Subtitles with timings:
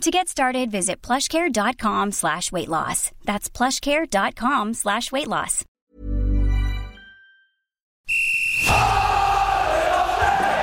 [0.00, 3.10] To get started, visit plushcare.com slash weight loss.
[3.24, 5.64] That's plushcare.com slash weight loss.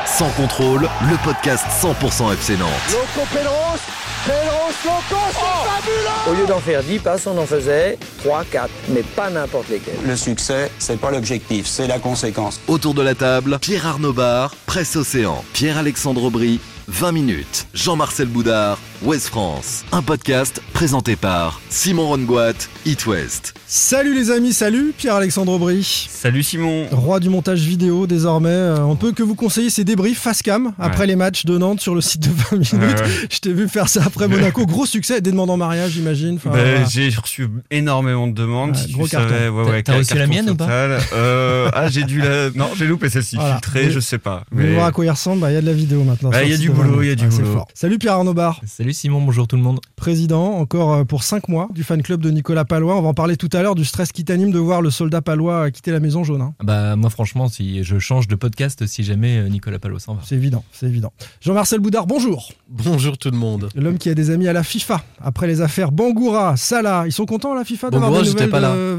[0.05, 2.58] Sans contrôle, le podcast 100% FC
[4.24, 9.70] Fabuleux Au lieu d'en faire 10 passes, on en faisait 3, 4, mais pas n'importe
[9.70, 9.96] lesquels.
[10.06, 12.60] Le succès, c'est pas l'objectif, c'est la conséquence.
[12.68, 18.78] Autour de la table, Pierre Arnaud Bar, Presse Océan, Pierre-Alexandre Aubry, 20 minutes, Jean-Marcel Boudard,
[19.04, 19.86] Ouest France.
[19.92, 22.54] Un podcast présenté par Simon Rongoat,
[22.86, 23.54] It West.
[23.66, 26.08] Salut les amis, salut Pierre-Alexandre Aubry.
[26.12, 26.88] Salut Simon.
[26.92, 28.50] Roi du montage vidéo désormais.
[28.50, 31.08] Euh, on peut que vous conseiller ces débriefs face cam après Ouais.
[31.08, 32.74] les matchs de Nantes sur le site de 20 minutes.
[33.00, 33.12] Ouais, ouais.
[33.32, 34.65] Je t'ai vu faire ça après Monaco.
[34.65, 36.35] Gros succès, des demandes en mariage, j'imagine.
[36.35, 36.84] Enfin, Bah, voilà.
[36.85, 38.71] J'ai reçu énormément de demandes.
[38.71, 39.55] Ouais, si gros tu savais, carton.
[39.57, 40.67] ouais, T'as- ouais, t'as reçu la mienne ou pas.
[40.70, 42.49] Euh, Ah, j'ai dû la.
[42.51, 43.35] Non, j'ai loupé celle-ci.
[43.35, 43.54] Voilà.
[43.55, 44.43] Filtrée, je sais pas.
[44.51, 44.73] Vous Mais...
[44.73, 46.29] voir à quoi il ressemble Bah, Il y a de la vidéo maintenant.
[46.29, 47.54] Bah, il y a du de 20 boulot, il y a du Ah, boulot.
[47.54, 47.67] fort.
[47.73, 48.62] Salut Pierre Arnaud Bar.
[48.65, 49.79] Salut Simon, bonjour tout le monde.
[49.95, 52.98] président encore euh, pour 5 mois du fan club de Nicolas Palois.
[52.98, 55.21] On va en parler tout à l'heure du stress qui t'anime de voir le soldat
[55.21, 56.41] palois quitter la maison jaune.
[56.41, 56.54] hein.
[56.63, 60.21] Bah moi franchement, si je change de podcast, si jamais euh, Nicolas Palo s'en va.
[60.26, 61.13] C'est évident, c'est évident.
[61.41, 62.51] Jean-Marcel Boudard, bonjour.
[62.70, 63.70] Bonjour tout le monde.
[63.76, 65.02] L'homme qui a des amis à la FIFA.
[65.24, 68.59] Après les affaires Bangoura, Salah, ils sont contents à la FIFA d'avoir des nouvelles pas
[68.75, 68.97] de...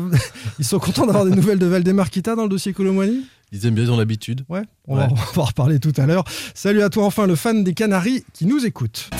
[0.58, 3.24] Ils sont contents d'avoir des nouvelles de Valdemar Kita dans le dossier Colomwani?
[3.50, 4.44] Ils aiment bien, ils ont l'habitude.
[4.48, 5.08] Ouais, on, Va, Ouais.
[5.12, 6.24] on va en reparler tout à l'heure.
[6.54, 9.10] Salut à toi enfin le fan des Canaries qui nous écoute.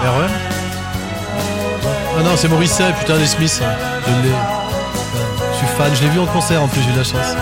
[0.00, 0.26] Ah ouais?
[2.18, 3.60] Ah non, c'est Morisset, putain, les Smiths.
[3.62, 3.72] hein.
[4.06, 4.28] Je.
[5.52, 7.36] Je suis fan, je l'ai vu en concert en plus, j'ai eu la chance.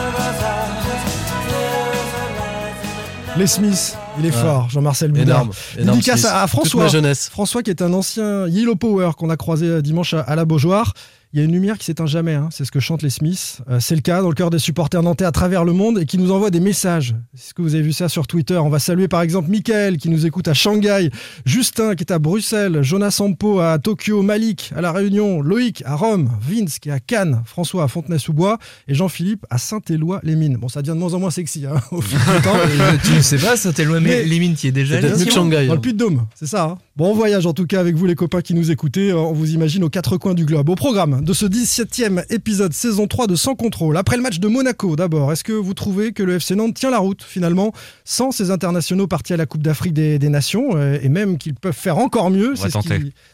[3.39, 5.43] Les Smiths, il est fort, Jean-Marcel Boudard.
[5.43, 5.51] Énorme.
[5.79, 6.89] énorme Dédicace à François.
[7.31, 10.47] François qui est un ancien Yellow Power qu'on a croisé euh, dimanche à, à la
[10.47, 10.95] Beaujoire.
[11.37, 12.49] Il y a une lumière qui s'éteint jamais, hein.
[12.51, 13.59] c'est ce que chantent les Smiths.
[13.69, 16.07] Euh, c'est le cas dans le cœur des supporters nantais à travers le monde et
[16.07, 17.15] qui nous envoient des messages.
[17.35, 18.57] Est-ce que vous avez vu ça sur Twitter?
[18.57, 21.11] On va saluer par exemple Michael qui nous écoute à Shanghai,
[21.45, 25.95] Justin qui est à Bruxelles, Jonas Sampo à Tokyo, Malik à La Réunion, Loïc à
[25.95, 28.57] Rome, Vince qui est à Cannes, François à Fontenay-sous-Bois
[28.89, 30.57] et Jean-Philippe à Saint-Éloi-les-Mines.
[30.57, 32.57] Bon, ça devient de moins en moins sexy hein, au fil du temps.
[32.57, 34.99] Euh, tu ne sais pas, ça t'es loin, Mais- mais les mines qui est déjà
[35.03, 35.67] Shanghai.
[35.67, 35.75] Dans hein.
[35.75, 36.65] le Puy-de-Dôme, c'est ça.
[36.65, 36.79] hein?
[36.97, 39.13] Bon voyage en tout cas avec vous les copains qui nous écoutez.
[39.13, 40.69] On vous imagine aux quatre coins du globe.
[40.71, 43.97] Au programme de ce 17e épisode saison 3 de Sans Contrôle.
[43.99, 46.91] Après le match de Monaco d'abord, est-ce que vous trouvez que le FC Nantes tient
[46.91, 47.73] la route finalement
[48.05, 51.55] sans ces internationaux partis à la Coupe d'Afrique des, des Nations euh, et même qu'ils
[51.55, 52.55] peuvent faire encore mieux?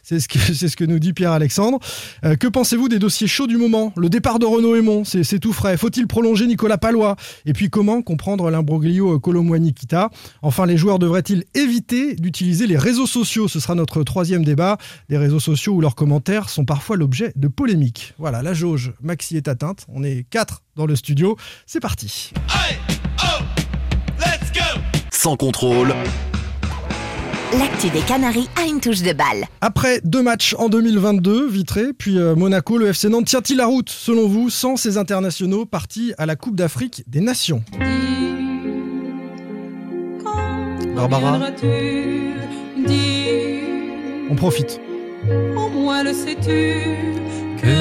[0.03, 1.79] C'est ce, que- c'est ce que nous dit Pierre-Alexandre.
[2.25, 3.93] Euh, que pensez-vous des dossiers chauds du moment?
[3.97, 5.77] Le départ de Renaud Aymon, c'est tout frais.
[5.77, 7.15] Faut-il prolonger Nicolas Palois
[7.47, 10.11] Et puis comment comprendre l'imbroglio Colomwani-Kita
[10.43, 13.47] Enfin, les joueurs devraient-ils éviter d'utiliser les réseaux sociaux?
[13.53, 14.79] Ce sera notre troisième débat.
[15.11, 18.15] Des réseaux sociaux où leurs commentaires sont parfois l'objet de polémiques.
[18.19, 19.85] Voilà, la jauge Maxi est atteinte.
[19.89, 21.37] On est quatre dans le studio.
[21.67, 22.33] C'est parti.
[25.11, 25.95] Sans contrôle,
[27.59, 29.45] L'actu des Canaries a une touche de balle.
[29.61, 33.91] Après deux matchs en 2022, Vitré, puis euh, Monaco, le FC Nantes tient-il la route,
[33.91, 37.63] selon vous, sans ces internationaux partis à la Coupe d'Afrique des Nations?
[40.97, 41.41] Barbara.
[44.31, 44.81] On profite.
[45.57, 46.75] Au moins le sais-tu
[47.61, 47.77] que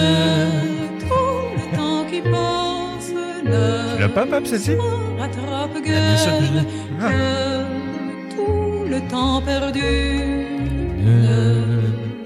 [0.99, 3.11] tout le temps qui passe
[3.43, 4.75] ne Tu l'as pas, Pape, celle-ci?
[5.17, 6.65] rattrape Ah, bien sûr que je l'ai.
[7.09, 9.81] que tout le temps perdu
[11.03, 11.81] Euh,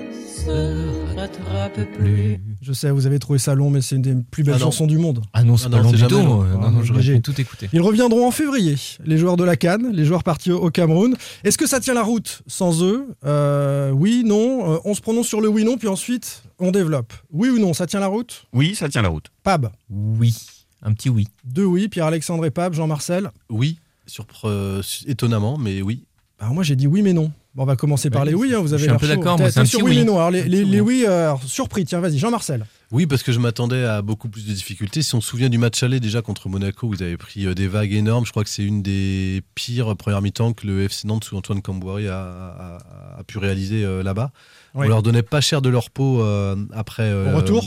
[0.09, 2.40] ne se rattrape plus.
[2.68, 4.66] Je sais, vous avez trouvé ça long, mais c'est une des plus belles Ah non.
[4.66, 5.22] chansons du monde.
[5.34, 6.16] Ah non, c'est Ah pas non, long du tout.
[6.18, 6.42] long.
[6.42, 7.70] Euh, Ah, Non, non, j'aurais tout écouté.
[7.72, 11.16] Ils reviendront en février, les joueurs de la Cannes, les joueurs partis au Cameroun.
[11.44, 13.06] Est-ce que ça tient la route sans eux?
[13.24, 14.74] Euh, Oui, non.
[14.74, 17.14] Euh, on se prononce sur le oui, non, puis ensuite on développe.
[17.32, 18.46] Oui ou non, ça tient la route?
[18.52, 19.28] Oui, ça tient la route.
[19.44, 19.70] Pab.
[19.91, 20.35] Oui,
[20.82, 21.28] un petit oui.
[21.44, 23.29] Deux oui, Pierre-Alexandre et Pab, Jean-Marcel.
[23.52, 23.78] Oui,
[24.08, 26.06] surpre- euh, étonnamment, mais oui.
[26.40, 27.32] Alors moi j'ai dit oui mais non.
[27.55, 29.17] Bon, on va commencer par Ouais, les oui, hein, vous je avez suis un l'air
[29.17, 30.31] d'accord, sur oui, oui.
[30.31, 31.05] les, les- petit les oui.
[31.07, 32.66] euh, surpris, tiens, vas-y, Jean-Marcel.
[32.91, 35.02] Oui, parce que je m'attendais à beaucoup plus de difficultés.
[35.02, 37.67] Si on se souvient du match aller déjà contre Monaco, vous avez pris euh, des
[37.67, 38.25] vagues énormes.
[38.25, 41.61] Je crois que c'est une des pires premières mi-temps que le FC Nantes sous Antoine
[41.61, 42.78] Camboire a,
[43.16, 44.31] a- a pu réaliser euh, là-bas.
[44.73, 47.13] On leur donnait pas cher de leur peau euh, après.
[47.13, 47.66] Au retour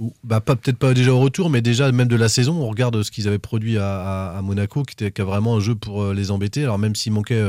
[0.00, 2.54] ou- bah, pas peut-être pas déjà au retour, mais déjà même de la saison.
[2.60, 4.00] On regarde ce qu'ils avaient produit à,
[4.32, 6.64] à- à Monaco, qui était qui a vraiment un jeu pour les embêter.
[6.64, 7.40] Alors même s'il manquait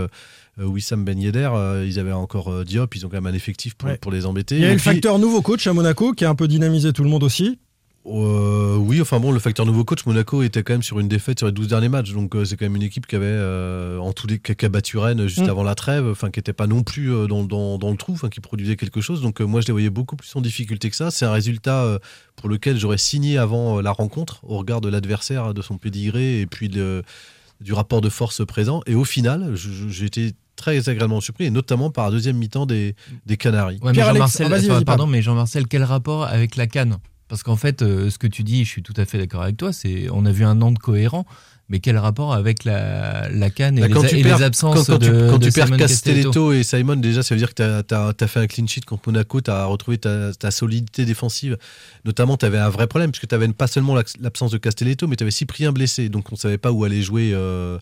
[0.59, 3.73] Wissam Ben Yedder, euh, ils avaient encore euh, Diop, ils ont quand même un effectif
[3.75, 3.97] pour, Ouais.
[3.97, 4.55] pour les embêter.
[4.55, 6.47] Il y a Et le puis- facteur nouveau coach à Monaco qui a un peu
[6.47, 7.57] dynamisé tout le monde aussi.
[8.07, 11.37] Euh, oui, enfin bon, le facteur nouveau coach, Monaco était quand même sur une défaite
[11.37, 12.13] sur les 12 derniers matchs.
[12.13, 14.65] Donc euh, c'est quand même une équipe qui avait, euh, en tous les cas, qui
[14.65, 15.49] a battu Rennes juste Mm.
[15.51, 18.13] avant la trêve, enfin qui n'était pas non plus euh, dans, dans, dans le trou,
[18.13, 19.21] enfin qui produisait quelque chose.
[19.21, 21.11] Donc euh, moi je les voyais beaucoup plus en difficulté que ça.
[21.11, 21.99] C'est un résultat euh,
[22.35, 26.41] pour lequel j'aurais signé avant euh, la rencontre, au regard de l'adversaire, de son pédigré
[26.41, 27.03] et puis de-
[27.61, 28.81] du rapport de force présent.
[28.85, 32.95] Et au final, j'ai été très agréablement surpris, et notamment par la deuxième mi-temps des,
[33.25, 33.79] des Canaries.
[33.81, 35.07] Ouais, mais Jean-Marcel, vas-y, enfin, vas-y, pardon, pardon.
[35.07, 36.97] mais Jean-Marcel, quel rapport avec la canne
[37.27, 39.57] Parce qu'en fait, euh, ce que tu dis, je suis tout à fait d'accord avec
[39.57, 39.73] toi.
[39.73, 41.25] C'est, on a vu un Nantes cohérent,
[41.71, 44.37] mais quel rapport avec la, la canne et, Bah, les, quand a- tu et perds-
[44.39, 47.53] les absences quand, de, quand de tu perds Castelletto et Simon, déjà, ça veut dire
[47.55, 51.05] que tu as, fait un clean sheet contre Monaco, tu as retrouvé ta, ta solidité
[51.05, 51.57] défensive.
[52.05, 55.15] Notamment, tu avais un vrai problème, puisque tu avais pas seulement l'absence de Castelletto, mais
[55.15, 56.09] tu avais Cyprien blessé.
[56.09, 57.77] Donc, on savait pas où aller jouer euh,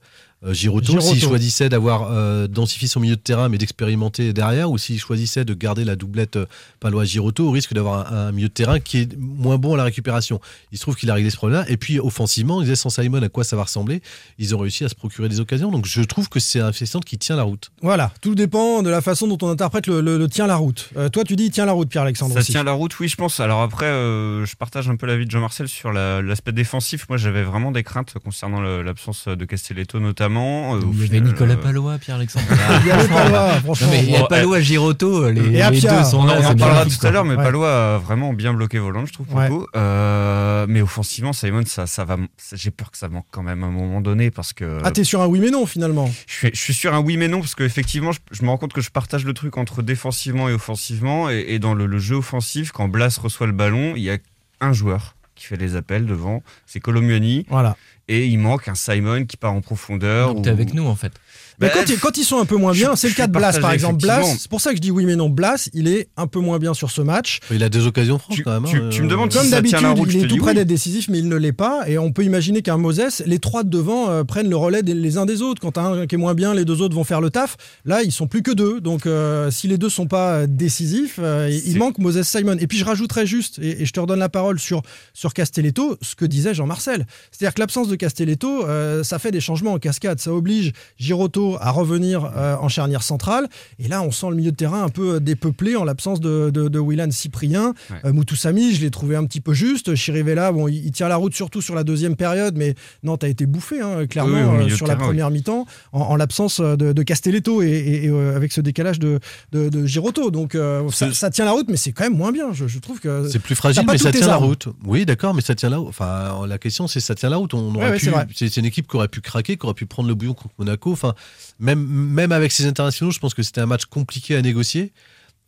[0.52, 0.86] Giroto.
[0.94, 1.02] Giroto.
[1.08, 5.44] S'il choisissait d'avoir euh, densifié son milieu de terrain, mais d'expérimenter derrière, ou s'il choisissait
[5.44, 6.46] de garder la doublette euh,
[6.80, 9.84] Palois-Giroto, au risque d'avoir un, un milieu de terrain qui est moins bon à la
[9.84, 10.40] récupération.
[10.72, 11.66] Il se trouve qu'il a réglé ce problème-là.
[11.70, 14.02] Et puis, offensivement, ils disaient sans Simon à quoi ça va ressembler?
[14.38, 15.72] Ils ont réussi à se procurer des occasions.
[15.72, 16.72] Donc, je trouve que c'est un
[17.06, 17.72] qui tient la route.
[17.82, 20.90] Voilà, tout dépend de la façon dont on interprète le, le- le tient la route.
[20.98, 22.34] Euh, toi, tu dis tient la route, Pierre-Alexandre.
[22.34, 22.52] Ça aussi.
[22.52, 23.40] tient la route, oui, je pense.
[23.42, 27.08] Alors après, euh, je partage un peu l'avis de Jean-Marcel sur la- l'aspect défensif.
[27.10, 30.29] Moi, j'avais vraiment des craintes concernant l'absence de Castelletto, notamment.
[30.38, 32.46] Euh, Il y avait Nicolas euh, Palois, Pierre-Alexandre.
[32.82, 33.88] Il y avait Palois, franchement.
[33.88, 36.40] Non, mais il y a Palois, Giroto, les, Et les deux sont On là.
[36.40, 37.44] en c'est reparlera magnifique, tout à l'heure, mais Ouais.
[37.44, 39.50] Palois a vraiment bien bloqué volant, je trouve, pour Ouais.
[39.50, 39.66] le coup.
[39.76, 42.18] Euh, mais offensivement, Simon, ça, ça va.
[42.54, 44.80] J'ai peur que ça manque quand même à un moment donné parce que.
[44.84, 46.10] Ah, t'es sur un oui mais non finalement.
[46.28, 48.58] Je suis, je suis sur un oui mais non parce qu'effectivement je, je me rends
[48.58, 52.00] compte que je partage le truc entre défensivement et offensivement et, et dans le, le
[52.00, 54.18] jeu offensif quand Blas reçoit le ballon il y a
[54.62, 57.76] un joueur qui fait les appels devant c'est Colomuani Voilà.
[58.10, 61.14] Et il manque un Simon qui part en profondeur Donc t'es avec nous en fait.
[61.60, 63.58] Mais quand, ils, quand ils sont un peu moins bien, c'est le cas de Blas
[63.60, 64.02] par exemple.
[64.02, 65.30] Blas, c'est pour ça que je dis oui mais non.
[65.30, 67.40] Blas, il est un peu moins bien sur ce match.
[67.52, 68.70] Il a deux occasions franches Tu- quand même.
[68.70, 68.90] tu- hein.
[68.92, 70.56] tu me demandes Comme Si ça d'habitude, tient la route, il est tout près oui.
[70.56, 71.88] d'être décisif, mais il ne l'est pas.
[71.88, 74.94] Et on peut imaginer qu'un Moses, les trois de devant euh, prennent le relais des-
[74.94, 75.62] les uns des autres.
[75.62, 77.58] Quand un qui est moins bien, les deux autres vont faire le taf.
[77.86, 78.80] Là, ils sont plus que deux.
[78.82, 82.58] Donc, euh, si les deux sont pas euh, décisifs, euh, il manque Moses Simon.
[82.60, 84.82] Et puis, je rajouterais juste, et, et je te redonne la parole sur,
[85.14, 87.06] sur Castelletto, ce que disait Jean-Marcel.
[87.32, 90.20] C'est-à-dire que l'absence de Castelletto, euh, ça fait des changements en cascade.
[90.20, 93.48] Ça oblige Giroto à revenir euh, en charnière centrale.
[93.80, 96.50] Et là, on sent le milieu de terrain un peu euh, dépeuplé en l'absence de,
[96.50, 97.74] de, de Willan Cyprien.
[97.90, 97.98] Ouais.
[98.06, 99.96] Euh, Moutoussamy, je l'ai trouvé un petit peu juste.
[99.96, 103.28] Chirivella, bon, il, il tient la route surtout sur la deuxième période, mais non, t'as
[103.30, 106.94] été bouffé, hein, clairement, Oui, euh, sur la terrain, première mi-temps, en, en l'absence de,
[106.94, 109.20] de Castelletto et, et- et, euh, avec ce décalage de,
[109.52, 110.32] de, de Giroto.
[110.32, 112.54] Donc, euh, ça, tient la route, mais c'est quand même moins bien.
[112.54, 113.28] Je, je trouve que.
[113.30, 114.68] C'est plus fragile, mais ça tient la route.
[114.86, 115.90] Oui, d'accord, mais ça tient la route.
[115.90, 117.54] Enfin, la question, c'est ça tient la route.
[117.54, 120.08] On aurait Ouais, ouais, c'est une équipe qui aurait pu craquer, qui aurait pu prendre
[120.08, 120.92] le bouillon contre Monaco.
[120.92, 121.14] Enfin,
[121.60, 124.92] même, même avec ses internationaux, je pense que c'était un match compliqué à négocier.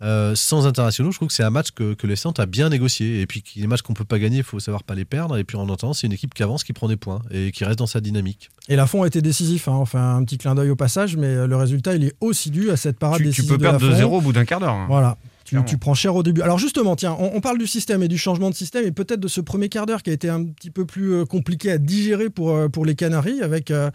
[0.04, 3.22] Euh, sans internationaux, je trouve que c'est un match que, que a bien négocié.
[3.22, 5.38] Et puis, les matchs qu'on peut pas gagner, il faut savoir pas les perdre.
[5.38, 7.66] Et puis, en attendant, c'est une équipe qui avance, qui prend des points et qui
[7.66, 8.50] reste dans sa dynamique.
[8.68, 9.68] Et Lafont a été décisif.
[9.68, 9.74] Hein.
[9.74, 12.72] Enfin, un petit clin d'œil au passage, mais euh, le résultat, il est aussi dû
[12.72, 14.02] à cette parade tu, tu décisive peux de perdre Lafont.
[14.02, 14.88] 2-0 au bout d'un quart d'heure hein.
[14.90, 15.18] Voilà.
[15.44, 16.42] Tu, prends cher au début.
[16.42, 19.20] Alors justement, tiens, on, on parle du système et du changement de système et peut-être
[19.20, 21.78] de ce premier quart d'heure qui a été un petit peu plus euh, compliqué à
[21.78, 23.90] digérer pour, euh, pour les Canaries, avec euh,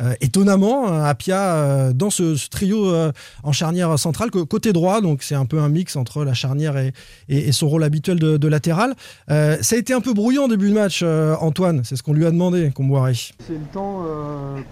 [0.00, 2.90] euh, étonnamment Apia euh, dans ce, ce trio
[3.42, 6.92] en charnière centrale côté droit, donc c'est un peu un mix entre la charnière et,
[7.28, 8.94] et- et son rôle habituel de, de latéral.
[9.30, 11.02] Euh, ça a été un peu brouillant début de match,
[11.40, 13.12] Antoine, c'est ce qu'on lui a demandé, Comboiré.
[13.14, 14.04] C'est le temps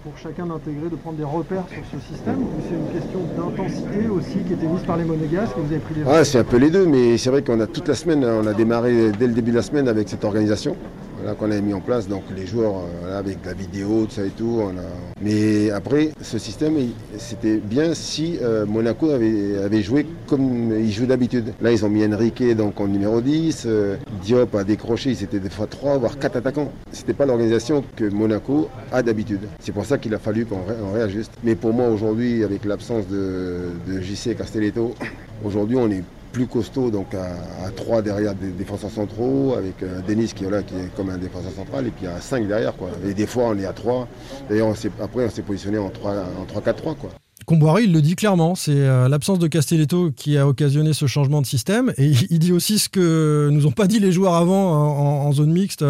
[0.03, 4.07] pour chacun d'intégrer, de prendre des repères sur ce système ou c'est une question d'intensité
[4.07, 6.57] aussi qui était mise par les Monégasques vous avez pris les Ouais, c'est un peu
[6.57, 9.33] les deux, mais c'est vrai qu'on a toute la semaine, on a démarré dès le
[9.33, 10.75] début de la semaine avec cette organisation
[11.21, 12.73] voilà, qu'on avait mis en place, donc les joueurs
[13.05, 14.59] euh, avec la vidéo, tout ça et tout.
[14.61, 14.81] on a-
[15.21, 16.75] Mais après, ce système,
[17.17, 21.53] c'était bien si euh, Monaco avait, joué comme il joue d'habitude.
[21.61, 25.49] Là, ils ont mis Enrique donc en numéro 10, euh, Diop a décroché, c'était des
[25.49, 26.71] fois 3 voire 4 attaquants.
[26.91, 29.41] C'était pas l'organisation que Monaco a d'habitude.
[29.59, 31.31] C'est pour ça qu'il a fallu qu'on ré- on réajuste.
[31.43, 34.95] Mais pour moi, aujourd'hui, avec l'absence de, de JC Castelletto,
[35.43, 40.31] Aujourd'hui, on est plus costaud, donc à, 3 derrière des défenseurs centraux, avec euh, Denis
[40.35, 42.75] qui est là, qui est comme un défenseur central, et puis à 5 derrière.
[42.75, 42.89] Quoi.
[43.05, 44.07] Et des fois, on est à 3.
[44.49, 46.95] D'ailleurs, on s'est- après, on s'est positionné en 3 en 3-4-3.
[46.95, 47.09] Quoi.
[47.47, 51.41] Comboiré, il le dit clairement, c'est euh, l'absence de Castelletto qui a occasionné ce changement
[51.41, 51.91] de système.
[51.97, 55.31] Et il, dit aussi ce que nous ont pas dit les joueurs avant en, en
[55.33, 55.83] zone mixte,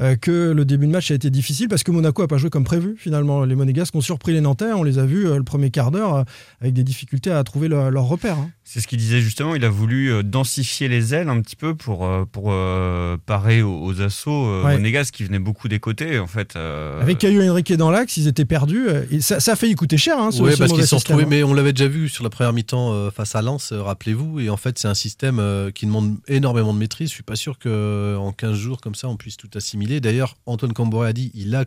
[0.00, 2.48] euh, que le début de match a été difficile parce que Monaco a pas joué
[2.48, 3.44] comme prévu finalement.
[3.44, 6.24] Les Monégasques ont surpris les Nantais, on les a vus euh, le premier quart d'heure
[6.62, 8.38] avec des difficultés à trouver leur, leur repère.
[8.38, 8.48] hein.
[8.66, 11.74] C'est ce qu'il disait justement, il a voulu euh, densifier les ailes un petit peu
[11.74, 14.72] pour, euh, pour euh, parer aux, aux assauts euh, Ouais.
[14.72, 16.56] monégasques qui venaient beaucoup des côtés en fait.
[16.56, 18.86] euh, Avec Caillou et Enrique dans l'axe, ils étaient perdus.
[19.10, 21.24] Et ça, ça a failli coûter cher, hein, ce, Oui, ce parce qu'ils sont retrouvé,
[21.24, 21.26] système, hein.
[21.28, 24.40] mais on l'avait déjà vu sur la première mi-temps euh, face à Lens, euh, rappelez-vous.
[24.40, 27.10] Et en fait, c'est un système euh, qui demande énormément de maîtrise.
[27.10, 30.00] Je suis pas sûr qu'en 15 jours comme ça, on puisse tout assimiler.
[30.00, 31.66] D'ailleurs, Antoine Camboré a dit, il a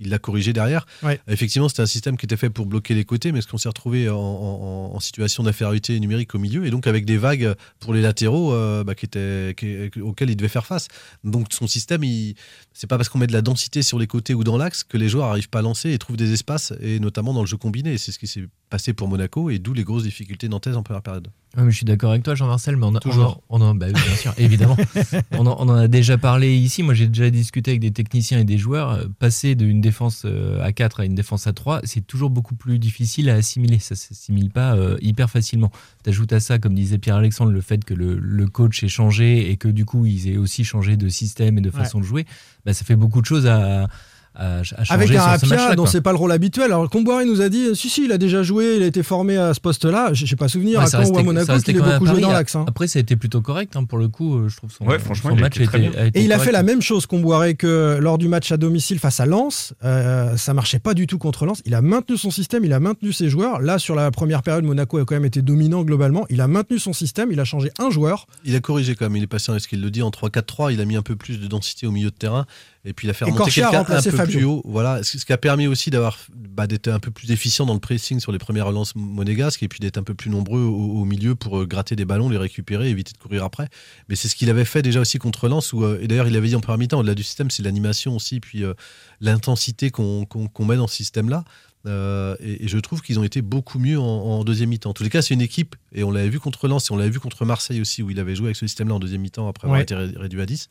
[0.00, 0.86] il l'a corrigé derrière.
[1.02, 1.20] Ouais.
[1.28, 3.68] Effectivement, c'était un système qui était fait pour bloquer les côtés, mais est-ce qu'on s'est
[3.68, 7.92] retrouvé en, en- en situation d'infériorité numérique au milieu et donc avec des vagues pour
[7.94, 10.88] les latéraux euh, bah, qui étaient, qui- auxquelles il devait faire face.
[11.24, 12.34] Donc son système, il,
[12.72, 14.96] c'est pas parce qu'on met de la densité sur les côtés ou dans l'axe que
[14.96, 17.56] les joueurs n'arrivent pas à lancer et trouvent des espaces, et notamment dans le jeu
[17.56, 17.98] combiné.
[17.98, 21.02] C'est ce qui s'est passé pour Monaco et d'où les grosses difficultés nantaises en première
[21.02, 21.28] période.
[21.54, 23.42] Ouais, mais je suis d'accord avec toi, Jean-Marcel, mais on, a, Toujours.
[23.50, 24.76] on, en- bah oui, bien sûr, évidemment.
[25.32, 26.82] on, en, on en a déjà parlé ici.
[26.82, 28.92] Moi, j'ai déjà discuté avec des techniciens et des joueurs.
[28.92, 32.54] Euh, Passer d'une défense euh, à 4 à une défense à 3, c'est toujours beaucoup
[32.54, 33.78] plus difficile à assimiler.
[33.78, 35.70] Ça s'assimile pas euh, hyper facilement.
[36.02, 39.58] T'ajoutes à ça, comme disait Pierre-Alexandre, le fait que le, le coach ait changé et
[39.58, 42.24] que du coup, ils aient aussi changé de système et de façon de jouer.
[42.64, 43.88] Bah, ça fait beaucoup de choses à, à,
[44.34, 46.66] à changer Avec un ce Apia match-là, dont c'est pas le rôle habituel.
[46.66, 49.36] Alors Comboiré nous a dit si si il a déjà joué, il a été formé
[49.36, 50.12] à ce poste-là.
[50.12, 52.32] J'ai j'ai pas souvenir Ouais, à Caen ou à Monaco qu'il ait beaucoup joué dans
[52.32, 52.56] l'axe.
[52.56, 52.64] hein.
[52.66, 54.36] Après, ça a été plutôt correct hein, pour le coup.
[54.38, 56.32] euh, Je trouve son, Ouais, franchement, son il a match été a été Et il
[56.32, 59.74] a fait la même chose Comboiré que lors du match à domicile face à Lens.
[59.84, 61.60] Euh, ça marchait pas du tout contre Lens.
[61.66, 63.60] Il a maintenu son système, il a maintenu ses joueurs.
[63.60, 66.24] Là, sur la première période, Monaco a quand même été dominant globalement.
[66.30, 68.26] Il a maintenu son système, il a changé un joueur.
[68.44, 70.80] Il a corrigé quand même, il est passé, est-ce qu'il le dit, en 3-4-3, il
[70.80, 72.46] a mis un peu plus de densité au milieu de terrain,
[72.84, 74.36] et puis il a fait remonter quelqu'un un peu Fabio.
[74.38, 74.62] plus haut.
[74.64, 77.80] Voilà, ce qui a permis aussi d'avoir bah, d'être un peu plus efficient dans le
[77.80, 81.04] pressing sur les premières relances monégasques, et puis d'être un peu plus nombreux au, au
[81.04, 83.68] milieu pour euh, gratter des ballons, les récupérer, éviter de courir après.
[84.08, 86.36] Mais c'est ce qu'il avait fait déjà aussi contre Lens, où, euh, et d'ailleurs il
[86.36, 88.74] avait dit en première mi-temps, au-delà du système, c'est l'animation aussi, puis euh,
[89.20, 90.26] l'intensité qu'on
[90.60, 91.44] met dans ce système-là.
[91.84, 94.90] Euh, et, et je trouve qu'ils ont été beaucoup mieux en, en deuxième mi-temps.
[94.90, 96.96] En tous les cas, c'est une équipe, et on l'avait vu contre Lens, et on
[96.96, 99.48] l'avait vu contre Marseille aussi, où il avait joué avec ce système-là en deuxième mi-temps
[99.48, 99.82] après avoir Ouais.
[99.82, 100.68] été ré- réduit à 10.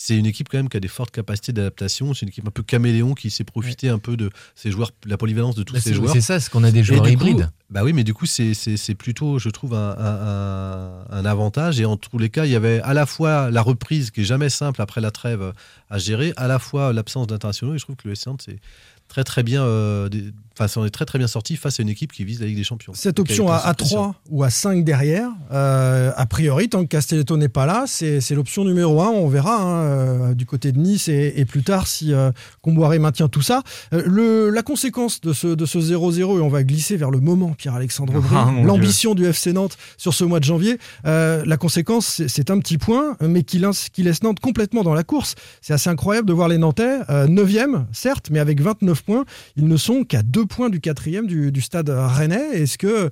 [0.00, 2.14] C'est une équipe quand même qui a des fortes capacités d'adaptation.
[2.14, 5.16] C'est une équipe un peu caméléon qui s'est profité un peu de ses joueurs, la
[5.16, 6.12] polyvalence de tous Bah, ces joueurs.
[6.12, 7.50] c'est ça, c'est qu'on a des joueurs coup, hybrides.
[7.68, 11.80] bah oui, mais du coup, c'est- plutôt, je trouve, un, un- un- un avantage.
[11.80, 14.24] Et en tous les cas, il y avait à la fois la reprise qui est
[14.24, 15.52] jamais simple après la trêve
[15.90, 17.74] à gérer, à la fois l'absence d'internationaux.
[17.74, 18.60] Et je trouve que le SC Nantes, c'est
[19.08, 20.32] très très bien, euh, des-
[20.76, 22.64] en est très très bien sorti face à une équipe qui vise la Ligue des
[22.64, 22.92] Champions.
[22.92, 23.96] Cette Donc, option à, à de pression.
[23.96, 28.20] 3 ou à 5 derrière, euh, a priori, tant que Castelletto n'est pas là, c'est
[28.20, 29.06] c'est l'option numéro 1.
[29.10, 32.98] On verra hein, euh, du côté de Nice et, et plus tard si euh, Comboiré
[32.98, 33.62] maintient tout ça.
[33.92, 37.20] Euh, le, la conséquence de ce de ce 0-0, et on va glisser vers le
[37.20, 42.20] moment, Pierre-Alexandre Ah, l'ambition du FC Nantes sur ce mois de janvier, euh, la conséquence,
[42.26, 45.34] c'est- un petit point, mais qui laisse, qui laisse Nantes complètement dans la course.
[45.60, 46.98] C'est assez incroyable de voir les Nantais,
[47.28, 49.24] 9e, certes, mais avec 29 points.
[49.56, 52.62] Ils ne sont qu'à deux points du quatrième du, stade rennais.
[52.62, 53.10] Est-ce que,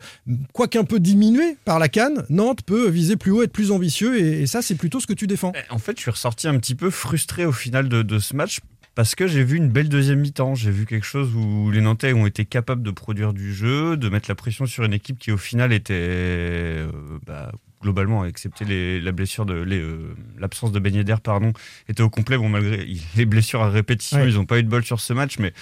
[0.53, 4.19] quoiqu'un peu diminué par la canne, Nantes peut viser plus haut, être plus ambitieux?
[4.19, 5.53] Et, ça, c'est plutôt ce que tu défends.
[5.71, 8.61] En fait, je suis ressorti un petit peu frustré au final de ce match
[8.97, 10.57] parce que j'ai vu une belle deuxième mi-temps.
[10.57, 14.09] J'ai vu quelque chose où les Nantais ont été capables de produire du jeu, de
[14.09, 16.89] mettre la pression sur une équipe qui, au final, était euh,
[17.27, 21.53] bah, globalement, excepté les- la blessure de euh, l'absence de Ben Yedder, pardon,
[21.89, 22.37] était au complet.
[22.39, 22.87] Bon, malgré
[23.17, 24.29] les blessures à répétition, Ouais.
[24.31, 25.53] ils n'ont pas eu de bol sur ce match, mais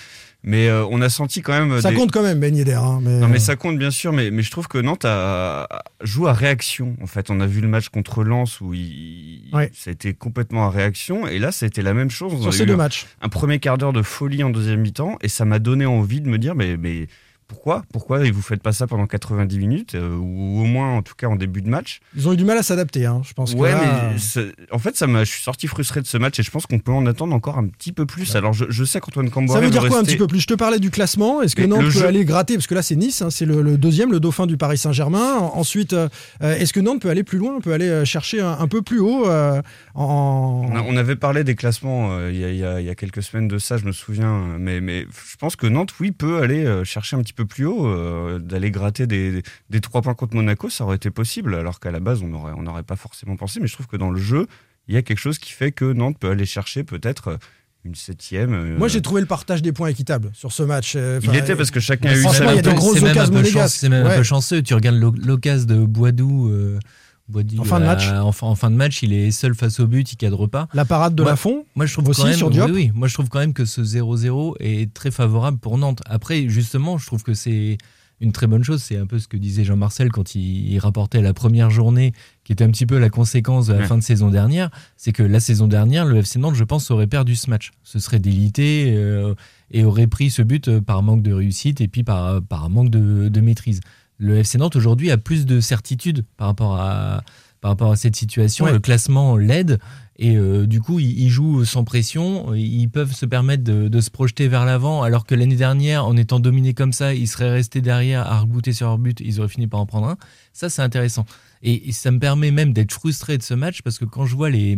[0.45, 1.81] mais euh, on a senti quand même.
[1.81, 2.75] Ça des- compte quand même, Ben Yedder.
[2.75, 5.67] hein, mais, non mais ça compte bien sûr, mais, mais je trouve que Nantes a,
[6.03, 6.97] joue à réaction.
[7.03, 9.71] En fait, on a vu le match contre Lens où il, Ouais.
[9.75, 12.41] ça a été complètement à réaction, et là ça a été la même chose.
[12.41, 13.07] Sur ces eu deux un- matchs.
[13.23, 16.29] Un premier quart d'heure de folie en deuxième mi-temps, et ça m'a donné envie de
[16.29, 17.07] me dire, mais, mais
[17.49, 17.83] pourquoi?
[17.93, 21.27] Pourquoi vous faites pas ça pendant 90 minutes, euh, ou au moins en tout cas
[21.29, 22.01] en début de match?
[22.17, 23.55] Ils ont eu du mal à s'adapter, hein, je pense.
[23.55, 26.39] que Ouais, là, mais c'est- en fait, ça je suis sorti frustré de ce match
[26.41, 28.35] et je pense qu'on peut en attendre encore un petit peu plus.
[28.37, 30.41] Alors, je, je sais qu'Antoine Camboré Ça veut dire quoi un petit peu plus?
[30.41, 31.43] Je te parlais du classement.
[31.43, 32.55] Est-ce que Mais Nantes peut jeu- aller gratter?
[32.55, 35.37] Parce que là, c'est Nice, hein, c'est le, le deuxième, le dauphin du Paris Saint-Germain.
[35.39, 36.09] En- Ensuite, euh,
[36.43, 37.61] euh, est-ce que Nantes peut aller plus loin?
[37.61, 39.63] Peut aller euh, chercher un, un peu plus haut euh,
[39.95, 40.67] en...
[40.71, 43.49] On, a- on avait parlé des classements euh, il y, a- y y quelques semaines
[43.49, 44.57] de ça, je me souviens.
[44.59, 47.67] Mais, mais je pense que Nantes, oui, peut aller euh, chercher un petit peu plus
[47.67, 51.55] haut, euh, d'aller gratter des, des trois points contre Monaco, ça aurait été possible.
[51.55, 53.61] Alors qu'à la base, on n'aurait on pas forcément pensé.
[53.61, 54.47] Mais je trouve que dans le jeu,
[54.89, 57.37] il y a quelque chose qui fait que Nantes peut aller chercher peut-être euh,
[57.85, 58.53] une septième.
[58.55, 60.95] euh, Moi, j'ai trouvé le partage des points équitable sur ce match.
[60.97, 62.95] euh, Il était parce que chacun a eu franchement, sa- il y a des grosses
[62.95, 63.77] C'est même un occasions peu chance- monégasques.
[63.81, 64.17] C'est même un Ouais.
[64.17, 64.63] peu chanceux.
[64.63, 66.49] Tu regardes l'o- l'occasion de Boidou.
[66.51, 66.79] euh,
[67.29, 68.09] Boidou, En fin de euh, match.
[68.11, 70.69] en, fin- en fin de match, il est seul face au but, il cadre pas.
[70.75, 72.67] La parade de Moi- Lafont Moi, je trouve aussi quand même, sur Diop.
[72.67, 72.91] oui, oui.
[72.95, 76.03] Moi, je trouve quand même que ce 0-0 est très favorable pour Nantes.
[76.07, 77.79] Après, justement, je trouve que c'est
[78.21, 78.83] une très bonne chose.
[78.83, 82.13] C'est un peu ce que disait Jean-Marcel quand il, il rapportait la première journée,
[82.45, 83.87] qui était un petit peu la conséquence de la Ouais.
[83.87, 84.71] fin de saison dernière.
[84.99, 87.71] C'est que la saison dernière, le FC Nantes, je pense, aurait perdu ce match.
[87.83, 89.35] Ce serait délité euh,
[89.71, 92.91] et aurait pris ce but euh, par manque de réussite et puis par, par manque
[92.91, 93.81] de, de maîtrise.
[94.19, 97.23] Le FC Nantes aujourd'hui a plus de certitude par rapport à
[97.65, 98.67] par rapport à cette situation.
[98.67, 98.73] Ouais.
[98.73, 99.79] Le classement l'aide.
[100.19, 102.53] Et euh, du coup, ils, ils jouent sans pression.
[102.53, 105.03] Ils peuvent se permettre de, de se projeter vers l'avant.
[105.03, 108.75] Alors que l'année dernière, en étant dominés comme ça, ils seraient restés derrière à rebooter
[108.75, 109.19] sur leur but.
[109.21, 110.19] Ils auraient fini par en prendre un.
[110.53, 111.25] Ça, c'est intéressant.
[111.63, 114.37] Et, et ça me permet même d'être frustré de ce match parce que quand je
[114.37, 114.77] vois les,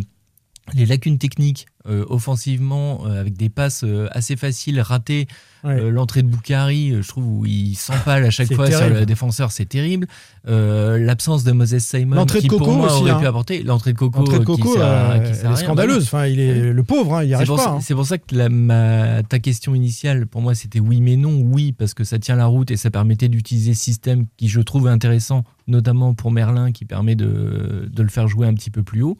[0.75, 5.26] les lacunes techniques euh, offensivement, euh, avec des passes euh, assez faciles, ratées,
[5.64, 5.90] Ouais.
[5.90, 8.87] l'entrée de Boukari, je trouve où il s'empale à chaque fois terrible.
[8.90, 10.06] sur le défenseur, c'est terrible.
[10.46, 13.18] L'absence de Moses Simon, L'entrée de pour Coco moi aussi, aurait hein.
[13.20, 13.62] pu apporter.
[13.62, 16.04] L'entrée de Coco, de qui Coco, sert qui sert est scandaleuse.
[16.04, 17.68] Enfin, il est le pauvre, hein, il arrive pas.
[17.70, 17.80] hein.
[17.80, 21.40] c'est pour ça que la- ma- ta question initiale, pour moi, c'était oui mais non.
[21.44, 24.61] Oui, parce que ça tient la route et ça permettait d'utiliser ce système qui, je
[24.61, 28.82] trouve, intéressant, notamment pour Merlin, qui permet de, de le faire jouer un petit peu
[28.85, 29.18] plus haut.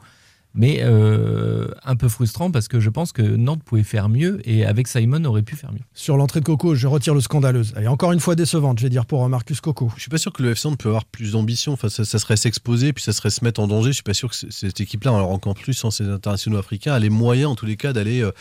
[0.57, 4.65] Mais euh, un peu frustrant parce que je pense que Nantes pouvait faire mieux et
[4.65, 5.81] avec Simon aurait pu faire mieux.
[5.93, 7.75] Sur l'entrée de Coco, je retire le scandaleuse.
[7.77, 9.93] Elle est encore une fois décevante, je vais dire, pour euh, Marcus Coco.
[9.97, 11.75] Je suis pas sûr que le FC Nantes peut avoir plus d'ambition.
[11.75, 13.91] Enfin, ça, ça serait s'exposer, puis ça serait se mettre en danger.
[13.91, 16.99] Je suis pas sûr que cette équipe-là, alors encore plus sans ces internationaux africains, a
[16.99, 18.33] les moyens, en tous les cas, d'aller euh,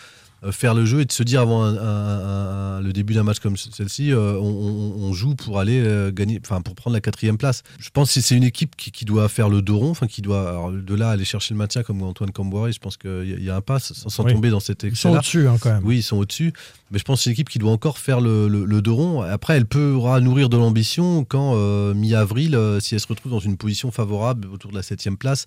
[0.52, 3.40] faire le jeu et de se dire avant un- un- un- le début d'un match
[3.40, 7.64] comme celle-ci, euh, on, joue pour aller euh, gagner, enfin pour prendre la quatrième place.
[7.80, 10.22] Je pense que c'est une équipe qui, qui doit faire le dos rond, enfin qui
[10.22, 12.72] doit alors, de là aller chercher le maintien comme Antoine Camboire.
[12.72, 14.34] Je pense qu'il y, y a un pas sans, sans Oui.
[14.34, 15.86] tomber dans cet Ils sont au-dessus, hein, quand même.
[15.86, 16.52] oui, ils sont au-dessus.
[16.92, 18.96] Mais je pense que c'est une équipe qui doit encore faire le, le, le dos
[18.96, 19.22] rond.
[19.22, 23.40] Après, elle pourra nourrir de l'ambition quand, euh, mi-avril, euh, si elle se retrouve dans
[23.40, 25.46] une position favorable autour de la septième place.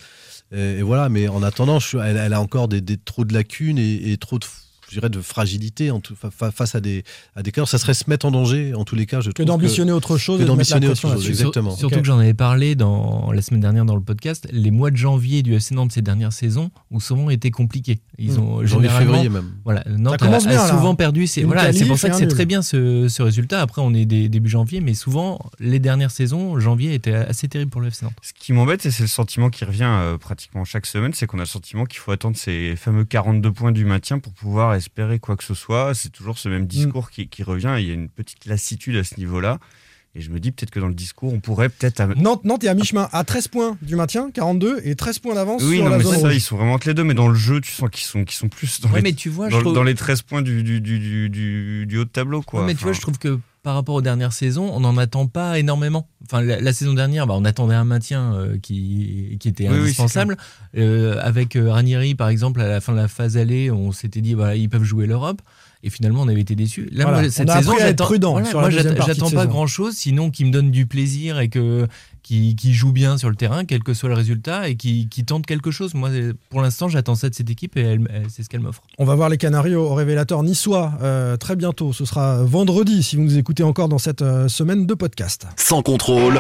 [0.53, 3.35] Et, et voilà, mais en attendant, je elle, elle a encore des, des- trop de
[3.35, 4.47] lacunes et, et trop de,
[4.89, 7.05] je dirais, de fragilité en tout- fa- fa- face à des,
[7.37, 7.65] à des cas.
[7.67, 9.21] Ça serait se mettre en danger, en tous les cas.
[9.21, 11.75] Je Que trouve d'ambitionner autre chose que d'ambitionner autre chose, exactement.
[11.77, 14.97] Surtout que j'en avais parlé dans, la semaine dernière dans le podcast, les mois de
[14.97, 17.99] janvier du FC Nantes ces dernières saisons ont souvent été compliqués.
[18.19, 18.39] Ils Mmh.
[18.39, 19.51] ont Janvier, généralement, février même.
[19.65, 21.27] Voilà, Nantes a, souvent perdu.
[21.27, 23.61] C'est voilà, pour ça que c'est très bien ce, ce résultat.
[23.61, 27.71] Après, on est des, début janvier, mais souvent les dernières saisons, janvier était assez terrible
[27.71, 28.15] pour le FC Nantes.
[28.23, 31.39] Ce qui m'embête, et c'est le sentiment qui revient euh, pratiquement chaque semaine, c'est qu'on
[31.39, 35.19] a le sentiment qu'il faut attendre ces fameux 42 points du maintien pour pouvoir espérer
[35.19, 35.95] quoi que ce soit.
[35.95, 37.77] C'est toujours ce même discours qui, qui revient.
[37.79, 39.59] Il y a une petite lassitude à ce niveau-là.
[40.15, 42.03] Et je me dis peut-être que dans le discours, on pourrait peut-être.
[42.17, 45.63] Nantes, Nantes est à mi-chemin, à 13 points du maintien, 42, et 13 points d'avance
[45.63, 47.29] Oui, sur non, la mais zone ça, ils sont vraiment entre les deux, mais dans
[47.29, 49.49] le jeu, tu sens qu'ils sont, qu'ils sont plus dans, Ouais, les, mais tu vois,
[49.51, 52.09] je dans, trouve- dans les 13 points du, du, du, du, du- du haut de
[52.09, 52.41] tableau.
[52.43, 52.61] Quoi.
[52.63, 55.27] Ouais, mais tu vois, je trouve que par rapport aux dernières saisons, on n'en attend
[55.27, 56.09] pas énormément.
[56.25, 59.75] Enfin, la, la saison dernière, bah, on attendait un maintien euh, qui, qui était Oui,
[59.75, 60.37] oui, indispensable.
[60.77, 64.21] Euh, avec euh, Ranieri, par exemple, à la fin de la phase allée, on s'était
[64.21, 65.43] dit, voilà, ils peuvent jouer l'Europe.
[65.85, 66.89] Et finalement, on avait été déçus.
[66.91, 69.45] Là, Voilà, moi, cette on a saison, j'attends- voilà, pas saison.
[69.53, 71.87] grand chose, sinon qui me donne du plaisir et que
[72.25, 75.25] qui, qui joue bien sur le terrain, quel que soit le résultat, et qui, qui
[75.25, 75.95] tente quelque chose.
[75.95, 76.11] Moi,
[76.51, 78.83] pour l'instant, j'attends ça de cette équipe et elle- elle- c'est ce qu'elle m'offre.
[78.99, 81.93] On va voir les Canaries au, au révélateur niçois euh, très bientôt.
[81.93, 85.47] Ce sera vendredi si vous nous écoutez encore dans cette euh, semaine de podcast.
[85.57, 86.39] Sans contrôle,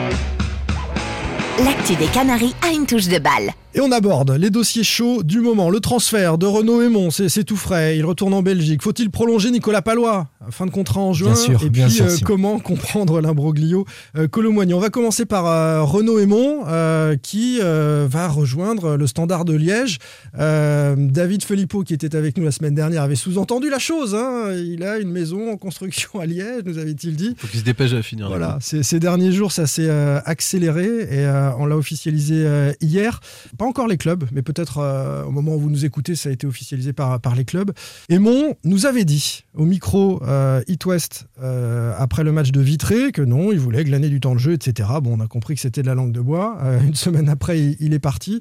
[1.64, 3.50] L'actu des Canaries a une touche de balle.
[3.78, 5.70] Et on aborde les dossiers chauds du moment.
[5.70, 7.96] Le transfert de Renaud Aymon, c'est tout frais.
[7.96, 8.82] Il retourne en Belgique.
[8.82, 11.28] Faut-il prolonger Nicolas Palois Fin de contrat en juin.
[11.28, 13.84] Bien sûr, Et bien puis, sûr, euh, comment comprendre l'imbroglio
[14.16, 19.44] euh, On va commencer par euh, Renaud Aymon, euh, qui euh, va rejoindre le Standard
[19.44, 19.98] de Liège.
[20.40, 24.16] Euh, David Filippo, qui était avec nous la semaine dernière, avait sous-entendu la chose.
[24.16, 24.54] hein.
[24.56, 27.34] Il a une maison en construction à Liège, nous avait-il dit.
[27.36, 28.26] faut qu'il se dépêche à finir.
[28.28, 32.72] Voilà, ces, ces derniers jours, ça s'est euh, accéléré et euh, on l'a officialisé euh,
[32.80, 33.20] hier.
[33.56, 36.32] Pas encore les clubs, mais peut-être euh, au moment où vous nous écoutez, ça a
[36.32, 37.72] été officialisé par, les clubs.
[38.08, 43.22] Aymon nous avait dit au micro euh, West euh, après le match de Vitré que
[43.22, 44.88] non, il voulait glaner du temps de jeu, etc.
[45.02, 46.58] Bon, on a compris que c'était de la langue de bois.
[46.62, 48.40] Euh, une semaine après, il, il est parti.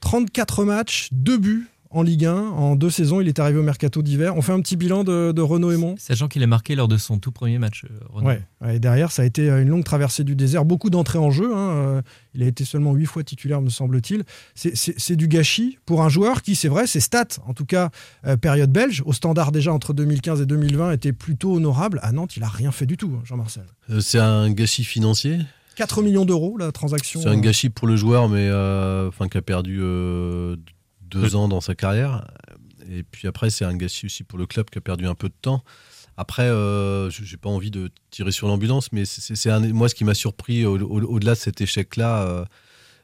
[0.00, 3.20] 34 matchs, 2 buts en Ligue 1 en deux saisons.
[3.20, 4.36] Il est arrivé au mercato d'hiver.
[4.36, 5.94] On fait un petit bilan de, de Renaud Aymon.
[5.98, 7.84] Sachant qu'il a marqué lors de son tout premier match.
[7.84, 8.28] euh, Renaud.
[8.28, 8.42] Ouais,
[8.74, 11.54] et derrière, ça a été une longue traversée du désert, beaucoup d'entrées en jeu.
[11.54, 12.02] hein, euh,
[12.34, 14.24] Il a été seulement huit fois titulaire, me semble-t-il.
[14.54, 17.90] C'est- du gâchis pour un joueur qui, c'est vrai, ses stats, en tout cas
[18.26, 22.00] euh, période belge, au standard déjà entre 2015 et 2020, étaient plutôt honorables.
[22.02, 23.62] À Nantes, il a rien fait du tout, hein, Jean-Marcel.
[23.90, 25.38] Euh, C'est un gâchis financier?
[25.76, 27.20] 4 millions d'euros, la transaction.
[27.20, 30.56] C'est un gâchis pour le joueur, mais euh, enfin qui a perdu euh,
[31.20, 32.26] deux ans dans sa carrière.
[32.90, 35.28] Et puis après, c'est un gâchis aussi pour le club qui a perdu un peu
[35.28, 35.64] de temps.
[36.16, 40.04] Après, euh, je j'ai pas envie de tirer sur l'ambulance, mais c'est moi ce qui
[40.04, 42.22] m'a surpris au- au- au-delà de cet échec-là.
[42.22, 42.44] euh,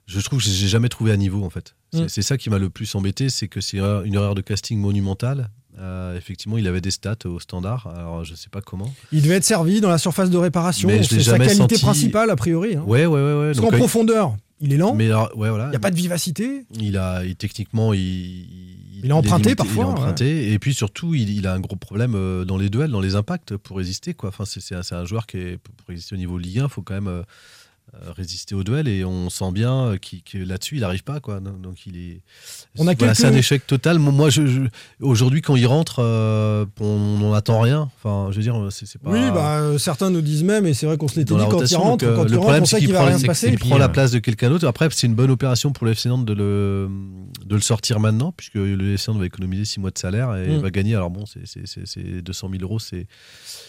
[0.06, 1.74] je trouve que j'ai jamais trouvé à niveau en fait.
[1.92, 2.22] C'est Mm.
[2.22, 5.50] ça qui m'a le plus embêté, c'est que c'est une erreur de casting monumentale.
[5.78, 7.86] Euh, effectivement, il avait des stats au standard.
[7.86, 8.92] Alors, je sais pas comment.
[9.12, 10.88] Il devait être servi dans la surface de réparation.
[11.02, 12.74] C'est sa qualité senti- principale, a priori.
[12.76, 12.82] hein.
[12.86, 13.46] Ouais, ouais, ouais, ouais.
[13.54, 14.94] Parce qu'en euh, profondeur, il est lent.
[14.94, 15.66] Mais alors, ouais, voilà.
[15.66, 16.64] Il n'y a pas de vivacité.
[16.78, 18.46] Il a, il- techniquement, il,
[19.02, 20.52] Il a emprunté limité, parfois, Il a emprunté.
[20.52, 23.56] Et puis surtout, il, a un gros problème euh, dans les duels, dans les impacts
[23.56, 24.14] pour résister.
[24.14, 24.28] Quoi.
[24.28, 26.94] Enfin, c'est, un, joueur qui est, pour résister au niveau Ligue 1, il faut quand
[26.94, 27.22] même euh,
[28.16, 31.40] résister au duel et on sent bien euh, qu'il- que là-dessus il n'arrive pas quoi.
[31.40, 32.20] Donc il est.
[32.78, 33.98] On a voilà, quelques- c'est un échec total.
[33.98, 34.60] Moi, moi, je, je-
[35.00, 37.90] aujourd'hui quand il rentre, euh, on n'en attend rien.
[37.96, 39.10] Enfin, je veux dire, c'est c'est pas.
[39.10, 41.64] Oui, bah, euh, certains nous disent même, et c'est vrai qu'on se l'était dit quand
[41.64, 43.18] il rentre, donc, euh, quand il le rentre, problème, on c'est qu'il va prend, rien
[43.18, 43.52] c'est passer.
[43.56, 44.66] prend la euh, place de quelqu'un d'autre.
[44.66, 46.88] Après, c'est une bonne opération pour le FC Nantes de le,
[47.44, 50.48] de le sortir maintenant, puisque le FC Nantes va économiser 6 mois de salaire et
[50.48, 50.58] Mm.
[50.60, 50.94] va gagner.
[50.94, 53.06] Alors bon, c'est- c'est c'est- c'est 200 000 euros, c'est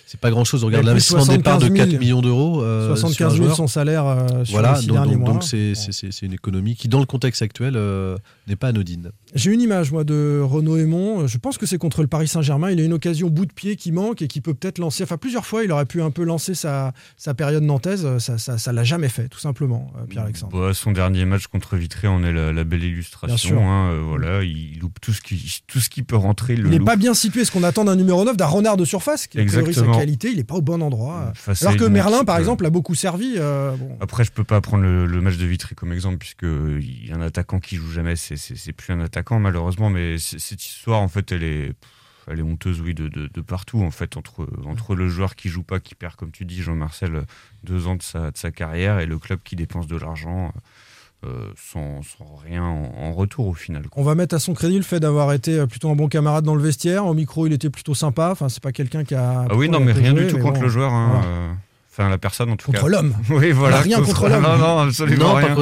[0.05, 0.63] c'est pas grand chose.
[0.63, 2.61] Regarde l'investissement de départ de 75 000, 4 millions d'euros.
[2.61, 3.55] euh, sur un 75 000 joueur.
[3.55, 4.10] son salaire euh,
[4.43, 5.33] sur Voilà, les six donc derniers donc- mois.
[5.33, 8.67] donc c'est c'est- c'est- c'est une économie qui, dans le contexte actuel, euh, n'est pas
[8.69, 9.11] anodine.
[9.33, 11.27] J'ai une image, moi, de Renaud Aymon.
[11.27, 12.69] Je pense que c'est contre le Paris Saint-Germain.
[12.71, 15.03] Il a une occasion bout de pied qui manque et qui peut peut-être lancer.
[15.03, 18.17] Enfin, plusieurs fois, il aurait pu un peu lancer sa, sa période nantaise.
[18.17, 20.59] Ça, ça, ça l'a jamais fait, tout simplement, euh, Pierre-Alexandre.
[20.59, 23.37] Bah, son dernier match contre Vitré en est la, la belle Bien illustration.
[23.37, 23.61] sûr.
[23.61, 26.53] hein, euh, voilà, il loupe tout ce qui, tout ce qui peut rentrer.
[26.53, 28.75] Il, le Il n'est pas bien situé, ce qu'on attend d'un numéro 9, d'un renard
[28.75, 30.29] de surface, qui a priori sa qualité.
[30.31, 31.31] Il n'est pas au bon endroit.
[31.35, 33.35] Face à Alors que Merlin, par euh, exemple, a beaucoup servi.
[33.37, 33.97] euh, bon.
[34.01, 37.11] Après, je peux pas prendre le, le match de Vitry comme exemple, puisque il y
[37.13, 41.07] a un attaquant qui joue jamais, c'est plus un attaquant malheureusement, mais cette histoire, en
[41.07, 41.73] fait, elle est,
[42.27, 45.49] elle est honteuse, oui, de, de- de partout, en fait, entre, entre le joueur qui
[45.49, 47.23] joue pas, qui perd, comme tu dis, Jean-Marcel,
[47.63, 50.53] deux ans de sa, de sa carrière, et le club qui dépense de l'argent
[51.25, 53.87] euh, sans, sans rien en, en retour au final.
[53.89, 54.01] quoi.
[54.01, 56.43] On va mettre à son crédit le fait d'avoir été euh, plutôt un bon camarade
[56.43, 57.05] dans le vestiaire.
[57.05, 58.29] Au micro, il était plutôt sympa.
[58.31, 59.45] Enfin, c'est pas quelqu'un qui a.
[59.49, 60.91] Ah oui, non, mais rien du tout contre bon, le joueur.
[60.91, 61.27] hein, voilà.
[61.27, 61.53] euh,
[62.01, 62.79] Enfin, la personne en tout cas.
[62.79, 63.13] Contre l'homme.
[63.29, 63.81] Oui, voilà.
[63.81, 64.43] Rien contre l'homme.
[64.43, 65.55] Non, non, absolument Non, rien.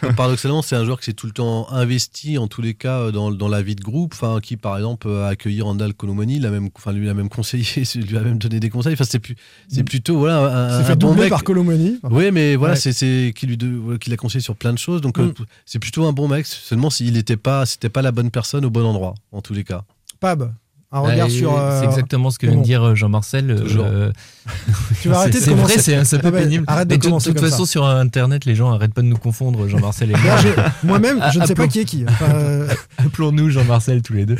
[0.00, 2.98] par paradoxalement, c'est un joueur qui s'est tout le temps investi, en tous les cas,
[2.98, 4.12] euh, dans, dans la vie de groupe.
[4.14, 7.64] Enfin, qui, par exemple, a accueilli Randall Colomani, l'a même, enfin, lui a même conseillé,
[7.96, 8.92] lui a même donné des conseils.
[8.94, 9.36] Enfin, c'est plus,
[9.68, 11.30] c'est plutôt voilà un, C'est un fait bon doubler mec.
[11.30, 11.98] par Colomani.
[12.04, 12.80] Oui, mais voilà, Ouais.
[12.80, 15.00] c'est, c'est qui lui de- voilà, qui l'a conseillé sur plein de choses.
[15.00, 15.44] Donc, euh, Mm.
[15.66, 16.46] c'est plutôt un bon mec.
[16.46, 19.64] Seulement, s'il n'était pas, c'était pas la bonne personne au bon endroit, en tous les
[19.64, 19.82] cas.
[20.20, 20.52] Pab,
[20.90, 21.56] un regard Ouais, sur.
[21.56, 23.50] euh, C'est exactement ce que vient de dire euh, Jean-Marcel.
[23.50, 24.10] euh.
[25.02, 25.74] Tu vas arrêter c'est de c'est commencer.
[25.74, 26.64] vrai, c'est un, c'est un peu Ah ouais, pénible.
[26.66, 27.70] arrête de Mais de toute comme façon, ça.
[27.72, 30.36] sur Internet, les gens arrêtent pas de nous confondre, Jean-Marcel et moi.
[30.84, 32.04] Moi-même, je ne sais pas qui est qui.
[32.08, 34.38] Enfin, euh, Appelons-nous Jean-Marcel tous les deux.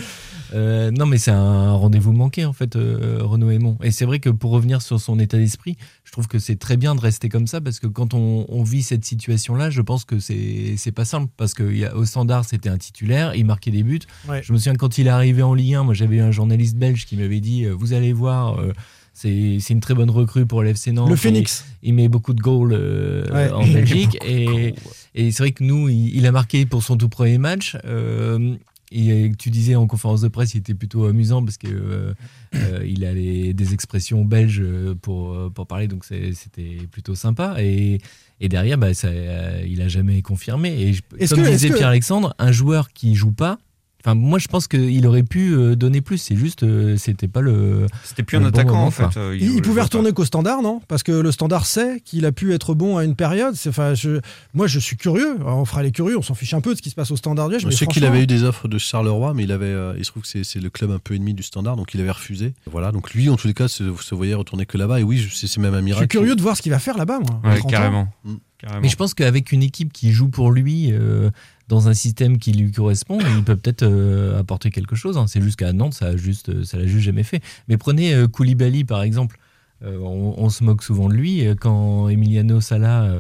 [0.54, 3.76] Euh, non, mais c'est un rendez-vous manqué, en fait, euh, Renaud Aymon.
[3.82, 6.76] Et c'est vrai que pour revenir sur son état d'esprit, je trouve que c'est très
[6.76, 10.04] bien de rester comme ça parce que quand on, on vit cette situation-là, je pense
[10.04, 13.98] que c'est c'est pas simple parce qu'au standard, c'était un titulaire, il marquait des buts.
[14.28, 14.42] Ouais.
[14.42, 17.04] Je me souviens quand il est arrivé en Ligue 1, moi j'avais un journaliste belge
[17.06, 18.58] qui m'avait dit euh, Vous allez voir.
[18.58, 18.72] euh,
[19.12, 21.11] c'est c'est une très bonne recrue pour l'FC Nantes.
[21.11, 21.64] Le Phoenix.
[21.82, 23.50] Il, met beaucoup de goals euh, Ouais.
[23.50, 24.16] en Belgique.
[24.24, 24.74] et
[25.14, 27.76] et c'est vrai que nous, il, il a marqué pour son tout premier match.
[27.84, 28.54] euh,
[28.90, 32.14] et tu disais en conférence de presse, il était plutôt amusant parce que euh,
[32.55, 37.14] euh, il a les- des expressions belges euh, pour, euh, pour parler, donc c'était plutôt
[37.14, 37.57] sympa.
[37.59, 37.98] Et,
[38.40, 40.70] et derrière, bah, ça, euh, il a jamais confirmé.
[40.81, 41.03] Et je-
[41.35, 43.59] comme que- disait est-ce que- Pierre-Alexandre, un joueur qui joue pas.
[44.04, 46.18] Enfin, moi, je pense qu'il aurait pu euh, donner plus.
[46.18, 47.87] C'est juste, euh, c'était pas le.
[48.04, 49.16] C'était plus le un bon attaquant moment, en fait.
[49.16, 50.80] euh, Il, pouvait retourner qu'au standard, non?
[50.87, 53.56] Parce que le standard sait qu'il a pu être bon à une période.
[53.66, 54.20] Enfin, je,
[54.54, 55.34] moi, je suis curieux.
[55.40, 56.16] Alors, on fera les curieux.
[56.16, 57.50] On s'en fiche un peu de ce qui se passe au standard.
[57.58, 60.04] Je mais sais qu'il avait eu des offres de Charleroi, mais il avait, euh, il
[60.04, 62.11] se trouve que c'est, c'est le club un peu ennemi du standard, donc il avait
[62.12, 62.54] refusé.
[62.70, 65.00] Voilà, donc lui, en tous les cas, se, se voyait retourner que là-bas.
[65.00, 66.02] Et oui, je- c'est, même un Je miracle.
[66.04, 67.40] suis curieux de voir ce qu'il va faire là-bas, moi.
[67.44, 67.68] Ouais, 30 ans.
[67.68, 68.08] carrément.
[68.24, 68.34] Mm.
[68.58, 68.80] carrément.
[68.82, 71.30] Mais je pense qu'avec une équipe qui joue pour lui euh,
[71.68, 75.18] dans un système qui lui correspond, il peut peut-être euh, apporter quelque chose.
[75.18, 75.26] hein.
[75.26, 77.42] C'est juste qu'à Nantes, ça a juste, euh, l'a juste jamais fait.
[77.68, 79.38] Mais prenez euh, Koulibaly par exemple.
[79.81, 83.14] On, on se moque souvent de lui quand Emiliano Sala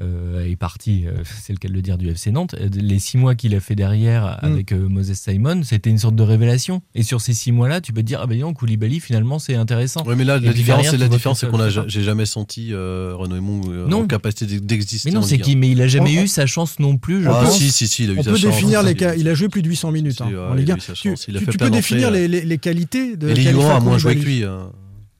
[0.00, 2.54] est parti, euh, c'est le cas de le dire, du FC Nantes.
[2.54, 6.14] euh, Les six mois qu'il a fait derrière avec euh, Moses Simon, c'était une sorte
[6.16, 6.82] de révélation.
[6.94, 9.54] Et sur ces six mois-là, tu peux te dire ah ben non, Koulibaly finalement c'est
[9.54, 10.02] intéressant.
[10.06, 12.72] Oui, mais là, Et la différence, derrière, la différence, c'est qu'on a, j'ai jamais senti
[12.72, 14.02] euh, Renaud Aymon euh, Non.
[14.02, 15.10] en capacité d'exister.
[15.10, 17.22] Mais non, c'est qu'il, mais il a jamais On- eu sa chance non plus.
[17.22, 17.58] Je Ah, pense.
[17.58, 18.54] si, si, si, il a eu On sa peut chance.
[18.54, 19.16] définir les Il a cas.
[19.16, 20.74] eu- Il a joué plus de 800 minutes Si, hein, ouais, en il Ligue a
[20.74, 20.76] 1.
[20.76, 24.24] eu sa Tu, peux définir les, les- les qualités de Et a moins joué que
[24.24, 24.44] lui.
[24.44, 24.70] hein.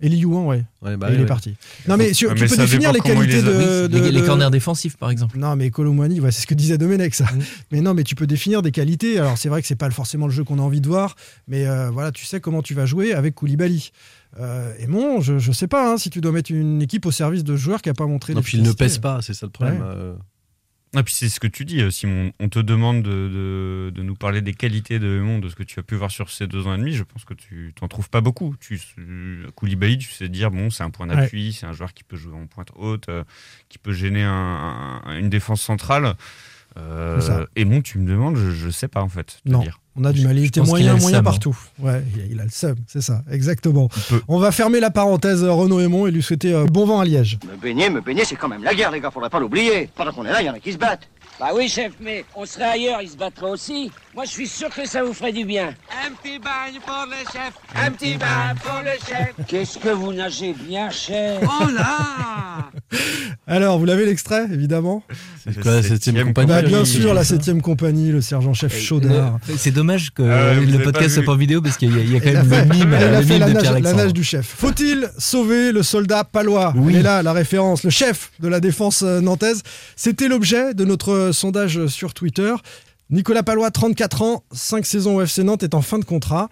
[0.01, 0.65] Et Youan, ouais.
[0.83, 1.57] Ouais, bah Et il ouais, est parti.
[1.89, 4.97] Non, mais tu mais peux définir les qualités les de, de- les, les corners défensifs
[4.97, 5.37] par exemple.
[5.39, 7.25] Non, mais Colomwani, ouais, c'est ce que disait Domenech, ça.
[7.25, 7.39] Mm.
[7.73, 9.19] Mais non, mais tu peux définir des qualités.
[9.19, 11.17] Alors, c'est vrai que c'est pas forcément le jeu qu'on a envie de voir,
[11.49, 13.91] mais euh, voilà, tu sais comment tu vas jouer avec Koulibaly.
[14.39, 17.11] Euh, et bon, je, je sais pas hein, si tu dois mettre une équipe au
[17.11, 18.35] service de joueurs qui a pas montré.
[18.35, 19.79] Non, puis il ne pèse pas, c'est ça le problème.
[19.81, 19.87] Ouais.
[19.89, 20.15] euh.
[20.97, 22.33] Ah, puis c'est ce que tu dis, euh, Simon.
[22.41, 25.63] On te demande de, de- de nous parler des qualités de Raymond, de ce que
[25.63, 26.93] tu as pu voir sur ces deux ans et demi.
[26.95, 28.55] Je pense que tu t'en trouves pas beaucoup.
[28.59, 32.05] Tu, euh, Koulibaly, tu sais dire, bon, c'est un point d'appui, c'est un joueur qui
[32.05, 33.23] peut jouer en pointe haute, euh,
[33.69, 36.15] qui peut gêner un- un- une défense centrale.
[36.77, 39.41] Euh, et bon, tu me demandes, je, je sais pas en fait.
[39.45, 39.61] te Non.
[39.63, 39.81] dire.
[39.99, 40.39] On a du mal.
[40.39, 41.23] Il était moyen, moyen hein.
[41.23, 41.57] partout.
[41.81, 43.89] Ouais, il- a le seum, c'est ça, exactement.
[44.29, 47.05] On va fermer la parenthèse euh, Renaud Aymon et lui souhaiter euh, bon vent à
[47.05, 47.39] Liège.
[47.51, 49.91] Me baigner, me baigner, c'est quand même la guerre, les gars, faudrait pas l'oublier.
[49.97, 51.09] Pendant qu'on est là, il y en a qui se battent.
[51.41, 53.93] Bah oui, chef, mais on serait ailleurs, ils se battraient aussi.
[54.15, 55.69] Moi, je suis sûr que ça vous ferait du bien.
[56.05, 59.35] Un petit bagne pour le chef, un petit bain pour le chef.
[59.47, 61.41] Qu'est-ce que vous nagez bien, chef?
[61.45, 62.71] Oh là
[63.47, 65.05] Alors, vous l'avez l'extrait, évidemment?
[65.55, 69.39] C'est quoi la septième compagnie Bah, Bien sûr, la 7 compagnie, le sergent-chef Chaudard.
[69.57, 72.03] C'est dommage que vous le podcast pas soit pas en vidéo parce qu'il y, a-
[72.03, 73.93] il y a quand même le mime, il a fait mime la, de nage, la
[73.95, 74.47] nage du chef.
[74.59, 76.73] Faut-il sauver le soldat palois?
[76.77, 76.93] Oui.
[76.95, 79.63] Elle est là, la référence, le chef de la défense euh, nantaise.
[79.97, 82.55] C'était l'objet de notre euh, sondage sur Twitter.
[83.11, 86.49] Nicolas Palois, 34 ans, 5 saisons au FC Nantes, est en fin de contrat.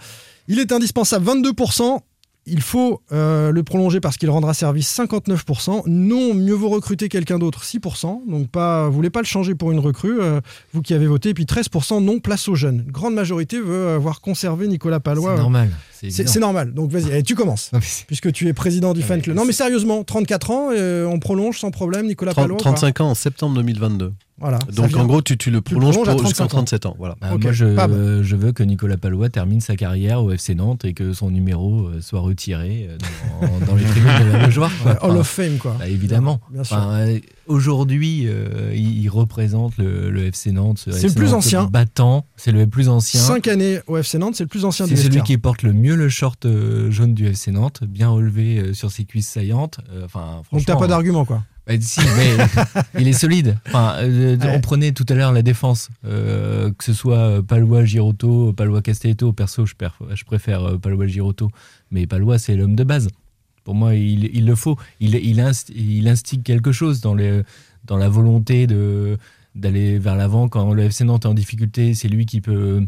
[0.49, 2.01] Il est indispensable, 22%.
[2.47, 5.83] Il faut euh, le prolonger parce qu'il rendra service 59%.
[5.87, 8.29] Non, mieux vaut recruter quelqu'un d'autre, 6%.
[8.29, 10.41] Donc pas, vous voulez pas le changer pour une recrue, euh,
[10.73, 11.31] vous qui avez voté.
[11.31, 12.85] Et puis 13% non, place aux jeunes.
[12.89, 15.35] Grande majorité veut avoir conservé Nicolas Palois.
[15.35, 15.71] C'est normal.
[16.11, 16.73] C'est normal.
[16.75, 17.71] Donc vas-y, tu commences.
[17.73, 19.37] Non, Puisque tu es président du fan club.
[19.37, 22.55] Non mais sérieusement, 34 ans, euh, on prolonge sans problème Nicolas 30 Palois.
[22.55, 24.13] ou pas 35 ans en septembre 2022.
[24.39, 24.59] Voilà.
[24.75, 26.59] Donc en gros, tu, tu le le prolonges prolonges à pour- jusqu'à 35 ans.
[26.59, 26.95] 37 ans.
[26.99, 27.17] Voilà.
[27.23, 30.93] Bah, Moi, je, euh, veux que Nicolas Palois termine sa carrière au FC Nantes et
[30.93, 32.99] que son numéro euh, soit retiré euh,
[33.61, 34.71] dans, dans les tribunes de la Beaujoire.
[34.85, 35.77] Ouais, Hall Enfin, of Fame quoi.
[35.79, 36.41] bah, évidemment.
[36.51, 36.77] Bien sûr.
[36.77, 37.19] Enfin, euh,
[37.61, 40.79] Aujourd'hui, euh, il, il représente le, le FC Nantes.
[40.79, 41.65] ce C'est FC le plus Nantes ancien.
[41.65, 42.27] Battant.
[42.37, 43.21] C'est le plus ancien.
[43.21, 45.73] 5 années au FC Nantes, c'est le plus ancien du C'est celui qui porte le
[45.73, 49.81] mieux le short euh, jaune du FC Nantes, bien relevé euh, sur ses cuisses saillantes.
[49.91, 51.43] Euh, Enfin, Donc t'as pas d'argument quoi.
[51.67, 52.37] bah, si, mais
[53.01, 53.59] il est solide.
[53.67, 54.53] Enfin, euh, Ouais.
[54.57, 59.33] On prenait tout à l'heure la défense, euh, que ce soit Palois, Giroto, Palois, Castelletto.
[59.33, 59.75] Perso, je,
[60.15, 61.51] je préfère euh, Palois, Giroto,
[61.91, 63.09] mais Palois, c'est l'homme de base.
[63.65, 64.77] Pour moi, il, il le faut.
[65.01, 67.43] Il, il, inst- il instigue quelque chose dans, les,
[67.85, 69.19] dans la volonté de
[69.57, 71.95] d'aller vers l'avant quand le FC Nantes est en difficulté.
[71.95, 72.87] C'est lui qui peut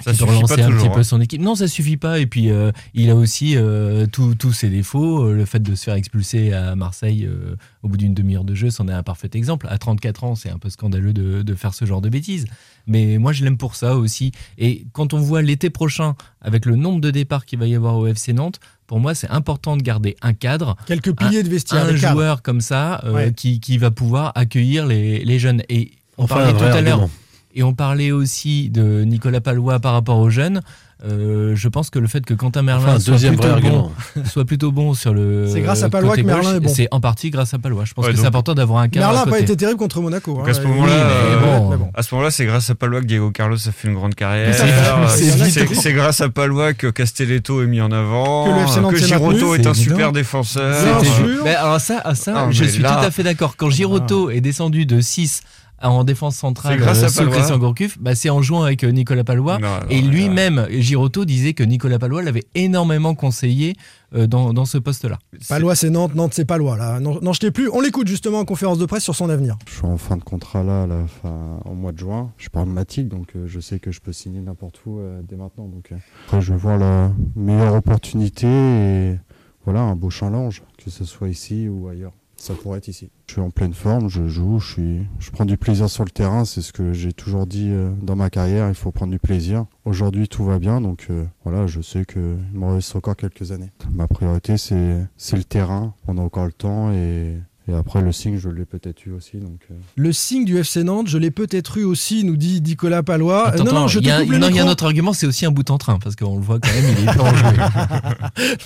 [0.00, 1.04] Ça suffit relancer pas un toujours, petit peu hein.
[1.04, 1.42] son équipe.
[1.42, 2.18] Non, ça suffit pas.
[2.18, 5.24] Et puis, euh, il a aussi euh, tous ses défauts.
[5.28, 8.54] Euh, Le fait de se faire expulser à Marseille euh, au bout d'une demi-heure de
[8.54, 9.66] jeu, c'en est un parfait exemple.
[9.70, 12.46] À 34 ans, c'est un peu scandaleux de, de faire ce genre de bêtises.
[12.86, 14.32] Mais moi, je l'aime pour ça aussi.
[14.56, 17.96] Et quand on voit l'été prochain, avec le nombre de départs qu'il va y avoir
[17.98, 20.76] au FC Nantes, pour moi, c'est important de garder un cadre.
[20.86, 21.84] Quelques piliers un, de vestiaire.
[21.84, 23.32] Un joueur comme ça euh, Ouais.
[23.34, 25.62] qui, qui va pouvoir accueillir les, les jeunes.
[25.68, 27.08] Et on Enfin, parlait tout à l'heure.
[27.54, 30.60] Et on parlait aussi de Nicolas Palois par rapport aux jeunes.
[31.04, 33.92] Euh, je pense que le fait que Quentin Merlin Enfin, soit, plutôt bon, argument.
[34.24, 35.48] soit plutôt bon sur le.
[35.52, 36.72] C'est grâce à Palois que Merlin gauche, est bon.
[36.72, 37.84] C'est en partie grâce à Palois.
[37.84, 39.06] Je pense Ouais, que c'est important d'avoir un cadre.
[39.08, 40.32] Merlin n'a pas été terrible contre Monaco.
[40.34, 40.50] Donc hein.
[40.52, 41.02] à ce Oui, moment-là, mais
[41.46, 41.70] euh, bon.
[41.70, 41.90] mais bon.
[41.92, 44.54] à ce moment-là, c'est grâce à Palois que Diego Carlos a fait une grande carrière.
[44.54, 48.44] C'est- grâce à Palois que Castelletto est mis en avant,
[48.88, 50.84] Que s'est Giroto est un super défenseur.
[50.84, 51.44] Bien C'était- sûr.
[51.44, 53.56] Mais alors ça, à ça Ah, je suis là- tout à fait d'accord.
[53.56, 55.42] Quand Giroto est descendu de 6
[55.90, 57.34] en défense centrale C'est grâce à euh, sous Palois.
[57.34, 59.58] Christian Gourcuff, bah, c'est en jouant avec euh, Nicolas Palois.
[59.58, 63.74] Non, non, et lui-même, Giroto disait que Nicolas Palois l'avait énormément conseillé
[64.14, 65.18] euh, dans, dans ce poste-là.
[65.48, 66.76] Palois c'est Nantes, Nantes c'est Palois.
[66.76, 67.00] Là.
[67.00, 67.68] Non, non, je t'ai plus.
[67.72, 69.56] On l'écoute justement en conférence de presse sur son avenir.
[69.68, 72.30] Je suis en fin de contrat là, à la fin, au mois de juin.
[72.38, 75.20] Je parle de Matic, donc euh, je sais que je peux signer n'importe où euh,
[75.28, 75.66] dès maintenant.
[75.66, 79.18] Donc, euh, après, je vais voir la meilleure opportunité et
[79.64, 82.12] voilà, un beau challenge, que ce soit ici ou ailleurs.
[82.42, 83.08] Ça pourrait être ici.
[83.28, 86.44] Je suis en pleine forme, je joue, je, prends du plaisir sur le terrain.
[86.44, 88.68] C'est ce que j'ai toujours dit euh, dans ma carrière.
[88.68, 89.66] Il faut prendre du plaisir.
[89.84, 93.70] Aujourd'hui, tout va bien, donc euh, voilà, je sais qu'il me reste encore quelques années.
[93.92, 95.94] Ma priorité, c'est le terrain.
[96.08, 97.36] On a encore le temps et,
[97.68, 99.36] et après le signe, je l'ai peut-être eu aussi.
[99.36, 103.02] Donc, euh, Le signe du FC Nantes, je l'ai peut-être eu aussi, nous dit Nicolas
[103.02, 103.48] Palois.
[103.48, 104.68] Attends, Euh, non, non, je te y a, coupe le non, il y a un
[104.68, 107.08] autre argument, c'est aussi un bout en train, parce qu'on le voit quand même, il
[107.08, 107.56] est pas en joué.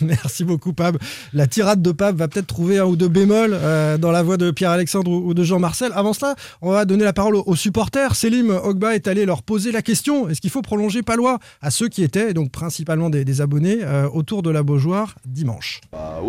[0.02, 0.96] Merci beaucoup, Pab.
[1.32, 4.36] La tirade de Pab va peut-être trouver un ou deux bémols euh, dans la voix
[4.36, 5.90] de Pierre-Alexandre ou ou de Jean-Marcel.
[5.94, 8.14] Avant cela, on va donner la parole aux, aux supporters.
[8.14, 11.88] Selim Ogba est allé leur poser la question est-ce qu'il faut prolonger Palois à ceux
[11.88, 15.80] qui étaient, donc principalement des, des abonnés, euh, autour de la Beaujoire dimanche?
[15.92, 16.20] Bah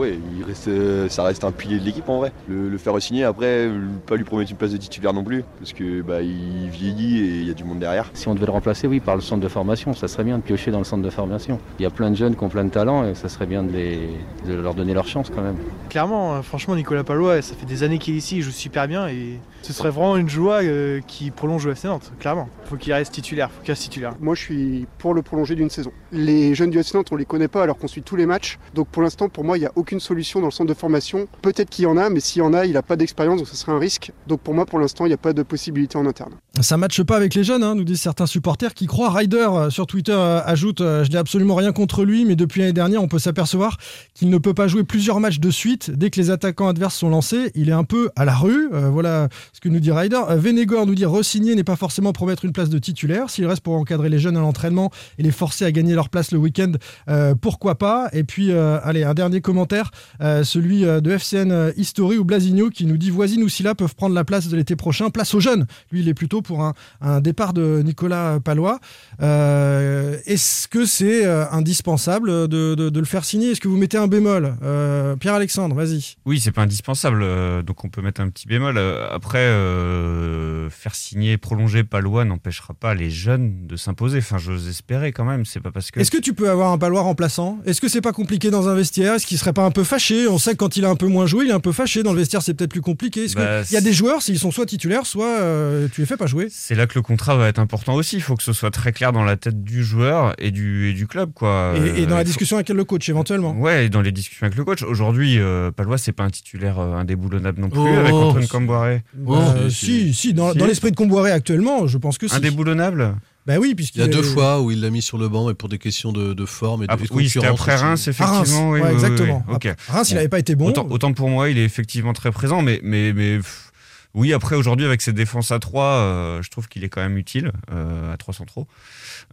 [0.68, 2.32] euh, ça reste un pilier de l'équipe en vrai.
[2.48, 3.70] Le, le faire signer après,
[4.06, 7.40] pas lui promettre une place de titulaire non plus, parce que bah il vieillit et
[7.42, 8.10] il y a du monde derrière.
[8.14, 10.44] Si on devait le remplacer, oui, par le centre de formation, ça serait bien de
[10.44, 11.60] piocher dans le centre de formation.
[11.80, 13.64] Il y a plein de jeunes qui ont plein de talent et ça serait bien
[13.64, 14.10] de, les-
[14.48, 15.58] de leur donner leur chance quand même.
[15.90, 18.88] Clairement, euh, franchement, Nicolas Palois, ça fait des années qu'il est ici, il joue super
[18.88, 22.50] bien et ce serait vraiment une joie euh, qui prolonge au FC Nantes, clairement.
[22.66, 24.14] Faut qu'il reste titulaire, faut qu'il reste titulaire.
[24.20, 25.92] Moi, je suis pour le prolonger d'une saison.
[26.12, 28.60] Les jeunes du FC Nantes, on les connaît pas alors qu'on suit tous les matchs.
[28.74, 31.28] Donc pour l'instant, pour moi, il n'y a aucune solution dans le centre de formation.
[31.42, 33.48] Peut-être qu'il y en a, mais s'il y en a, il n'a pas d'expérience, donc
[33.48, 34.12] ce serait un risque.
[34.28, 36.34] Donc pour moi, pour l'instant, il n'y a pas de possibilité en interne.
[36.62, 39.12] Ça matche pas avec les jeunes, hein, nous disent certains supporters qui croient.
[39.12, 42.62] Ryder euh, sur Twitter euh, ajoute euh, Je n'ai absolument rien contre lui, mais depuis
[42.62, 43.78] l'année dernière, on peut s'apercevoir
[44.14, 45.92] qu'il ne peut pas jouer plusieurs matchs de suite.
[45.92, 48.70] Dès que les attaquants adverses sont lancés, il est un peu à la rue.
[48.74, 50.22] Euh, voilà ce que nous dit Ryder.
[50.32, 53.30] Vénégor nous dit Resigner n'est pas forcément promettre une place de titulaire.
[53.30, 56.32] S'il reste pour encadrer les jeunes à l'entraînement et les forcer à gagner leur place
[56.32, 56.72] le week-end,
[57.10, 58.10] euh, pourquoi pas?
[58.14, 62.86] Et puis, euh, allez, un dernier commentaire, celui de FCN History où Blaise Basigno qui
[62.86, 65.10] nous dit Voisine ou Silla peuvent prendre la place de l'été prochain.
[65.10, 65.66] Place aux jeunes.
[65.92, 68.80] Lui, il est plutôt pour un, un départ de Nicolas Palois.
[69.24, 73.52] Euh, Est-ce que c'est euh, indispensable de, de- de le faire signer?
[73.52, 74.56] Est-ce que vous mettez un bémol?
[74.62, 76.16] Euh, Pierre-Alexandre, vas-y.
[76.28, 77.26] Oui, c'est pas indispensable,
[77.64, 78.78] donc on peut mettre un petit bémol.
[79.12, 84.20] Après, euh, faire signer, prolonger Palois n'empêchera pas les jeunes de s'imposer.
[84.20, 85.44] Enfin, j'ose espérer quand même.
[85.46, 86.00] C'est pas parce que.
[86.00, 87.58] Est-ce que tu peux avoir un Palois remplaçant?
[87.66, 89.16] Est-ce que c'est pas compliqué dans un vestiaire?
[89.16, 90.28] Est-ce qu'il serait pas un peu fâché?
[90.28, 92.04] On sait que quand il a un peu moins joué, il est un peu fâché.
[92.04, 93.26] Dans le vestiaire, c'est peut-être plus compliqué.
[93.26, 96.08] Est-ce Bah, qu'il y a des joueurs, s'ils sont soit titulaires, soit euh, tu les
[96.08, 96.48] fais pas jouer?
[96.52, 98.18] C'est là que le contrat va être important aussi.
[98.18, 100.94] Il faut que ce soit très clair dans la tête du joueur et du, et
[100.94, 101.74] du club, quoi.
[101.76, 103.52] et, et dans Euh, la il faut- discussion avec le coach, éventuellement.
[103.58, 104.84] Ouais, et dans les discussions avec le coach.
[104.84, 108.50] Aujourd'hui, euh, Palois, c'est pas un titulaire euh, indéboulonnable non plus Oh, avec Antoine si.
[108.50, 109.04] Camboiré.
[109.28, 110.58] Euh, si, si, dans, Si.
[110.58, 112.36] dans l'esprit de Comboiré actuellement, je pense que si.
[112.36, 113.16] Indéboulonnable?
[113.48, 115.48] Bah oui, puisqu'il Il y a deux fois où il l'a mis sur le banc,
[115.48, 117.60] mais pour des questions de, de forme et de, Ah, et de oui, c'était concurrence
[117.62, 117.76] après.
[117.78, 118.40] Reims, À effectivement.
[118.40, 119.44] Reims, oui, ouais, exactement.
[119.48, 120.68] oui, Reims, il avait pas été bon.
[120.68, 123.72] Autant, autant pour moi, il est effectivement très présent, mais, mais, mais pff,
[124.14, 127.52] oui, après, aujourd'hui, avec ses défenses à 3, je trouve qu'il est quand même utile,
[127.72, 128.68] euh, à 3 centraux.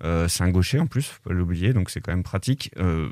[0.04, 2.70] Euh, c'est un gaucher en plus, faut pas l'oublier, donc c'est quand même pratique.
[2.78, 3.08] Euh,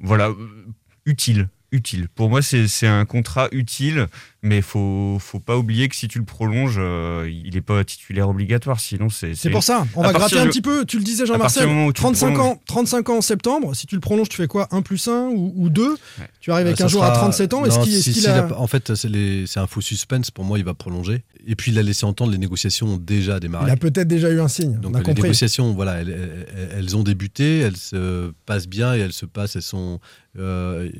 [0.00, 0.66] voilà, euh,
[1.06, 1.48] utile.
[1.70, 2.08] Utile.
[2.14, 4.06] Pour moi, c'est c'est un contrat utile,
[4.42, 8.30] mais faut faut pas oublier que si tu le prolonges, euh, il n'est pas titulaire
[8.30, 8.80] obligatoire.
[8.80, 9.86] Sinon, c'est C'est pour ça.
[9.94, 10.86] On va gratter un petit peu.
[10.86, 11.64] Tu le disais, Jean-Marcel.
[11.64, 13.74] du moment où tu 35 prolonges- ans, 35 ans en septembre.
[13.76, 14.66] Si tu le prolonges, tu fais quoi?
[14.70, 15.98] 1 plus 1 ou, ou 2
[16.40, 17.66] Tu arrives avec un jour à sera- 37 ans.
[17.66, 18.46] Est-ce qu'il si- a...
[18.46, 20.30] a- En fait, c'est les- c'est un faux suspense.
[20.30, 21.22] Pour moi, il va prolonger.
[21.50, 23.66] Et puis, il a laissé entendre les négociations ont déjà démarré.
[23.68, 24.78] Il a peut-être déjà eu un signe.
[24.78, 25.22] Donc on a les compris.
[25.22, 29.98] négociations, voilà, elles, ont débuté, elles se passent bien et elles se passent, elles sont.
[30.38, 30.90] euh,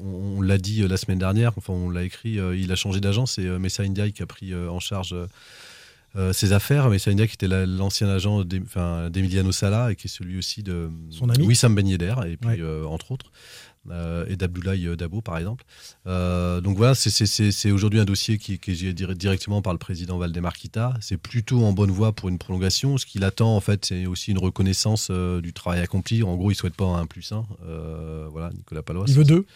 [0.00, 3.00] on l'a dit euh, la semaine dernière, enfin on l'a écrit, euh, il a changé
[3.00, 5.14] d'agent, c'est Messa Ndiaye qui a pris en charge
[6.16, 6.88] euh, ses affaires.
[6.88, 10.88] Messa Ndiaye qui était la- l'ancien agent d'Emiliano Sala et qui est celui aussi de
[11.10, 11.44] Son ami.
[11.46, 13.30] Wissam Ben Yedder, et puis euh, entre autres.
[13.90, 15.64] Euh, et d'Abdoulaye euh, Dabo par exemple.
[16.06, 19.78] Euh, donc voilà, c'est- aujourd'hui un dossier qui, qui est géré dir- directement par le
[19.78, 20.94] président Valdemar Kita.
[21.00, 22.98] C'est plutôt en bonne voie pour une prolongation.
[22.98, 26.22] Ce qu'il attend en fait, c'est aussi une reconnaissance du travail accompli.
[26.22, 27.44] En gros, il souhaite pas un 1 plus 1.
[28.30, 29.04] voilà, Nicolas Palois.
[29.08, 29.46] Il veut deux?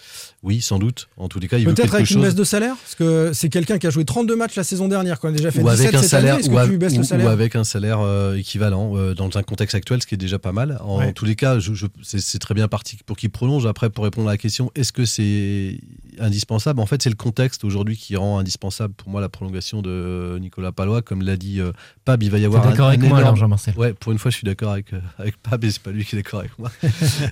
[0.42, 1.08] Oui, sans doute.
[1.16, 2.16] En tous les cas, il veut quelque avec chose.
[2.16, 2.76] une baisse de salaire?
[2.76, 5.36] Parce que c'est quelqu'un qui a joué 32 matchs la saison dernière, quand il a
[5.36, 6.74] déjà fait ou 17 avec un cette salaire, année.
[6.74, 7.28] Ou, baisses ou- salaire?
[7.28, 10.52] avec un salaire euh, équivalent euh, dans un contexte actuel, ce qui est déjà pas
[10.52, 10.78] mal.
[10.82, 11.12] En Ouais.
[11.12, 11.58] tous les cas,
[12.02, 13.66] c'est très bien parti pour qu'il prolonge.
[13.66, 15.80] Après, pour répondre à la question, est-ce que c'est
[16.20, 16.78] indispensable?
[16.78, 20.70] En fait, c'est le contexte aujourd'hui qui rend indispensable pour moi la prolongation de Nicolas
[20.70, 21.02] Palois.
[21.02, 21.72] Comme l'a dit euh,
[22.04, 23.74] Pab, il va y avoir d'accord avec moi, alors, Jean-Marcel?
[23.76, 26.04] Ouais, pour une fois, je suis d'accord avec, euh, avec Pab et c'est pas lui
[26.04, 26.70] qui est d'accord avec moi.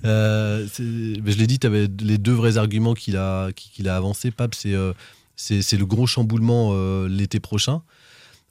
[0.04, 3.96] Euh, mais je l'ai dit, tu avais les deux vrais arguments qu'il a, qu'il a
[3.96, 4.30] avancés.
[4.30, 4.92] Pab, c'est euh,
[5.36, 6.74] c'est c'est le gros chamboulement
[7.06, 7.82] l'été prochain.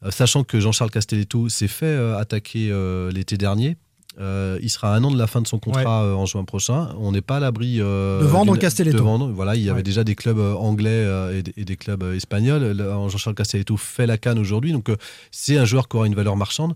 [0.09, 2.71] Sachant que Jean-Charles Castelletto s'est fait attaquer
[3.11, 3.77] l'été dernier.
[4.19, 6.43] Euh, il sera à un an de la fin de son contrat euh, en juin
[6.43, 6.89] prochain.
[6.99, 8.97] On n'est pas à l'abri euh, De vendre Castelletto.
[8.97, 9.29] de vendre.
[9.29, 9.83] Voilà, il y avait Ouais.
[9.83, 12.75] déjà des clubs anglais et, des- et des clubs espagnols.
[13.09, 14.89] Jean-Charles Castelletto fait la canne aujourd'hui, donc
[15.31, 16.73] c'est un joueur qui aura une valeur marchande.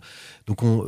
[0.47, 0.79] Donc on,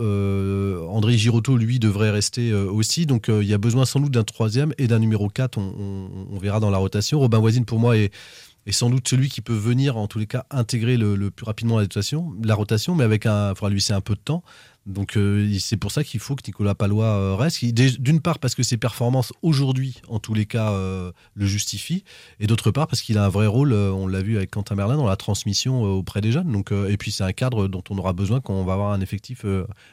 [0.89, 3.05] André Girotto, lui, devrait rester aussi.
[3.05, 5.57] Donc il y a besoin sans doute d'un troisième et d'un numéro 4.
[5.57, 7.19] On, on- on verra dans la rotation.
[7.19, 8.11] Robin Voisine, pour moi, est,
[8.65, 11.45] est sans doute celui qui peut venir, en tous les cas, intégrer le, le plus
[11.45, 14.19] rapidement la rotation, la rotation mais avec un, il faudra lui laisser un peu de
[14.19, 14.43] temps.
[14.87, 17.63] Donc euh, c'est pour ça qu'il faut que Nicolas Palois euh, reste.
[17.65, 22.03] D'une part parce que ses performances aujourd'hui, en tous les cas, euh, le justifient,
[22.39, 24.95] et d'autre part parce qu'il a un vrai rôle, on l'a vu avec Quentin Merlin,
[24.95, 26.51] dans la transmission auprès des jeunes.
[26.51, 29.01] Donc, et puis c'est un cadre dont on aura besoin quand on va avoir un
[29.01, 29.45] effectif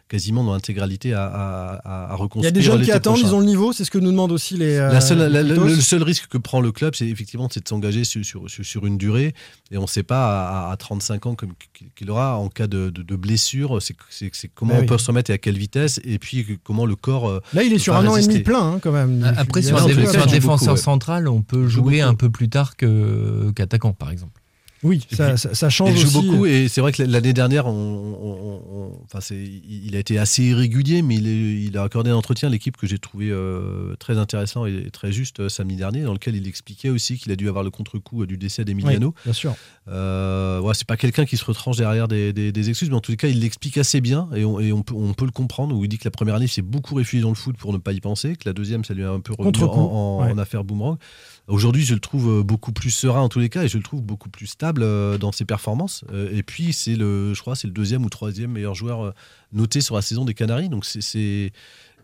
[0.09, 2.49] quasiment dans l'intégralité à, à- à- à Il y reconstruire.
[2.49, 3.29] a des jeunes qui attendent, prochain.
[3.29, 4.77] ils ont le niveau, c'est ce que nous demandent aussi les.
[4.77, 8.05] La seule- la- les le, seul risque que prend le club, c'est effectivement de s'engager
[8.05, 9.35] sur, sur, sur- une durée.
[9.73, 11.53] Et on ne sait pas à, à 35 ans comme
[11.97, 13.81] qu'il aura en cas de, de- de blessure.
[13.83, 14.89] C'est comment oui.
[14.89, 16.01] peut se remettre et à quelle vitesse.
[16.05, 17.29] Et puis comment le corps.
[17.29, 19.25] euh, Là, il est sur un an et demi plein, hein, quand même.
[19.37, 20.77] Après, sur un, défenseur beaucoup, ouais.
[20.77, 24.41] central, on peut joue jouer un peu plus tard qu'attaquant, par exemple.
[24.85, 26.29] Oui, ça, puis, ça- ça change il joue aussi.
[26.29, 30.45] beaucoup et c'est vrai que l'année dernière, on, on- on- enfin il a été assez
[30.45, 33.97] irrégulier, mais il, est- il a accordé un entretien à l'équipe que j'ai trouvé euh,
[33.97, 37.37] très intéressant et très juste euh, samedi dernier, dans lequel il expliquait aussi qu'il a
[37.37, 39.09] dû avoir le contre-coup euh, du décès d'Emiliano.
[39.09, 39.57] Oui, bien sûr.
[39.89, 43.01] Euh, ouais, c'est pas quelqu'un qui se retranche derrière des, des- des excuses, mais en
[43.01, 45.75] tout cas, il l'explique assez bien et, on, et peut, on peut le comprendre.
[45.77, 47.73] Où il dit que la première année, il s'est beaucoup réfugié dans le foot pour
[47.73, 49.81] ne pas y penser, que la deuxième, ça lui a un peu revenu en, Contre-coup,
[49.81, 50.33] en- ouais.
[50.33, 50.99] en affaire boomerang.
[51.47, 53.83] Aujourd'hui, je le trouve euh, beaucoup plus serein en tous les cas et je le
[53.83, 56.05] trouve beaucoup plus stable euh, dans ses performances.
[56.11, 59.13] Euh, Et puis, c'est le, je crois, c'est le deuxième ou troisième meilleur joueur
[59.53, 60.71] noté sur la saison des Canaries.
[60.71, 61.53] Donc, c'est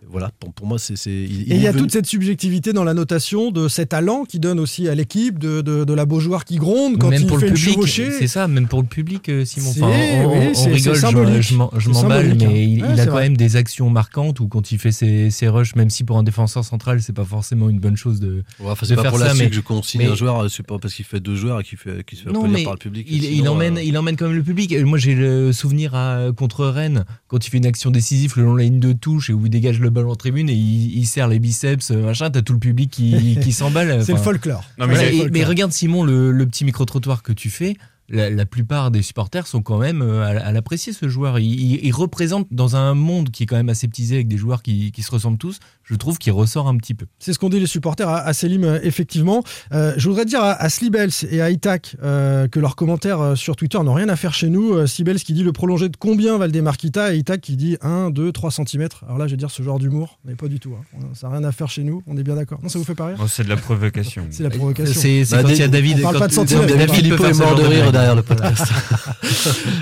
[0.09, 0.95] voilà, pour, pour moi, c'est.
[1.09, 4.59] Et il y a toute cette subjectivité dans la notation de cet talent qui donne
[4.61, 7.49] aussi à l'équipe de, de, de la Beaujoire qui gronde quand même il pour fait
[7.49, 8.11] le public, chevaucher.
[8.11, 9.71] c'est ça, même pour le public, euh, Simon.
[9.71, 12.51] Enfin, on, oui, on rigole, je- m'emballe, mais hein.
[12.53, 13.23] il, Ouais, il a quand vrai.
[13.25, 16.23] même des actions marquantes où quand il fait ses, ses rushs, même si pour un
[16.23, 19.11] défenseur central, c'est pas forcément une bonne chose de, Ouais, enfin, de c'est pas faire
[19.13, 19.27] pour ça.
[19.29, 21.37] la mais- que je consigne mais- un joueur, euh, c'est pas parce qu'il fait deux
[21.37, 23.07] joueurs et qu'il fait, qu'il se fait non, mais par le public.
[23.11, 24.73] il, sinon, il emmène, euh, il emmène quand même le public.
[24.73, 25.93] Et Moi, j'ai le souvenir
[26.37, 29.31] contre Rennes, quand il fait une action décisive le long de la ligne de touche
[29.31, 32.03] et où il dégage le ballon en tribune et il, il serre les biceps, euh,
[32.03, 34.03] machin, t'as tout le public qui, qui s'emballe.
[34.05, 34.65] C'est le folklore.
[34.79, 37.77] Non, mais voilà, regarde, Simon, le, le petit micro-trottoir que tu fais.
[38.13, 41.39] La, la plupart des supporters sont quand même euh, à, à l'apprécier ce joueur.
[41.39, 44.63] Il, il- il représente dans un monde qui est quand même aseptisé avec des joueurs
[44.63, 45.61] qui, qui se ressemblent tous.
[45.91, 47.07] Je trouve qu'il ressort un petit peu.
[47.19, 49.43] C'est ce qu'ont dit les supporters à, à Selim, euh, effectivement.
[49.73, 53.35] Euh, je voudrais dire à, à Slibels et à Itak euh, que leurs commentaires euh,
[53.35, 54.73] sur Twitter n'ont rien à faire chez nous.
[54.75, 58.11] Euh, Slibels qui dit le prolongé de combien Valdemar Kita et Itak qui dit 1,
[58.11, 58.89] 2, 3 cm.
[59.05, 60.73] Alors là, je vais dire ce genre d'humour, mais pas du tout.
[60.79, 60.99] hein.
[61.15, 62.61] Ça n'a rien à faire chez nous, on est bien d'accord.
[62.63, 63.17] Non, ça vous fait pas rire?
[63.21, 64.27] Oh, c'est de la provocation.
[64.31, 64.95] C'est la provocation.
[65.01, 65.99] C'est Bah, quand il y a David.
[65.99, 68.63] on parle quand- pas de centimètres, David faire est mort de rire derrière le podcast.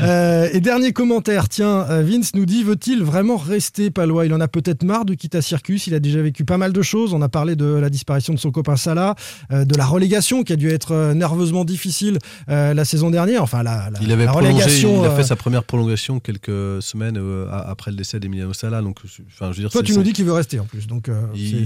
[0.02, 4.26] Euh, et dernier commentaire, tiens, Vince nous dit veut-il vraiment rester palois?
[4.26, 5.86] Il en a peut-être marre de quitter Circus.
[5.86, 7.12] Il a déjà vécu pas mal de choses.
[7.14, 9.14] On a parlé de la disparition de son copain Salah,
[9.52, 12.18] euh, de la relégation qui a dû être euh, nerveusement difficile
[12.48, 13.42] euh, la saison dernière.
[13.42, 15.02] Enfin, la, la- Il avait la relégation.
[15.02, 17.20] il a fait sa première prolongation quelques semaines
[17.50, 18.82] a- après le décès d'Emiliano Sala.
[18.82, 20.86] Donc, enfin, je veux dire, Toi, tu nous dis qu'il veut rester en plus.
[20.86, 21.10] Donc,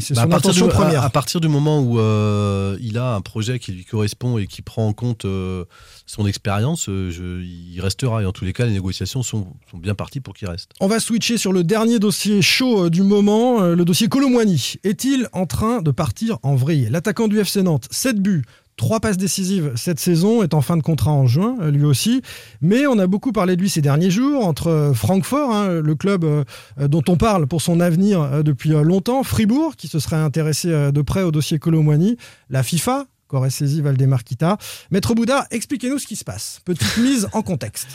[0.00, 1.02] c'est bah, son intention première.
[1.04, 1.98] À, partir du moment où
[2.80, 5.26] il a un projet qui lui correspond et qui prend en compte
[6.06, 8.22] son expérience, euh, il restera.
[8.22, 10.72] Et en tous les cas, les négociations sont, bien parties pour qu'il reste.
[10.80, 14.74] On va switcher sur le dernier dossier chaud euh, du moment, euh, le dossier Colomwani.
[14.84, 16.88] Est-il en train de partir en vrille?
[16.90, 18.42] L'attaquant du FC Nantes, 7 buts.
[18.76, 22.22] Trois passes décisives cette saison, est en fin de contrat en juin, lui aussi.
[22.62, 26.24] Mais on a beaucoup parlé de lui ces derniers jours, entre Francfort, hein, le club
[26.80, 31.22] dont on parle pour son avenir depuis longtemps, Fribourg, qui se serait intéressé de près
[31.22, 32.16] au dossier Colomwani,
[32.48, 34.58] la FIFA, qu'aurait saisi Valdemar Kita.
[34.90, 36.60] Maître Bouddha, expliquez-nous ce qui se passe.
[36.66, 37.88] Petite mise en contexte.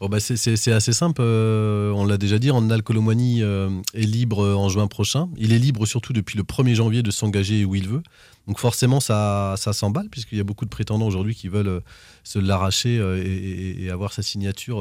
[0.00, 1.22] Bon, bah, c'est- assez simple.
[1.24, 5.28] euh, on l'a déjà dit, Randall Colomwani euh, est libre euh, en juin prochain.
[5.36, 8.02] Il est libre surtout depuis le 1er janvier de s'engager où il veut.
[8.48, 11.80] Donc forcément, ça, ça s'emballe, puisqu'il y a beaucoup de prétendants aujourd'hui qui veulent euh,
[12.24, 14.76] se l'arracher et, avoir sa signature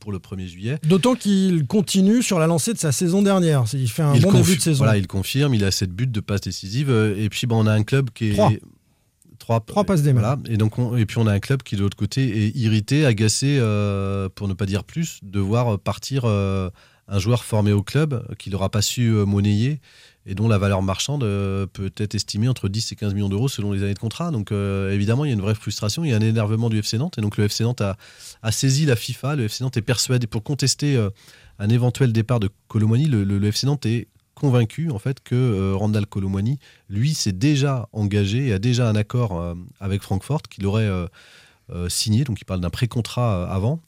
[0.00, 0.78] pour le 1er juillet.
[0.82, 3.64] D'autant qu'il continue sur la lancée de sa saison dernière.
[3.72, 4.84] Il fait un bon début de saison.
[4.84, 6.90] Voilà, il confirme, il a 7 buts de passes décisives.
[6.90, 8.60] euh, Et puis, on a un club qui est.
[9.48, 10.12] Trois, Trois passes des.
[10.12, 10.38] Voilà.
[10.48, 13.06] Et, donc on- et puis, on a un club qui, de l'autre côté, est irrité,
[13.06, 16.68] agacé, euh, pour ne pas dire plus, de voir partir euh,
[17.08, 19.80] un joueur formé au club qu'il n'aura pas su euh, monnayer
[20.26, 23.48] et dont la valeur marchande euh, peut être estimée entre 10 et 15 millions d'euros
[23.48, 24.30] selon les années de contrat.
[24.30, 26.78] Donc euh, évidemment, il y a une vraie frustration, il y a un énervement du
[26.80, 27.16] FC Nantes.
[27.16, 27.96] Et donc le FC Nantes a,
[28.42, 29.36] a saisi la FIFA.
[29.36, 31.08] Le FC Nantes est persuadé, pour contester euh,
[31.58, 34.08] un éventuel départ de Colomani, le, le- le FC Nantes est
[34.38, 36.58] convaincu en fait que euh, Randall Colomani,
[36.88, 41.88] lui, s'est déjà engagé et a déjà un accord euh, avec Francfort qu'il aurait euh,
[41.88, 42.24] signé.
[42.24, 43.80] Donc il parle d'un pré-contrat avant.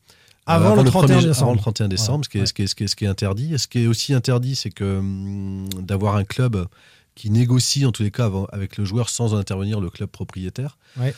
[0.47, 1.43] Avant le 31 premier- décembre.
[1.43, 3.05] Avant le 31 décembre, ce, qui est, ce, qui est, ce, qui est, ce qui
[3.05, 3.57] est interdit.
[3.59, 6.67] Ce qui est aussi interdit, c'est que hum, d'avoir un club
[7.15, 10.09] qui négocie, en tous les cas, avant- avec le joueur sans en intervenir le club
[10.09, 10.77] propriétaire.
[10.99, 11.15] Ouais.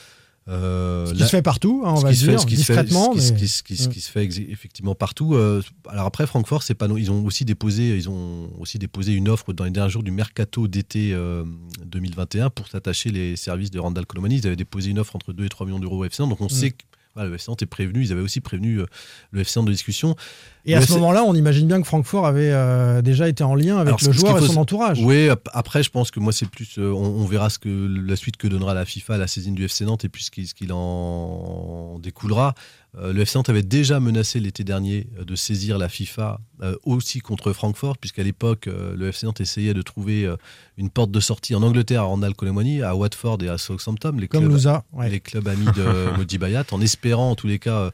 [0.48, 3.14] Euh, Ce qui là- se fait partout, hein, on va dire, discrètement.
[3.16, 5.34] ce qui- se fait effectivement partout.
[5.34, 9.12] Euh, alors après, Francfort, c'est pas non- ils ont aussi déposé, ils ont aussi déposé
[9.12, 11.44] une offre dans les derniers jours du mercato d'été euh,
[11.86, 14.38] 2021 pour s'attacher les services de Randall Colomani.
[14.38, 16.18] Ils avaient déposé une offre entre 2 et 3 millions d'euros au FC.
[16.26, 16.50] Donc on Mm.
[16.50, 16.82] sait que
[17.14, 18.02] voilà, le FC Nantes est prévenu.
[18.02, 18.86] Ils avaient aussi prévenu euh,
[19.32, 20.16] le FC Nantes de discussion.
[20.64, 23.54] Et Le à ce moment-là, on imagine bien que Francfort avait euh, déjà été en
[23.54, 25.00] lien avec alors, le joueur qu'il et faut- son entourage.
[25.02, 26.78] Oui, ap- après, je pense que moi, c'est plus.
[26.78, 29.54] euh, on, on verra ce que la suite que donnera la FIFA à la saisine
[29.54, 32.54] du FC Nantes et puis ce qu'il en découlera.
[32.98, 36.76] Euh, le FC Nantes avait déjà menacé l'été dernier euh, de saisir la FIFA euh,
[36.84, 40.28] aussi contre Francfort, puisqu'à l'époque, euh, le FC Nantes essayait de trouver
[40.76, 44.28] une porte de sortie en Angleterre à Randall Colomani, à Watford et à Southampton, les
[44.28, 45.08] Comme clubs, Louza, ouais.
[45.08, 47.90] les clubs amis de Modi Bayat, en espérant en tous les cas.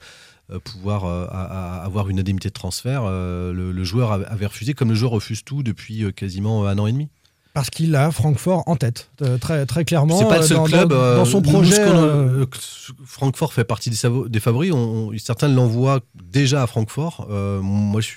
[0.64, 4.72] pouvoir euh, à- à avoir une indemnité de transfert, euh, le, le joueur avait- refusé,
[4.72, 7.08] comme le joueur refuse tout depuis quasiment un an et demi.
[7.54, 10.16] Parce qu'il a Francfort en tête, euh, très, très clairement.
[10.18, 10.88] C'est pas le euh, seul dans, club.
[10.90, 11.80] Dans, euh, dans son nous, projet.
[11.80, 12.46] euh, euh,
[13.04, 13.96] Francfort fait partie des,
[14.28, 14.70] des favoris.
[14.72, 14.76] On-
[15.12, 17.26] on- certains l'envoient déjà à Francfort.
[17.30, 18.10] Euh, moi, je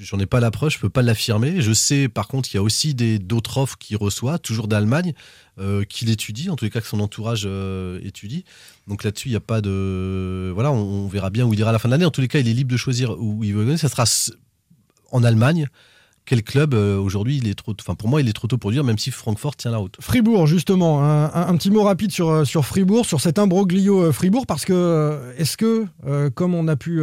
[0.00, 1.62] j'en ai pas l'approche, je peux pas l'affirmer.
[1.62, 5.14] Je sais, par contre, qu'il y a aussi d'autres offres qu'il reçoit, toujours d'Allemagne,
[5.58, 8.44] euh, qu'il étudie, en tous les cas que son entourage euh, étudie.
[8.88, 10.50] Donc là-dessus, il n'y a pas de.
[10.52, 12.04] Voilà, on, on verra bien où il ira à la fin de l'année.
[12.04, 13.78] En tous les cas, il est libre de choisir où il veut aller.
[13.78, 14.04] Ça sera
[15.12, 15.68] en Allemagne.
[16.24, 17.74] Quel club euh, aujourd'hui il est trop.
[17.80, 19.96] Enfin, pour moi, il est trop tôt pour dire, même si Francfort tient la route.
[20.00, 24.02] Fribourg, justement, un, un- un petit mot rapide sur, euh, sur Fribourg, sur cet imbroglio
[24.02, 27.00] euh, Fribourg, parce que est-ce que, euh, comme on a pu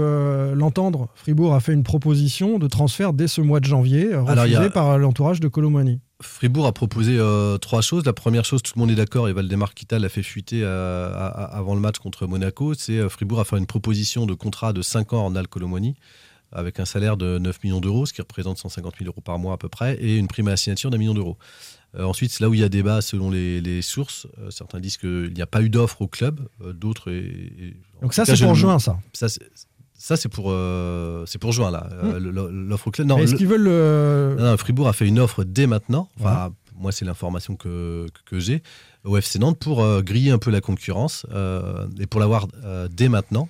[0.56, 4.70] l'entendre, Fribourg a fait une proposition de transfert dès ce mois de janvier, refusée a-
[4.70, 6.00] par l'entourage de Colomani?
[6.22, 7.18] Fribourg a proposé
[7.62, 8.06] trois choses.
[8.06, 10.68] La première chose, tout le monde est d'accord, et Valdemar Kita l'a fait fuiter à-
[11.14, 14.82] à- avant le match contre Monaco, c'est Fribourg a fait une proposition de contrat de
[14.82, 15.96] 5 ans en Al Colomoni,
[16.52, 19.54] avec un salaire de 9 millions d'euros, ce qui représente 150 000 euros par mois
[19.54, 21.38] à peu près, et une prime à la signature d'un million d'euros.
[21.98, 24.28] Euh, ensuite, là où il y a débat selon les, les sources.
[24.40, 27.12] Euh, certains disent qu'il n'y a pas eu d'offre au club, euh, d'autres.
[28.02, 29.00] Donc ça, c'est pour juin, ça.
[29.14, 29.42] Ça, c'est-
[30.02, 31.90] ça, c'est pour, euh, c'est pour juin, là.
[31.92, 33.10] Euh, le- L'offre au club.
[33.12, 34.36] Est-ce le- qu'ils veulent le.
[34.40, 36.08] non, non, Fribourg a fait une offre dès maintenant.
[36.20, 38.64] Enfin, moi, c'est l'information que, que, que j'ai
[39.04, 42.48] au FC Nantes pour euh, griller un peu la concurrence euh, et pour l'avoir
[42.92, 43.50] dès maintenant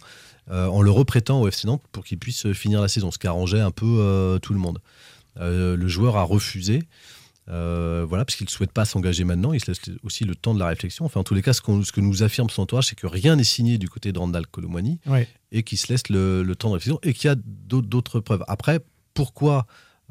[0.51, 3.27] euh, en le reprêtant au FC Nantes pour qu'il puisse finir la saison, ce qui
[3.27, 4.79] arrangeait un peu euh, tout le monde.
[5.39, 6.83] Euh, le joueur a refusé.
[7.47, 10.59] voilà, parce qu'il ne souhaite pas s'engager maintenant, il se laisse aussi le temps de
[10.59, 11.05] la réflexion.
[11.05, 13.43] Enfin, en tous les cas, ce, que nous affirme son entourage, c'est que rien n'est
[13.43, 15.27] signé du côté de Randall Colomwani Ouais.
[15.51, 18.43] et qu'il se laisse le, le temps de réflexion et qu'il y a d'autres preuves.
[18.47, 18.79] Après,
[19.13, 19.65] pourquoi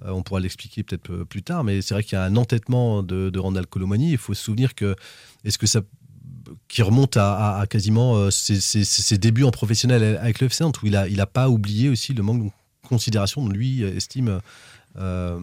[0.05, 3.31] on pourra l'expliquer peut-être plus tard, mais c'est vrai qu'il y a un entêtement de,
[3.31, 4.13] de Randall Colomani.
[4.13, 4.95] Il faut se souvenir que
[5.45, 5.81] est-ce que ça
[6.69, 10.47] qui remonte à, à- à quasiment euh, ses, ses- ses débuts en professionnel avec le
[10.47, 12.51] FC Nantes, où il a, il a pas oublié aussi le manque de
[12.89, 14.41] considération dont lui euh, estime
[14.99, 15.39] euh,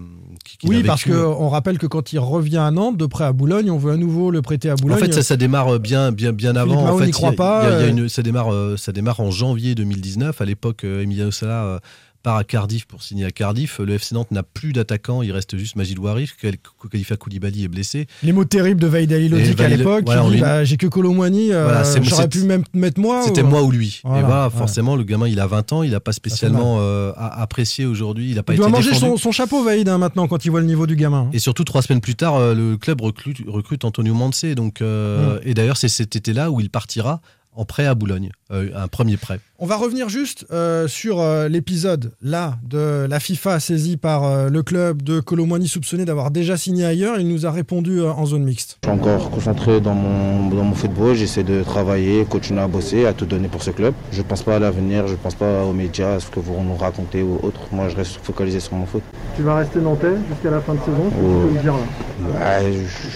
[0.60, 3.32] qu'il Oui, a parce qu'on rappelle que quand il revient à Nantes, de près à
[3.32, 4.98] Boulogne, on veut à nouveau le prêter à Boulogne.
[4.98, 6.84] En fait, ça, ça démarre bien, bien, bien Philippe avant.
[6.84, 7.88] Mahon en fait, n'y croit il y a- pas, il y a- il y a
[7.88, 7.90] euh.
[8.04, 10.42] une- ça, démarre, euh, ça démarre en janvier 2019.
[10.42, 11.80] À l'époque, euh, Emiliano Sala euh,
[12.26, 13.78] part à Cardiff pour signer à Cardiff.
[13.80, 15.22] Le FC Nantes n'a plus d'attaquant.
[15.22, 15.98] Il reste juste Majid.
[16.00, 16.56] Khal-
[16.92, 18.08] Khalifa Koulibaly est blessé.
[18.24, 21.54] Les mots terribles de Vaïd Et Alilovic à l'époque, voilà, lui- bah, j'ai que Colomwani,
[21.54, 23.22] euh, Voilà, j'aurais pu même mettre moi.
[23.26, 24.02] C'était ou- moi ou lui.
[24.04, 24.58] Voilà, et voilà, ouais.
[24.58, 25.84] forcément, le gamin, il a 20 ans.
[25.84, 28.32] Il n'a pas spécialement euh, apprécié aujourd'hui.
[28.32, 30.50] Il a pas Il été doit manger son, son chapeau, Vaïd, hein, maintenant, quand il
[30.50, 31.28] voit le niveau du gamin.
[31.28, 31.30] hein.
[31.32, 34.56] Et surtout, trois semaines plus tard, euh, le club recrute, recrute Antonio Mansé.
[34.56, 37.22] Donc, euh, Et d'ailleurs, c'est cet été-là où il partira
[37.58, 38.32] en prêt à Boulogne.
[38.50, 39.40] Un premier prêt.
[39.58, 44.50] On va revenir juste euh, sur euh, l'épisode là de la FIFA saisie par euh,
[44.50, 47.18] le club de Colomwani soupçonné d'avoir déjà signé ailleurs.
[47.22, 48.78] Il nous a répondu euh, en zone mixte.
[48.84, 53.06] Je suis encore concentré dans mon, dans mon football, j'essaie de travailler, continuer à bosser,
[53.06, 53.94] à tout donner pour ce club.
[54.12, 56.42] Je ne pense pas à l'avenir, je ne pense pas aux médias, à ce que
[56.42, 57.62] vous nous racontez ou autre.
[57.72, 59.04] Moi, je reste focalisé sur mon foot.
[59.38, 62.60] Tu vas rester nantais jusqu'à la fin de saison, peux me dire là.
[62.60, 62.74] Ouais,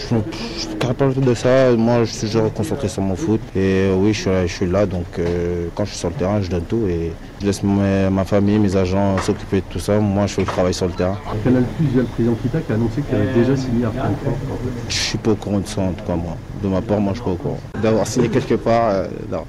[0.09, 3.39] je ne parle pas de ça, moi je suis toujours concentré sur mon foot.
[3.57, 6.15] Et oui, je suis, là- je suis là, donc euh, quand je suis sur le
[6.15, 7.11] terrain, je donne tout et
[7.41, 9.99] je laisse ma, ma famille, mes agents s'occuper de tout ça.
[9.99, 11.17] Moi, je fais le travail sur le terrain.
[11.43, 13.85] Canal Plus, il y a le président Kita qui a annoncé qu'il avait déjà signé
[13.85, 14.37] à Francfort.
[14.87, 16.35] Je suis pas au courant de ça en tout cas, moi.
[16.63, 17.59] De ma part, moi, je suis pas au courant.
[17.81, 19.43] D'avoir signé quelque part, euh, non.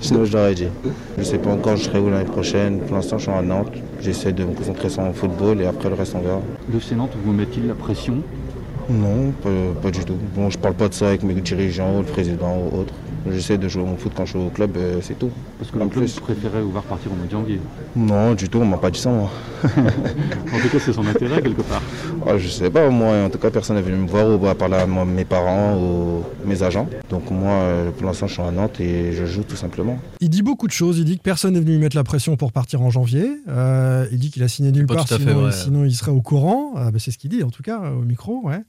[0.00, 0.66] Sinon, je l'aurais dit.
[1.16, 2.80] Je sais pas encore, je serai où l'année prochaine.
[2.80, 3.72] Pour l'instant, je suis à Nantes.
[4.00, 6.40] J'essaie de me concentrer sur mon football et après, le reste, on verra.
[6.70, 8.16] Le FC Nantes vous met-il la pression?
[8.90, 9.48] Non, pas,
[9.80, 10.16] pas du tout.
[10.34, 12.92] Bon, je parle pas de ça avec mes dirigeants, le président ou autre.
[13.30, 15.30] J'essaie de jouer mon foot quand je suis au club, euh, c'est tout.
[15.58, 16.18] Parce que En le club plus.
[16.20, 17.60] préférait vous voir partir au mois de janvier.
[17.94, 19.30] Non, du tout, on m'a pas dit ça, moi.
[19.64, 21.82] En tout cas, c'est son intérêt quelque part.
[22.24, 24.54] Ah, je sais pas, moi, en tout cas, personne n'est venu me voir ou à
[24.54, 26.88] parler à moi- mes parents ou mes agents.
[27.10, 29.98] Donc, moi, euh, pour l'instant, je suis à Nantes et je joue tout simplement.
[30.20, 30.98] Il dit beaucoup de choses.
[30.98, 33.28] Il dit que personne n'est venu lui mettre la pression pour partir en janvier.
[33.48, 36.74] Euh, il dit qu'il a signé nulle part, fait sinon, sinon il serait au courant.
[36.76, 38.40] Ah, bah, c'est ce qu'il dit, en tout cas, au micro.
[38.44, 38.60] Ouais.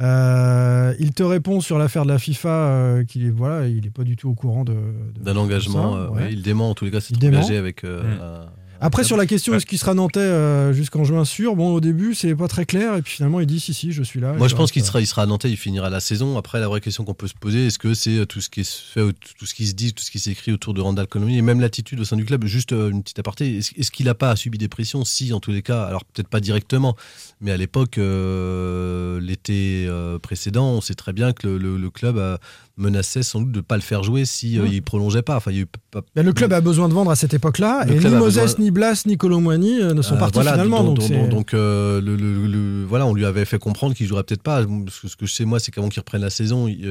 [0.00, 3.90] Euh, il te répond sur l'affaire de la FIFA euh, qu'il est voilà, il est
[3.90, 4.76] pas du tout au courant de,
[5.20, 5.94] D'un engagement.
[5.94, 6.32] ça, euh, ouais.
[6.32, 7.38] il dément en tous les cas, dément.
[7.38, 7.84] engagé avec.
[7.84, 8.50] euh, Mm.
[8.80, 11.56] Après, sur la question est-ce qu'il sera nantais euh, jusqu'en juin sûr?
[11.56, 14.04] Bon, au début, c'est pas très clair, et puis finalement, il dit si, si, je
[14.04, 14.34] suis là.
[14.34, 16.38] Moi, je pense qu'il sera, il sera à Nantais, il finira la saison.
[16.38, 18.80] Après, la vraie question qu'on peut se poser, est-ce que c'est tout ce qui se
[18.80, 19.00] fait,
[19.36, 21.60] tout ce qui se dit, tout ce qui s'écrit autour de Randall Colomini et même
[21.60, 22.44] l'attitude au sein du club?
[22.44, 25.04] Juste une petite aparté, est-ce est-ce qu'il n'a pas subi des pressions?
[25.04, 26.94] Si, en tous les cas, alors peut-être pas directement,
[27.40, 31.90] mais à l'époque, euh, l'été euh, précédent, on sait très bien que le, le- le
[31.90, 32.36] club euh,
[32.76, 34.72] menaçait sans doute de ne pas le faire jouer si euh, Mm.
[34.72, 35.36] il prolongeait pas.
[35.36, 37.84] Enfin, il y a eu pas- le club a besoin de vendre à cette époque-là,
[37.88, 40.82] et ni Moses, besoin- ni Blas, ni Colomwani euh, ne sont partis voilà, finalement.
[40.84, 44.06] donc, Donc, donc, c'est- donc, le, le- le- voilà, on lui avait fait comprendre qu'il
[44.06, 44.62] jouerait peut-être pas.
[44.62, 46.84] Ce que, je sais moi, c'est qu'avant qu'il reprenne la saison, il,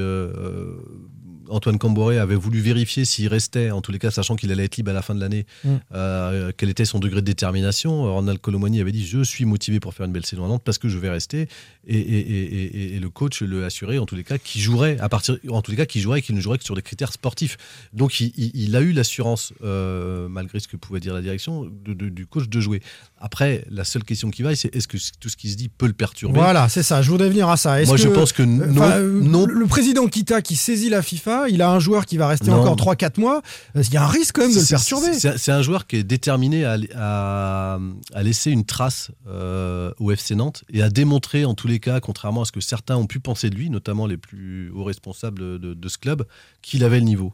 [1.50, 4.78] Antoine Camboré avait voulu vérifier s'il restait, en tous les cas, sachant qu'il allait être
[4.78, 5.70] libre à la fin de l'année, Mm.
[5.94, 8.14] euh, quel était son degré de détermination.
[8.14, 10.78] Ronald Colomani avait dit Je suis motivé pour faire une belle saison à Nantes parce
[10.78, 11.48] que je vais rester.
[11.90, 14.98] Et, et- et- et- et le coach le assurait, en tous les cas, qu'il jouerait,
[15.00, 16.82] à partir, en tous les cas, qu'il jouerait et qu'il ne jouerait que sur des
[16.82, 17.58] critères sportifs.
[17.94, 21.64] Donc, il, il- il a eu l'assurance, euh, malgré ce que pouvait dire la direction,
[21.86, 22.82] de- de- du coach de jouer.
[23.20, 25.88] Après, la seule question qui vaille, c'est est-ce que tout ce qui se dit peut
[25.88, 26.36] le perturber?
[26.40, 27.02] Voilà, c'est ça.
[27.02, 27.82] Je voudrais venir à ça.
[27.86, 29.46] Moi, je pense que euh, non- enfin, non.
[29.46, 31.48] Le président Kita qui saisit la FIFA là.
[31.50, 32.62] Il a un joueur qui va rester Non.
[32.62, 33.42] encore 3-4 mois.
[33.76, 35.14] Euh, Il y a un risque quand même de le perturber.
[35.38, 37.80] C'est un joueur qui est déterminé à, à-
[38.14, 42.00] à laisser une trace euh, au FC Nantes et à démontrer, en tous les cas,
[42.00, 45.40] contrairement à ce que certains ont pu penser de lui, notamment les plus hauts responsables
[45.60, 46.26] de, de ce club,
[46.62, 47.34] qu'il avait le niveau.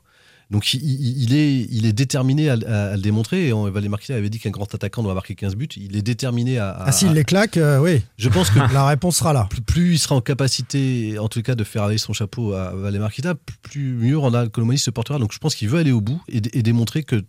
[0.51, 3.47] Donc il, est, il est déterminé à, à- à le démontrer.
[3.47, 5.67] Et on, Valérie Marquis avait dit qu'un grand attaquant doit marquer 15 buts.
[5.77, 6.69] Il est déterminé à.
[6.69, 8.01] à- Ah, s'il les claque, euh, oui.
[8.17, 9.47] Je pense que la réponse sera là.
[9.49, 12.71] plus, plus il sera en capacité, en tout cas, de faire aller son chapeau à
[12.75, 13.33] Valé Marquita,
[13.63, 15.17] plus mieux Ronald Colomani se portera.
[15.19, 17.23] Donc je pense qu'il veut aller au bout et, et démontrer que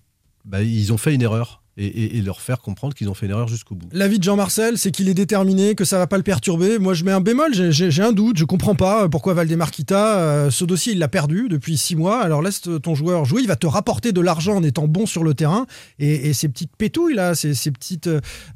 [0.45, 3.27] bah, ils ont fait une erreur et, et- et leur faire comprendre qu'ils ont fait
[3.27, 3.89] une erreur jusqu'au bout.
[3.93, 6.79] L'avis de Jean-Marcel, c'est qu'il est déterminé, que ça va pas le perturber.
[6.79, 10.65] Moi, je mets un bémol, j'ai- un doute, je comprends pas pourquoi Valdemarquita, euh, ce
[10.65, 12.21] dossier, il l'a perdu depuis six mois.
[12.23, 15.25] Alors laisse ton joueur jouer, il va te rapporter de l'argent en étant bon sur
[15.25, 15.67] le terrain.
[15.99, 18.09] Et, et ces petites pétouilles là, ces, ces petites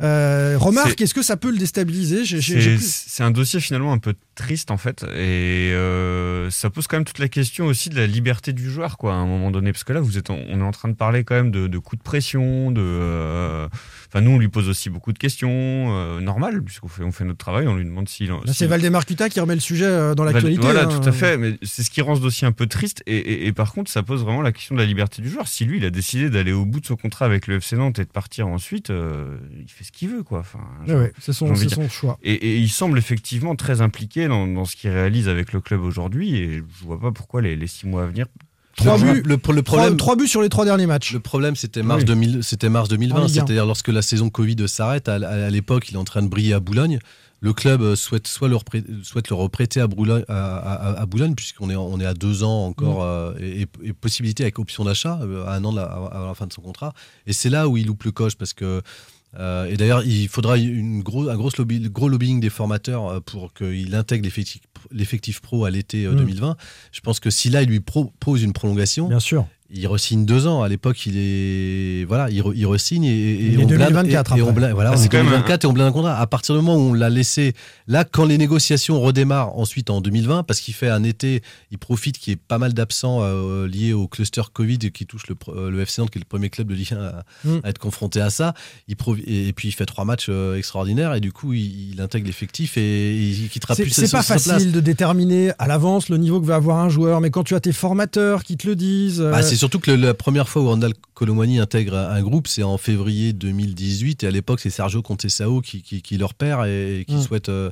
[0.03, 2.25] euh, remarques, C'est- est-ce que ça peut le déstabiliser?
[2.81, 5.03] C'est un dossier finalement un peu triste en fait.
[5.03, 8.97] Et euh, ça pose quand même toute la question aussi de la liberté du joueur
[8.97, 9.73] quoi à un moment donné.
[9.73, 11.79] Parce que là vous êtes on est en train de parler quand même de, de
[11.79, 13.69] coups de pression de euh,
[14.09, 15.49] enfin nous on lui pose aussi beaucoup de questions
[15.97, 19.29] euh, normal puisqu'on fait on fait notre travail on lui demande s'il Là, c'est Valdemarquita
[19.29, 20.61] qui remet le sujet euh, dans l'actualité.
[20.63, 21.01] Voilà, hein.
[21.01, 21.37] tout à fait.
[21.39, 23.03] Mais c'est ce qui rend ce dossier un peu triste.
[23.07, 25.49] Et, et- et par contre, ça pose vraiment la question de la liberté du joueur.
[25.49, 27.99] Si lui, il a décidé d'aller au bout de son contrat avec le FC Nantes
[27.99, 30.41] et de partir ensuite, euh, il fait ce qu'il veut, quoi.
[30.41, 31.55] Enfin, Ouais, ouais, c'est son-
[31.89, 32.19] choix.
[32.23, 35.81] Et, et il semble effectivement très impliqué dans, dans ce qu'il réalise avec le club
[35.83, 36.37] aujourd'hui.
[36.37, 38.27] Et je vois pas pourquoi les, les six mois à venir.
[38.79, 41.13] Trois buts, le, problème, trois buts sur les trois derniers matchs.
[41.13, 42.07] Le problème, c'était mars, Oui.
[42.07, 43.29] 2000 c'était mars En 2020, Ligue un.
[43.35, 45.09] c'est-à-dire lorsque la saison Covid s'arrête.
[45.09, 46.99] À, à- à l'époque, il est en train de briller à Boulogne.
[47.41, 51.07] Le club euh, souhaite soit le, reprê- souhaite le reprêter à, Boulogne, à, à- à
[51.07, 53.07] Boulogne, puisqu'on est, on est à deux ans encore, Mm.
[53.07, 56.35] euh, et, et possibilité avec option d'achat euh, à un an de la, à la
[56.35, 56.93] fin de son contrat.
[57.29, 58.83] Et c'est là où il loupe le coche, parce que.
[59.39, 63.21] Euh, et d'ailleurs, il faudra une gros, un gros, lobby, gros lobbying des formateurs euh,
[63.21, 66.17] pour qu'il intègre l'effectif, l'effectif pro à l'été euh, Mm.
[66.17, 66.57] 2020.
[66.93, 69.47] Je pense que si là, il lui propose une prolongation, Bien sûr.
[69.71, 70.63] Il resigne deux ans.
[70.63, 73.79] À l'époque, il est voilà, il, re- il resigne et, et Il est on blinde-
[73.93, 75.89] 2024 et, et on voilà, Ah, on c'est est quand même 2024 et on blinde
[75.89, 76.19] un contrat.
[76.19, 77.53] À partir du moment où on l'a laissé,
[77.87, 82.19] là, quand les négociations redémarrent ensuite en 2020, parce qu'il fait un été, il profite
[82.19, 85.71] qu'il y ait pas mal d'absents euh, liés au cluster Covid qui touche le, euh,
[85.71, 87.59] le FC Nantes, qui est le premier club de Ligue 1 à, Mm.
[87.63, 88.55] à être confronté à ça.
[88.89, 88.97] Il
[89.27, 92.27] et, et puis il fait trois matchs euh, extraordinaires et du coup, il, il intègre
[92.27, 94.55] l'effectif et il quittera C'est plus c'est sa- pas sa- sa place.
[94.57, 97.55] facile de déterminer à l'avance le niveau que va avoir un joueur, mais quand tu
[97.55, 99.21] as tes formateurs qui te le disent.
[99.21, 102.49] euh, Bah, c'est surtout que le- la première fois où Randall Colomani intègre un groupe,
[102.49, 104.25] c'est en février 2018.
[104.25, 107.23] Et à l'époque, c'est Sergio Contessao qui, qui, qui leur perd et qui Mm.
[107.23, 107.49] souhaite.
[107.49, 107.71] euh,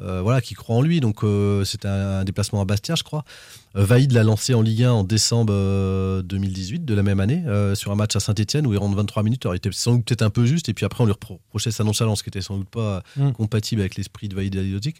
[0.00, 1.00] euh, voilà, qui croit en lui.
[1.00, 3.24] Donc, euh, c'était un, un déplacement à Bastia, je crois.
[3.76, 7.42] Euh, Vaïd l'a lancé en Ligue 1 en décembre euh, 2018, de la même année,
[7.46, 9.44] euh, sur un match à Saint-Etienne où il rentre 23 minutes.
[9.46, 10.68] Alors, il était sans doute peut-être un peu juste.
[10.68, 13.32] Et puis après, on lui reprochait sa nonchalance, qui était sans doute pas Mm.
[13.32, 14.94] compatible avec l'esprit de Vaïd Halilhodžić.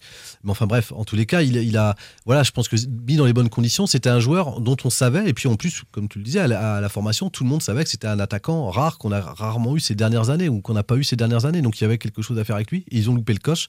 [0.44, 1.94] Mais enfin, bref, en tous les cas, il, il a.
[2.26, 5.28] Voilà, je pense que mis dans les bonnes conditions, c'était un joueur dont on savait.
[5.28, 7.50] Et puis en plus, comme tu le disais, à la, à la formation, tout le
[7.50, 10.60] monde savait que c'était un attaquant rare qu'on a rarement eu ces dernières années ou
[10.60, 11.62] qu'on n'a pas eu ces dernières années.
[11.62, 12.84] Donc il y avait quelque chose à faire avec lui.
[12.90, 13.66] Et ils ont loupé le coche.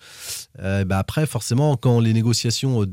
[0.59, 2.85] Euh, bah, après, forcément, quand les négociations euh,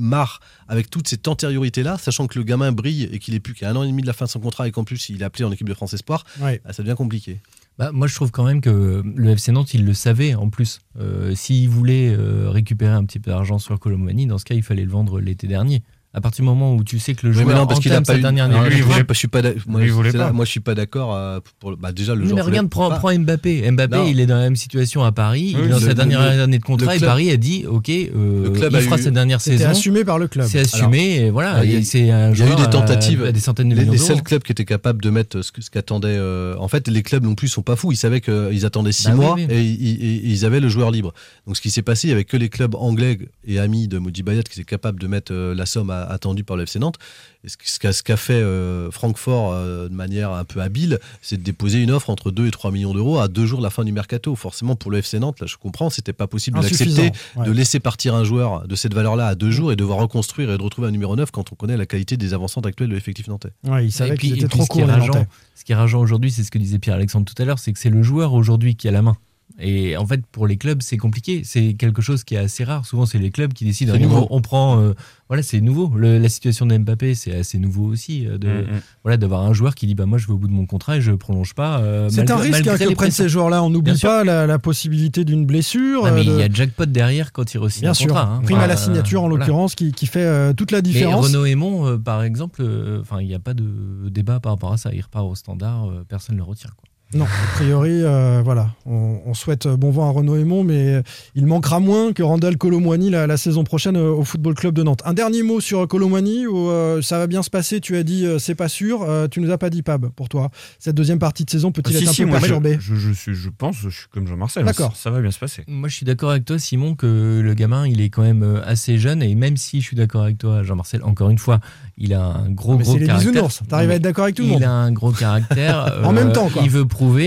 [0.00, 3.70] démarrent avec toute cette antériorité-là, sachant que le gamin brille et qu'il est plus qu'à
[3.70, 5.24] un an et demi de la fin de son contrat et qu'en plus il est
[5.24, 6.60] appelé en équipe de France Espoir, Ouais.
[6.64, 7.40] bah, ça devient compliqué.
[7.78, 10.80] Bah, moi, je trouve quand même que le FC Nantes, il le savait en plus.
[10.98, 14.62] Euh, S'il voulait euh, récupérer un petit peu d'argent sur Colomani, dans ce cas, il
[14.62, 15.82] fallait le vendre l'été dernier.
[16.12, 17.92] À partir du moment où tu sais que le Oui, joueur mais non, parce qu'il
[17.92, 20.16] a pas sa eu- dernière année lui, contrat, pas, je suis pas moi, Lui, c'est
[20.18, 20.32] là- pas.
[20.32, 21.14] moi, je suis pas d'accord.
[21.14, 22.96] euh, pour, bah, déjà, le Oui, joueur mais regarde, prends, pas.
[22.98, 23.70] prends Mbappé.
[23.70, 24.06] Mbappé, Non.
[24.08, 25.52] il est dans la même situation à Paris.
[25.54, 27.36] Oui, il est dans le- sa dernière le- année de contrat et club- Paris a
[27.36, 29.68] dit Ok, euh, Le club il fera eu- sa dernière saison.
[29.68, 30.48] assumé par le club.
[30.48, 31.52] C'est assumé et voilà.
[31.52, 33.22] Alors, il y a- et c'est un Il y a eu des à- tentatives.
[33.24, 35.52] à des centaines de les, millions les seuls clubs qui étaient capables de mettre ce,
[35.70, 36.08] qu'attendaient.
[36.10, 37.92] euh, en fait, les clubs non plus sont pas fous.
[37.92, 39.36] Ils savaient qu'ils attendaient six Bah mois.
[39.48, 41.12] Et, ils- avaient le joueur libre.
[41.46, 43.98] Donc, ce qui s'est passé, il y avait que les clubs anglais et amis de
[43.98, 46.96] Modi Bayat qui étaient capables de mettre la somme à- attendue par le FC Nantes.
[47.42, 51.82] Et ce, qu'a fait euh, Francfort euh, de manière un peu habile, c'est de déposer
[51.82, 53.92] une offre entre 2 et 3 millions d'euros à deux jours de la fin du
[53.92, 54.34] mercato.
[54.36, 56.66] Forcément, pour le FC Nantes, là, je comprends, c'était pas possible ouais.
[56.68, 60.58] de laisser partir un joueur de cette valeur-là à deux jours et devoir reconstruire et
[60.58, 63.28] de retrouver un numéro 9 quand on connaît la qualité des avancantes actuelles de l'effectif
[63.28, 63.52] nantais.
[63.64, 65.28] Ouais, il savait étaient puis trop ce qui est courts, les rageant, Nantais.
[65.54, 67.78] Ce qui est rageant aujourd'hui, c'est ce que disait Pierre-Alexandre tout à l'heure, c'est que
[67.78, 69.16] c'est le joueur aujourd'hui qui a la main.
[69.60, 71.42] Et en fait, pour les clubs, c'est compliqué.
[71.44, 72.86] C'est quelque chose qui est assez rare.
[72.86, 73.92] Souvent, c'est les clubs qui décident.
[73.92, 74.26] C'est Allez, nouveau.
[74.30, 74.80] On, on prend.
[74.80, 74.94] euh,
[75.28, 75.92] voilà, c'est nouveau.
[75.94, 78.26] Le- la situation de Mbappé, c'est assez nouveau aussi.
[78.26, 78.80] euh, De, Mhm.
[79.04, 80.96] Voilà, d'avoir un joueur qui dit bah moi, je vais au bout de mon contrat
[80.96, 81.78] et je prolonge pas.
[81.80, 83.62] euh, C'est un risque hein, que prennent ces joueurs-là.
[83.62, 86.04] On n'oublie pas la, la possibilité d'une blessure.
[86.06, 88.28] Ah, mais il y a jackpot derrière quand il re-signe Bien un sûr, contrat.
[88.34, 88.40] hein.
[88.42, 89.44] prime à la signature en voilà.
[89.44, 91.26] l'occurrence qui, qui fait toute la Mais différence.
[91.26, 92.62] Renaud Aymon, par exemple,
[93.00, 93.64] enfin, il n'y a pas de
[94.08, 94.90] débat par rapport à ça.
[94.92, 96.74] Il repart au standard, personne ne le retire.
[96.76, 96.88] Quoi.
[97.12, 98.68] Non, a priori, euh, voilà.
[98.86, 101.02] On, on souhaite bon vent à Renaud Aymon, mais
[101.34, 104.84] il manquera moins que Randall Colomwani la, la saison prochaine euh, au Football Club de
[104.84, 105.02] Nantes.
[105.04, 108.26] Un dernier mot sur Colomwani, où euh, ça va bien se passer, tu as dit
[108.26, 110.50] euh, c'est pas sûr, euh, tu nous as pas dit Pab pour toi.
[110.78, 112.78] Cette deuxième partie de saison peut-il Ah, être si, un si, peu moi, je, perturbé
[112.80, 114.64] je, je suis, je pense, je suis comme Jean-Marcel.
[114.64, 114.94] D'accord.
[114.94, 115.64] Ça, ça va bien se passer.
[115.66, 118.62] Moi, je suis d'accord avec toi, Simon, que le gamin, il est quand même euh,
[118.64, 119.20] assez jeune.
[119.24, 121.58] Et même si je suis d'accord avec toi, Jean-Marcel, encore une fois,
[121.98, 123.32] il a un gros, Mais gros c'est les caractère.
[123.32, 124.60] bisounours, t'arrives à être d'accord avec tout le monde.
[124.60, 125.96] Il a un gros caractère.
[126.04, 126.62] En euh, même temps, quoi.
[126.64, 126.86] Il veut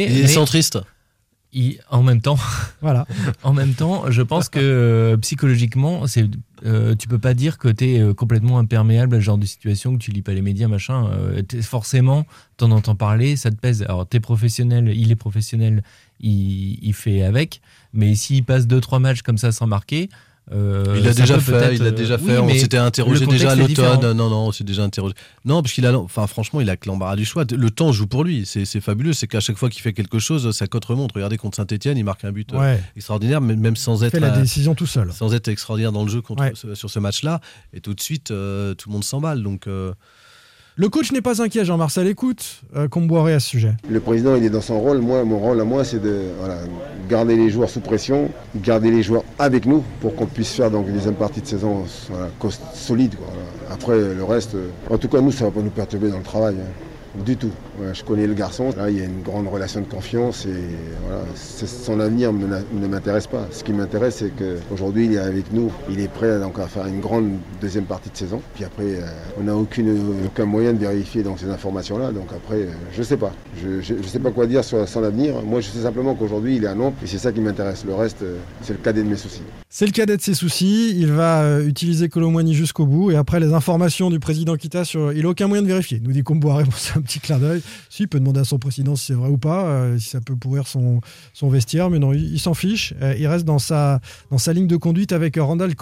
[0.10, 0.80] Il est centriste.
[1.52, 2.38] il- en même temps.
[2.82, 3.06] Voilà.
[3.44, 6.26] en même temps, je pense que euh, psychologiquement, c'est,
[6.66, 9.94] euh, tu peux pas dire que tu es complètement imperméable à ce genre de situation,
[9.94, 11.08] que tu lis pas les médias, machin.
[11.12, 12.26] Euh, forcément,
[12.58, 13.84] t'en entends parler, ça te pèse.
[13.84, 15.84] Alors, t'es professionnel, il est professionnel,
[16.20, 17.62] il, il fait avec.
[17.94, 20.10] Mais s'il passe 2-3 matchs comme ça sans marquer.
[20.52, 22.38] Euh, il a ça déjà fait, il a euh, déjà oui, fait.
[22.38, 24.12] on s'était interrogé déjà à l'automne.
[24.12, 25.16] Non, non, on s'est déjà interrogé.
[25.46, 27.46] Non, parce qu'il a, enfin, franchement, il a que l'embarras du choix.
[27.50, 28.46] Le temps joue pour lui.
[28.46, 29.14] C'est fabuleux.
[29.14, 31.14] C'est qu'à chaque fois qu'il fait quelque chose, sa cote remonte.
[31.14, 32.84] Regardez contre Saint-Etienne, il marque un but euh, Ouais.
[32.98, 35.12] extraordinaire, mais même sans Il être fait la euh, décision tout seul.
[35.14, 36.54] sans être extraordinaire dans le jeu contre, Ouais.
[36.76, 37.40] sur ce match-là.
[37.74, 39.44] Et tout de suite, euh, tout le monde s'emballe.
[39.44, 39.94] Donc, euh,
[40.76, 42.08] Le coach n'est pas inquiet, Jean-Marcel.
[42.08, 43.74] Écoute, euh, Comboiré à ce sujet.
[43.88, 45.00] Le président, il est dans son rôle.
[45.00, 46.22] Moi, mon rôle à moi, c'est de
[47.08, 50.88] garder les joueurs sous pression, garder les joueurs avec nous pour qu'on puisse faire donc
[50.88, 51.84] une deuxième partie de saison
[52.74, 53.14] solide.
[53.72, 56.24] Après, le reste, euh, en tout cas, nous, ça va pas nous perturber dans le
[56.24, 56.56] travail.
[56.60, 56.72] hein.
[57.26, 57.52] Du tout.
[57.94, 58.72] Je connais le garçon.
[58.76, 60.50] Là, il y a une grande relation de confiance et
[61.06, 63.48] voilà, son avenir ne m'intéresse pas.
[63.52, 65.72] Ce qui m'intéresse, c'est qu'aujourd'hui, il est avec nous.
[65.90, 68.42] Il est prêt donc, à faire une grande deuxième partie de saison.
[68.56, 69.08] Puis après, euh,
[69.40, 72.12] on n'a aucun moyen de vérifier donc, ces informations-là.
[72.12, 73.32] Donc après, euh, je ne sais pas.
[73.62, 75.36] Je ne sais pas quoi dire sur son avenir.
[75.44, 77.86] Moi, je sais simplement qu'aujourd'hui, il est à Nantes et c'est ça qui m'intéresse.
[77.86, 79.44] Le reste, euh, c'est le cadet de mes soucis.
[79.70, 80.96] C'est le cadet de ses soucis.
[80.96, 83.12] Il va utiliser Colomboigny jusqu'au bout.
[83.12, 85.14] Et après, les informations du président Kita sur.
[85.14, 86.00] Il n'a aucun moyen de vérifier.
[86.04, 86.64] Nous dit Comboiré.
[86.78, 87.62] C'est un petit clin d'œil.
[87.90, 90.22] Si, il peut demander à son président si c'est vrai ou pas, euh, si ça
[90.22, 91.02] peut pourrir son,
[91.34, 91.90] son vestiaire.
[91.90, 92.94] Mais non, il, il s'en fiche.
[93.02, 94.00] Euh, il reste dans sa,
[94.32, 95.74] dans sa ligne de conduite avec euh, Randall.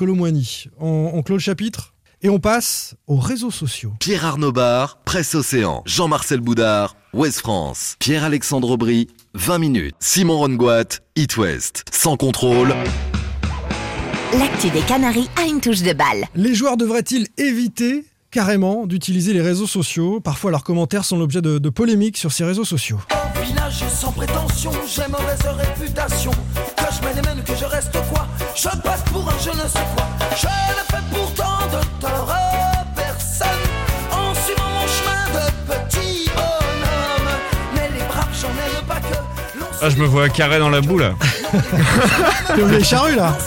[0.80, 3.94] On, on clôt le chapitre et on passe aux réseaux sociaux.
[4.00, 5.82] Pierre Arnaud Bar, Presse Océan.
[5.86, 7.96] Jean-Marcel Boudard, Ouest France.
[8.00, 9.96] Pierre-Alexandre Aubry, 20 minutes.
[10.00, 11.84] Simon Rongoat, It West.
[11.92, 12.74] Sans contrôle.
[14.38, 16.26] L'actu des Canaries a une touche de balle.
[16.36, 21.60] Les joueurs devraient-ils éviter carrément d'utiliser les réseaux sociaux Parfois, leurs commentaires sont l'objet de,
[21.60, 23.00] de polémiques sur ces réseaux sociaux.
[23.44, 26.32] Village sans prétention, j'ai mauvaise réputation.
[26.78, 28.28] Que je mène et mène, que je reste quoi?
[28.56, 30.08] Je passe pour un je ne sais quoi.
[30.38, 33.48] Je ne fais pourtant de tort à personne.
[34.12, 37.32] En suivant mon chemin de petit bonhomme.
[37.76, 39.16] Mais les braves, j'en aime pas que.
[39.84, 41.14] Ah, je me vois carré dans la boue là.
[42.56, 43.38] T'es vieille charrue là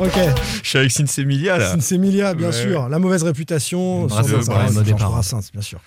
[0.00, 0.18] Ok.
[0.62, 1.72] Je suis avec Sinsemilia là.
[1.72, 2.52] Sinsemilia, bien Ouais.
[2.52, 2.88] sûr.
[2.88, 4.06] La mauvaise réputation.
[4.06, 4.48] Brassens.
[4.96, 5.78] Brassens, bien sûr.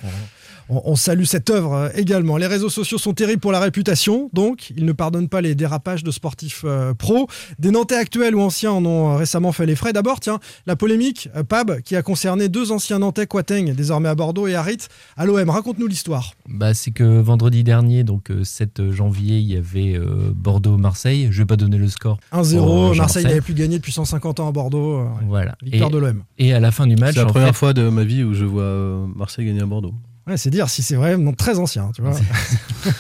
[0.70, 2.38] On, on salue cette œuvre euh, également.
[2.38, 6.04] Les réseaux sociaux sont terribles pour la réputation, donc ils ne pardonnent pas les dérapages
[6.04, 7.28] de sportifs euh, pros.
[7.60, 9.94] Des Nantais actuels ou anciens en ont euh, récemment fait les frais.
[9.94, 14.16] D'abord, tiens, la polémique euh, Pab qui a concerné deux anciens Nantais, Quateng, désormais à
[14.16, 14.78] Bordeaux, et Harit
[15.16, 15.50] à l'OM.
[15.50, 16.32] Raconte-nous l'histoire.
[16.50, 21.30] Bah, c'est que vendredi dernier, donc euh, 7 janvier, il y avait euh, Bordeaux-Marseille.
[21.32, 22.20] Je vais pas donner le score.
[22.34, 24.98] 1-0, pour, euh, Marseille n'avait plus gagné depuis 150 ans à Bordeaux.
[25.00, 25.10] euh, ouais.
[25.28, 25.56] Voilà.
[25.64, 26.24] Victoire Et- de l'OM.
[26.40, 28.34] Et à la fin du match, c'est la première fait- fois de ma vie où
[28.34, 29.94] je vois Marseille gagner à Bordeaux.
[30.28, 32.12] Ouais, c'est dire si c'est vraiment très ancien, tu vois.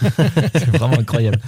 [0.54, 1.40] c'est vraiment incroyable.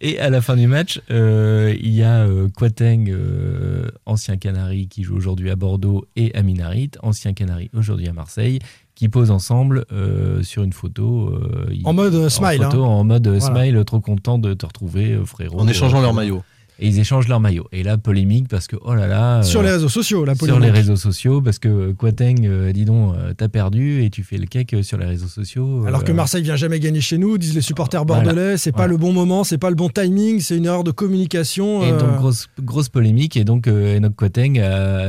[0.00, 4.88] Et à la fin du match, euh, il y a euh, Quateng, euh, ancien Canari,
[4.88, 8.60] qui joue aujourd'hui à Bordeaux, et Amin Harit, ancien Canari, aujourd'hui à Marseille,
[8.94, 11.28] qui posent ensemble euh, sur une photo.
[11.34, 12.88] euh, En mode, smile, photo, hein.
[12.88, 13.40] En mode Voilà.
[13.70, 15.60] smile, trop content de te retrouver, frérot.
[15.60, 16.42] En échangeant Euh, leur maillot.
[16.78, 17.66] Et ils échangent leur maillot.
[17.72, 19.42] Et là, polémique parce que, oh là là.
[19.42, 20.64] Sur euh, les réseaux sociaux, la Sur polémique.
[20.64, 24.36] les réseaux sociaux, parce que Quateng, euh, dis donc, euh, t'as perdu et tu fais
[24.36, 25.84] le cake euh, sur les réseaux sociaux.
[25.86, 28.22] Alors que euh, Marseille vient jamais gagner chez nous, disent les supporters Voilà.
[28.24, 28.92] bordelais, c'est pas Voilà.
[28.92, 31.82] le bon moment, c'est pas le bon timing, c'est une erreur de communication.
[31.82, 33.36] Et euh, donc, grosse, grosse polémique.
[33.38, 34.60] Et donc, euh, Enoch Quateng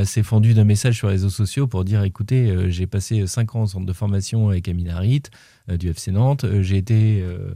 [0.05, 3.55] s'est fendu d'un message sur les réseaux sociaux pour dire écoutez, euh, j'ai passé 5
[3.55, 5.23] ans en centre de formation avec Amin Harit
[5.69, 6.45] euh, du FC Nantes.
[6.45, 7.53] Euh, j'ai été euh, euh,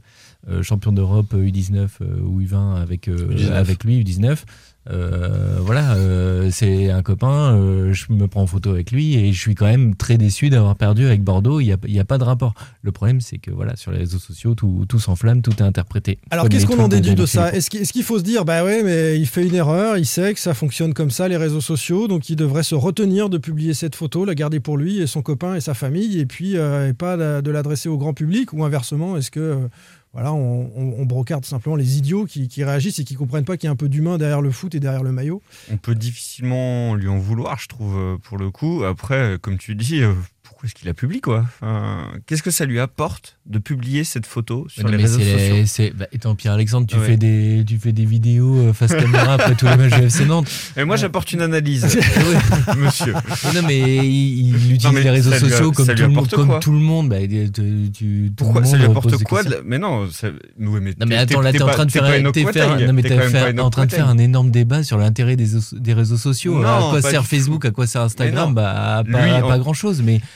[0.62, 3.52] champion d'Europe U19 euh, ou U20 avec, euh, U19.
[3.52, 4.44] avec lui, U19.
[4.90, 9.32] Euh, voilà, euh, c'est un copain, euh, je me prends en photo avec lui et
[9.32, 11.60] je suis quand même très déçu d'avoir perdu avec Bordeaux.
[11.60, 12.56] Il n'y a, y a pas de rapport.
[12.82, 16.18] Le problème, c'est que voilà, sur les réseaux sociaux, tout, tout s'enflamme, tout est interprété.
[16.32, 17.54] Alors qu'est-ce qu'on en déduit de ça.
[17.54, 20.40] Est-ce qu'il faut se dire, bah ouais, mais il fait une erreur, il sait que
[20.40, 23.96] ça fonctionne comme ça, les réseaux sociaux, donc il devrait se retenir de publier cette
[23.96, 26.94] photo, la garder pour lui et son copain et sa famille, et puis euh, et
[26.94, 29.68] pas de l'adresser au grand public, ou inversement, est-ce que euh,
[30.14, 33.68] voilà, on, on- brocarde simplement les idiots qui, qui réagissent et qui comprennent pas qu'il
[33.68, 35.42] y a un peu d'humain derrière le foot et derrière le maillot
[35.72, 38.84] On peut difficilement lui en vouloir, je trouve, euh, pour le coup.
[38.84, 40.14] Après, comme tu dis, euh,
[40.52, 41.46] pourquoi est-ce qu'il la publie quoi?
[41.62, 45.84] Enfin, Qu'est-ce que ça lui apporte de publier cette photo sur non, les réseaux sociaux?
[45.86, 47.06] les- bah, Étant Pierre-Alexandre, tu, Ouais.
[47.06, 50.26] fais des, tu fais des vidéos euh, face caméra après tous les matchs de FC
[50.26, 50.50] Nantes.
[50.78, 51.86] Et moi, j'apporte une analyse,
[52.78, 53.14] monsieur.
[53.56, 56.18] Non, mais il, il utilise Non, mais les réseaux lui sociaux comme, tout le, monde,
[56.18, 56.60] apporte comme quoi?
[56.60, 57.10] tout le monde.
[57.10, 57.50] Bah, tu-
[57.94, 59.44] tu- tout Pourquoi le ça lui apporte quoi?
[59.44, 60.28] de Mais non, ça...
[60.28, 62.04] ouais, mais Non mais attends, là t'es en train de faire,
[64.10, 66.62] un énorme débat sur l'intérêt des, réseaux sociaux.
[66.62, 67.28] À quoi sert du.
[67.28, 68.54] Facebook, à quoi sert Instagram.
[68.54, 70.02] Bah pas, Lui, pas on- grand chose.
[70.04, 70.20] Mais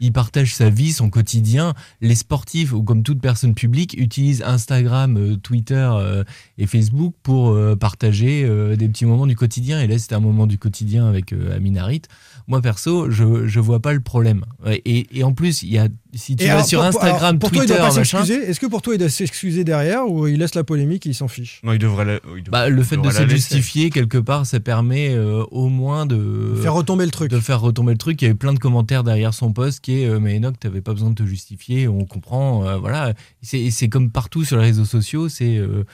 [0.00, 1.74] il partage sa vie, son quotidien.
[2.00, 6.24] Les sportifs, ou comme toute personne publique, utilisent Instagram, euh, Twitter euh,
[6.58, 9.80] et Facebook pour euh, partager euh, des petits moments du quotidien.
[9.80, 12.02] Et là, c'était un moment du quotidien avec euh, Amin Harit.
[12.48, 14.44] Moi perso, je je vois pas le problème.
[14.84, 17.20] Et, et en plus, il y a si tu Et vas alors, sur pour- Instagram,
[17.20, 18.34] alors, pour toi, il Twitter.
[18.48, 21.14] Est-ce que pour toi, il doit s'excuser derrière ou il laisse la polémique et il
[21.14, 21.60] s'en fiche?
[21.62, 24.60] Non, il devrait la- il devrait- Bah, le fait de se justifier quelque part, ça
[24.60, 27.30] permet euh, au moins de Faire retomber le truc.
[27.30, 28.22] De faire retomber le truc.
[28.22, 30.80] Il y avait plein de commentaires derrière son post qui est euh, mais Enoch, t'avais
[30.80, 31.86] pas besoin de te justifier.
[31.86, 32.66] On comprend.
[32.66, 33.14] euh, voilà.
[33.42, 35.28] C'est comme partout sur les réseaux sociaux.
[35.28, 35.84] C'est euh,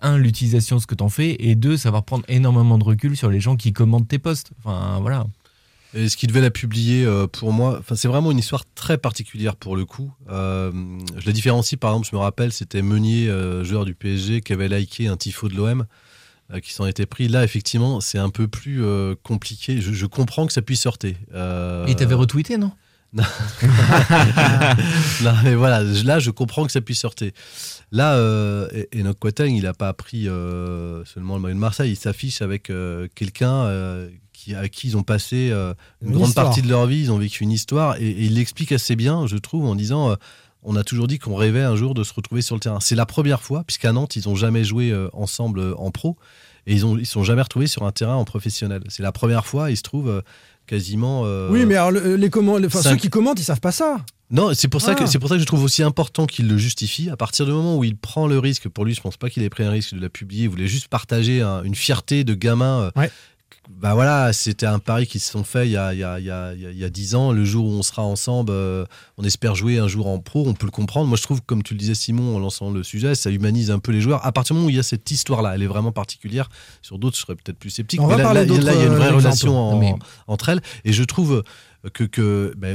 [0.00, 3.28] un l'utilisation de ce que t'en fais et deux savoir prendre énormément de recul sur
[3.28, 4.52] les gens qui commentent tes posts.
[4.58, 5.26] Enfin voilà.
[5.92, 9.54] Et ce qui devait la publier, pour moi, enfin, c'est vraiment une histoire très particulière
[9.56, 10.10] pour le coup.
[10.30, 10.72] Euh,
[11.18, 14.54] je la différencie, par exemple, je me rappelle, c'était Meunier, euh, joueur du PSG, qui
[14.54, 15.84] avait liké un tifo de l'OM,
[16.50, 17.28] euh, qui s'en était pris.
[17.28, 18.82] Là, effectivement, c'est un peu plus
[19.22, 19.82] compliqué.
[19.82, 21.14] Je, je comprends que ça puisse sortir.
[21.86, 22.72] Et t'avais retweeté non?
[25.22, 25.32] non.
[25.44, 27.30] Mais voilà, là, je comprends que ça puisse sortir.
[27.90, 31.92] Là, euh, E- Enoch Quateng, il n'a pas pris euh, seulement le maillot de Marseille,
[31.92, 35.74] il s'affiche avec euh, quelqu'un euh, qui, à qui ils ont passé une,
[36.08, 36.46] Une grande histoire.
[36.46, 39.26] partie de leur vie, ils ont vécu une histoire, et, et il l'explique assez bien,
[39.26, 40.16] je trouve, en disant
[40.62, 42.78] on a toujours dit qu'on rêvait un jour de se retrouver sur le terrain.
[42.80, 46.16] C'est la première fois, puisqu'à Nantes, ils n'ont jamais joué euh, ensemble euh, en pro,
[46.66, 48.82] et ils ne ils sont jamais retrouvés sur un terrain en professionnel.
[48.88, 50.20] C'est la première fois, ils se trouvent euh,
[50.66, 51.22] quasiment.
[51.26, 54.04] euh, Oui, mais alors, le- les comment, cinq- ceux qui commentent, ils savent pas ça.
[54.30, 54.94] non, c'est pour ça Ah.
[54.94, 57.10] que c'est pour ça que je trouve aussi important qu'il le justifie.
[57.10, 59.42] À partir du moment où il prend le risque, pour lui, je pense pas qu'il
[59.42, 60.44] ait pris un risque de la publier.
[60.44, 62.90] Il voulait juste partager un- une fierté de gamin.
[62.96, 63.08] euh,
[63.70, 66.18] Bah voilà, c'était un pari qui se sont fait il y a il y a
[66.18, 67.30] il y a, il y a- il y a 10 ans.
[67.32, 68.84] Le jour où on sera ensemble, euh,
[69.18, 70.44] on espère jouer un jour en pro.
[70.48, 71.06] On peut le comprendre.
[71.06, 73.78] Moi, je trouve, comme tu le disais, Simon, en lançant le sujet, ça humanise un
[73.78, 74.24] peu les joueurs.
[74.26, 76.48] À partir du moment où il y a cette histoire-là, elle est vraiment particulière.
[76.82, 78.00] Sur d'autres, je serais peut-être plus sceptique.
[78.00, 79.98] On mais va là, parler là, là, il y a une vraie euh, relation en-
[80.26, 80.60] entre elles.
[80.84, 81.42] Et je trouve
[81.90, 82.68] que, que bah,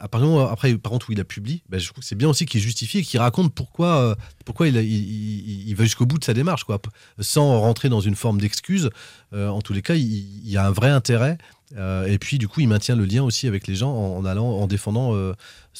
[0.00, 2.60] après, par contre, où il a publié, bah, je trouve que c'est bien aussi qu'il
[2.60, 6.80] justifie et qu'il raconte pourquoi, euh, pourquoi il, va jusqu'au bout de sa démarche, quoi,
[7.20, 8.90] sans rentrer dans une forme d'excuse.
[9.32, 11.38] Euh, en tous les cas, il, y a un vrai intérêt.
[11.76, 14.48] euh, et puis, du coup, il maintient le lien aussi avec les gens en, allant,
[14.48, 15.14] en défendant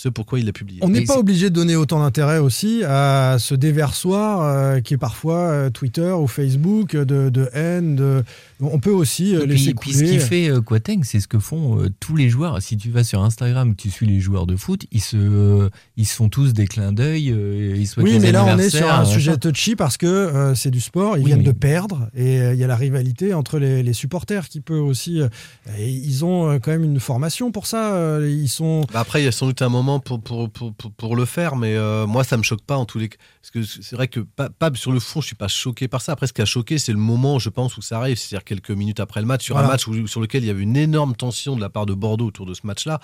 [0.01, 0.79] ce pourquoi il l'a publié.
[0.85, 4.99] On n'est pas obligé de donner autant d'intérêt aussi à ce déversoir euh, qui est
[4.99, 7.97] parfois euh, Twitter ou Facebook de, de haine.
[7.97, 8.23] De...
[8.61, 10.07] On peut aussi euh, Et laisser puis, puis couler.
[10.07, 12.63] ce qui fait euh, Quateng, c'est ce que font euh, tous les joueurs.
[12.63, 16.15] Si tu vas sur Instagram, tu suis les joueurs de foot, ils se, ils se
[16.15, 19.75] font tous des clins d'œil, euh, Oui, mais là, on est sur un sujet touchy
[19.75, 22.61] parce que euh, c'est du sport, ils Oui, viennent mais- de perdre et euh, il
[22.61, 25.21] y a la rivalité entre les, les supporters qui peut aussi.
[25.21, 25.29] euh,
[25.77, 27.95] et ils ont euh, quand même une formation pour ça.
[27.95, 28.83] euh, Ils sont.
[28.93, 31.25] Bah après, il y a sans doute un moment pour, pour, pour, pour, pour le
[31.25, 33.17] faire, mais euh, moi, ça me choque pas en tous les cas.
[33.41, 36.03] Parce que c'est vrai que pas, pas sur le fond, je suis pas choqué par
[36.03, 36.13] ça.
[36.13, 38.71] Après, ce qui a choqué, c'est le moment, je pense, où ça arrive, c'est-à-dire quelques
[38.71, 39.69] minutes après le match, sur Voilà.
[39.69, 41.95] un match où- sur lequel il y avait une énorme tension de la part de
[41.95, 43.01] Bordeaux autour de ce match-là.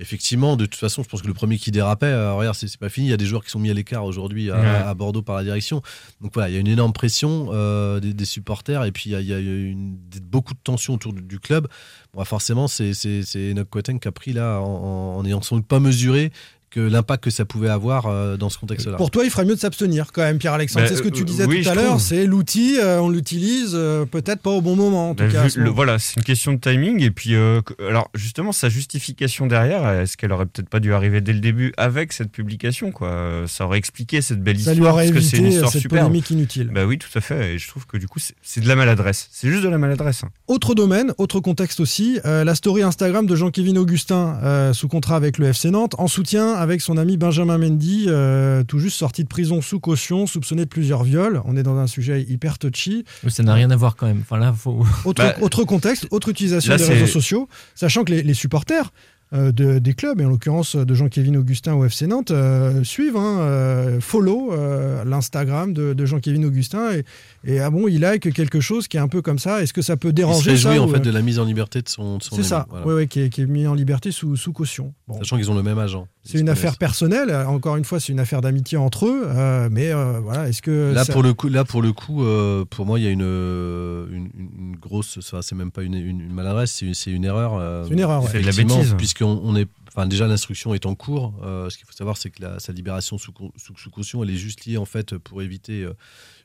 [0.00, 2.88] Effectivement, de toute façon, je pense que le premier qui dérapait, euh, regarde, c'est pas
[2.88, 3.08] fini.
[3.08, 4.66] Il y a des joueurs qui sont mis à l'écart aujourd'hui à, Ouais.
[4.66, 5.82] à Bordeaux par la direction.
[6.20, 9.12] Donc voilà, il y a une énorme pression euh, des, des supporters et puis il
[9.12, 11.66] y a, il y a une- beaucoup de tension autour du, du club.
[12.14, 12.92] Bon, forcément, c'est
[13.34, 16.30] Enoch Quateng qui a pris là, en, en, en ayant sans doute pas mesuré
[16.70, 18.96] que l'impact que ça pouvait avoir euh, dans ce contexte-là.
[18.96, 20.84] Pour toi, il ferait mieux de s'abstenir quand même, Pierre-Alexandre.
[20.84, 22.00] Bah, c'est ce que tu euh, disais oui, tout à l'heure.
[22.00, 25.40] C'est l'outil, euh, on l'utilise euh, peut-être pas au bon moment en tout Bah, cas.
[25.40, 25.76] à vu ce le- moment.
[25.76, 27.02] voilà, c'est une question de timing.
[27.02, 30.92] Et puis, euh, que- alors justement, sa justification derrière, est-ce qu'elle aurait peut-être pas dû
[30.92, 33.44] arriver dès le début avec cette publication quoi?
[33.46, 34.76] Ça aurait expliqué cette belle Ça histoire.
[34.76, 36.06] lui aurait parce que c'est une évité histoire cette superbe.
[36.06, 36.70] polémique inutile.
[36.72, 37.54] Bah oui, tout à fait.
[37.54, 39.28] Et je trouve que du coup, c'est- de la maladresse.
[39.32, 40.24] C'est juste de la maladresse.
[40.24, 40.30] hein.
[40.48, 45.16] Autre domaine, autre contexte aussi, euh, la story Instagram de Jean-Kévin Augustin, euh, sous contrat
[45.16, 49.22] avec le FC Nantes, en soutien avec son ami Benjamin Mendy, euh, tout juste sorti
[49.22, 51.40] de prison sous caution, soupçonné de plusieurs viols.
[51.44, 53.04] On est dans un sujet hyper touchy.
[53.24, 54.20] Mais Ça n'a rien à voir quand même.
[54.22, 54.84] Enfin là, faut.
[55.04, 58.92] Autre, Bah, autre contexte, autre utilisation là, des réseaux sociaux, sachant que les, les supporters
[59.34, 63.18] euh, de- des clubs, et en l'occurrence de Jean-Kévin Augustin au FC Nantes, euh, suivent,
[63.18, 67.04] hein, euh, follow euh, l'Instagram de, de Jean-Kévin Augustin, et,
[67.44, 69.62] et ah bon, il like quelque chose qui est un peu comme ça.
[69.62, 71.38] Est-ce que ça peut Il se déranger ça réjouit en ou, fait de la mise
[71.38, 72.86] en liberté de son, de son C'est ça, voilà.
[72.86, 74.94] ouais, qui, est, qui est mis en liberté sous, sous caution.
[75.06, 75.18] Bon.
[75.18, 76.08] Sachant qu'ils ont le même agent.
[76.30, 79.90] C'est une affaire personnelle, encore une fois, c'est une affaire d'amitié entre eux, euh, mais
[79.92, 80.92] euh, voilà, est-ce que.
[80.94, 83.10] Là ça- pour le coup, là pour le coup, euh, pour moi il y a
[83.10, 87.54] une une, une grosse, enfin, c'est même pas une, une- une maladresse, c'est une, erreur.
[87.54, 88.42] euh, C'est une erreur, ouais.
[88.42, 88.94] La bêtise.
[88.98, 91.32] Puisqu'on on est, enfin déjà l'instruction est en cours.
[91.42, 94.30] Euh, ce qu'il faut savoir, c'est que la- sa libération sous, sous, sous caution, elle
[94.30, 95.94] est juste liée en fait pour éviter euh,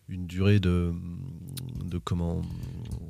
[0.09, 0.91] une durée de,
[1.85, 2.41] de comment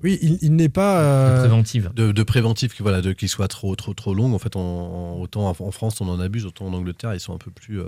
[0.03, 0.99] Oui, il, il n'est pas.
[1.01, 1.91] euh, préventive.
[1.95, 4.61] de, de préventif qui voilà de qui soit trop trop trop longue en fait en,
[4.61, 7.79] en- autant en, France on en abuse autant en Angleterre ils sont un peu plus
[7.81, 7.85] euh,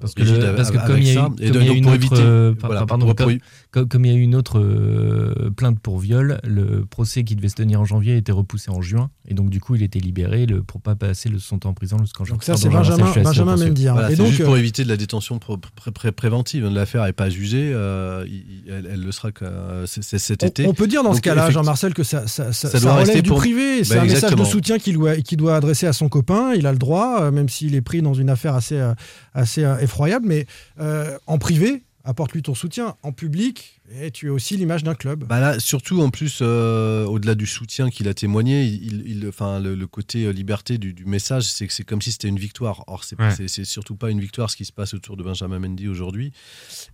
[0.00, 1.28] Parce que, le- parce que comme il y a, ça.
[1.38, 4.14] eu- Et comme de- il y a donc une pour autre, éviter comme, il y
[4.14, 7.84] a eu une autre euh, plainte pour viol, le procès qui devait se tenir en
[7.84, 10.80] janvier a été repoussé en juin et donc du coup il était libéré le, pour
[10.80, 12.34] pas passer le son temps en prison jusqu'en juin.
[12.36, 13.56] Donc ça, c'est Benjamin- Benjamin.
[13.56, 13.92] Mendy, hein.
[13.92, 16.66] Voilà, Et c'est donc, juste euh, pour éviter de la détention pro- pré- pré- préventive.
[16.66, 17.70] L'affaire n'est pas jugée.
[17.72, 18.24] euh,
[18.68, 20.66] elle, elle le sera que, euh, c'est- c'est cet été.
[20.66, 23.06] On, peut dire dans ce cas-là, Jean-Marcel, que ça, ça, ça- Ça ça doit relève
[23.06, 23.84] rester du pour- privé.
[23.84, 24.96] C'est Bah, un message de soutien qu'il
[25.36, 26.54] doit, adresser à son copain.
[26.54, 28.94] Il a le droit, euh, même s'il est pris dans une affaire assez, euh,
[29.34, 30.26] assez euh, effroyable.
[30.26, 30.46] Mais
[30.80, 32.96] euh, en privé, apporte-lui ton soutien.
[33.02, 35.24] En public, et tu es aussi l'image d'un club.
[35.24, 39.58] Bah là, surtout en plus, euh, au-delà du soutien qu'il a témoigné, il, il- enfin,
[39.60, 42.38] le, le côté euh, liberté du, du message, c'est que c'est comme si c'était une
[42.38, 42.84] victoire.
[42.86, 43.48] Or, c'est Ouais.
[43.64, 46.32] surtout pas une victoire ce qui se passe autour de Benjamin Mendy aujourd'hui.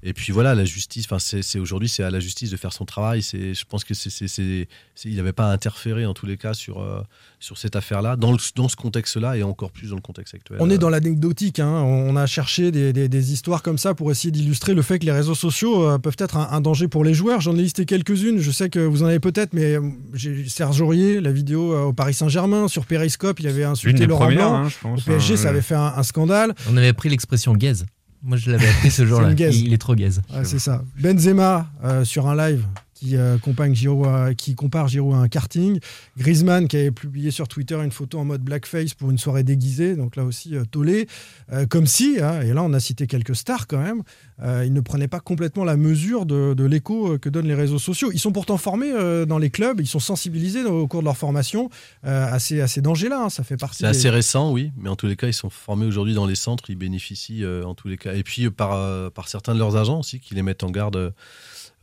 [0.03, 2.85] Et puis voilà, la justice, enfin, c'est aujourd'hui, c'est à la justice de faire son
[2.85, 3.23] travail.
[3.23, 4.67] C'est, je pense que c'est,
[5.05, 7.01] il n'avait pas à interférer en tous les cas sur, euh,
[7.41, 10.59] sur cette affaire-là, dans, le- dans ce contexte-là et encore plus dans le contexte actuel.
[10.61, 11.61] On est dans l'anecdotique.
[11.61, 11.83] hein.
[11.83, 15.05] On a cherché des, des- des histoires comme ça pour essayer d'illustrer le fait que
[15.05, 17.41] les réseaux sociaux euh, peuvent être un, un danger pour les joueurs.
[17.41, 18.39] J'en ai listé quelques-unes.
[18.41, 19.81] Je sais que vous en avez peut-être, mais euh,
[20.15, 24.29] j'ai Serge Aurier, la vidéo euh, au Paris Saint-Germain, sur Periscope, il avait insulté Laurent
[24.29, 24.55] Blanc.
[24.55, 26.55] hein, je pense, Au PSG, hein, ça avait fait un, un scandale.
[26.71, 27.87] On avait pris l'expression gaze.
[28.23, 29.33] Moi je l'avais appris ce C'est jour-là.
[29.39, 30.21] Il, il est trop gaze.
[30.33, 30.83] Ouais, c'est ça.
[31.01, 32.65] Benzema euh, sur un live
[32.99, 33.37] qui, euh,
[33.73, 35.79] Giroud à- qui compare Giroud à un karting.
[36.17, 39.97] Griezmann qui avait publié sur Twitter une photo en mode blackface pour une soirée déguisée,
[39.97, 41.07] donc là aussi euh, tollé.
[41.53, 44.03] Euh, comme si, hein, et là on a cité quelques stars quand même,
[44.43, 47.55] euh, ils ne prenaient pas complètement la mesure de, de l'écho euh, que donnent les
[47.55, 48.11] réseaux sociaux.
[48.13, 51.17] Ils sont pourtant formés euh, dans les clubs, ils sont sensibilisés au cours de leur
[51.17, 51.69] formation
[52.03, 53.25] à, ces, à ces dangers-là.
[53.25, 53.29] hein.
[53.31, 53.79] Ça fait partie.
[53.79, 56.27] C'est des- assez récent, oui, mais en tous les cas, ils sont formés aujourd'hui dans
[56.27, 58.15] les centres, ils bénéficient en tous les cas.
[58.15, 61.13] Et puis par, par certains de leurs agents aussi qui les mettent en garde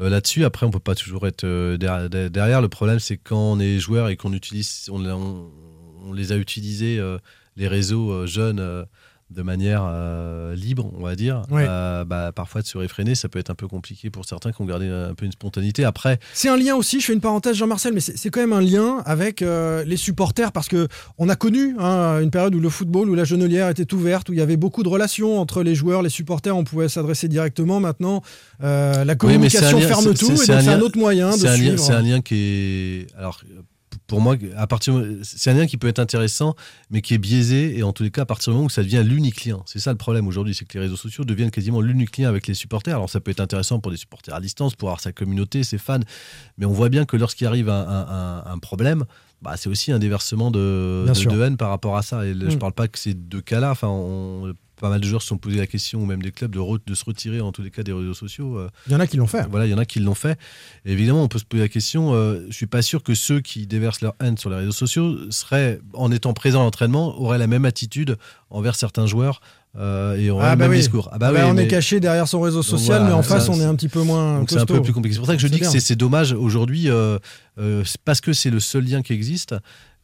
[0.09, 0.45] là-dessus.
[0.45, 1.77] Après, on peut pas toujours être euh,
[2.29, 2.61] derrière.
[2.61, 7.17] Le problème, c'est quand on est joueur et qu'on utilise, on, les a utilisés, euh,
[7.55, 8.85] les réseaux euh, jeunes.
[9.33, 11.65] De manière euh, libre, on va dire, Ouais.
[11.67, 14.61] euh, bah, parfois de se réfréner, ça peut être un peu compliqué pour certains qui
[14.61, 15.83] ont gardé un peu une spontanéité.
[15.83, 18.61] Après, C'est un lien aussi, je fais une parenthèse Jean-Marcel, mais c'est quand même un
[18.61, 22.69] lien avec euh, les supporters parce que on a connu hein, une période où le
[22.69, 25.75] football, où la genelière était ouverte, où il y avait beaucoup de relations entre les
[25.75, 27.79] joueurs, les supporters, on pouvait s'adresser directement.
[27.79, 28.21] Maintenant,
[28.61, 31.79] la communication ferme tout, et c'est un autre moyen de suivre.
[31.79, 33.07] C'est un lien qui est.
[33.17, 33.41] Alors,
[34.13, 34.93] pour moi, à partir,
[35.23, 36.55] c'est un lien qui peut être intéressant,
[36.91, 38.83] mais qui est biaisé, et en tous les cas, à partir du moment où ça
[38.83, 39.63] devient l'unique lien.
[39.65, 42.45] C'est ça le problème aujourd'hui, c'est que les réseaux sociaux deviennent quasiment l'unique lien avec
[42.45, 42.93] les supporters.
[42.95, 45.79] Alors, ça peut être intéressant pour des supporters à distance, pour avoir sa communauté, ses
[45.79, 45.99] fans,
[46.59, 49.05] mais on voit bien que lorsqu'il arrive un, un- un- un problème,
[49.41, 52.23] bah, c'est aussi un déversement de, de- haine par rapport à ça.
[52.23, 52.59] Et je Mm.
[52.59, 53.71] parle pas que ces deux cas-là.
[53.71, 54.53] Enfin, on-
[54.83, 56.77] pas mal de joueurs se sont posé la question, ou même des clubs, de, re-
[56.85, 58.57] de se retirer en tous les cas des réseaux sociaux.
[58.59, 59.47] euh, Il y en a qui l'ont fait.
[59.49, 60.37] voilà, il y en a qui l'ont fait.
[60.83, 62.13] Et évidemment, on peut se poser la question.
[62.13, 65.31] euh, je suis pas sûr que ceux qui déversent leur haine sur les réseaux sociaux
[65.31, 68.17] seraient, en étant présents à l'entraînement, auraient la même attitude
[68.49, 69.39] envers certains joueurs
[69.77, 70.77] euh, et auraient Ah le bah même oui.
[70.77, 71.09] discours.
[71.11, 73.23] Ah bah Là, oui, on mais- est caché derrière son réseau social, voilà, mais en
[73.23, 74.45] ça, face, on est un petit peu moins.
[74.47, 74.83] c'est un peu costaud.
[74.83, 75.13] plus compliqué.
[75.15, 75.69] C'est pour ça que je dis que bien.
[75.71, 77.17] c'est c'est dommage aujourd'hui, euh,
[77.57, 79.55] euh, parce que c'est le seul lien qui existe,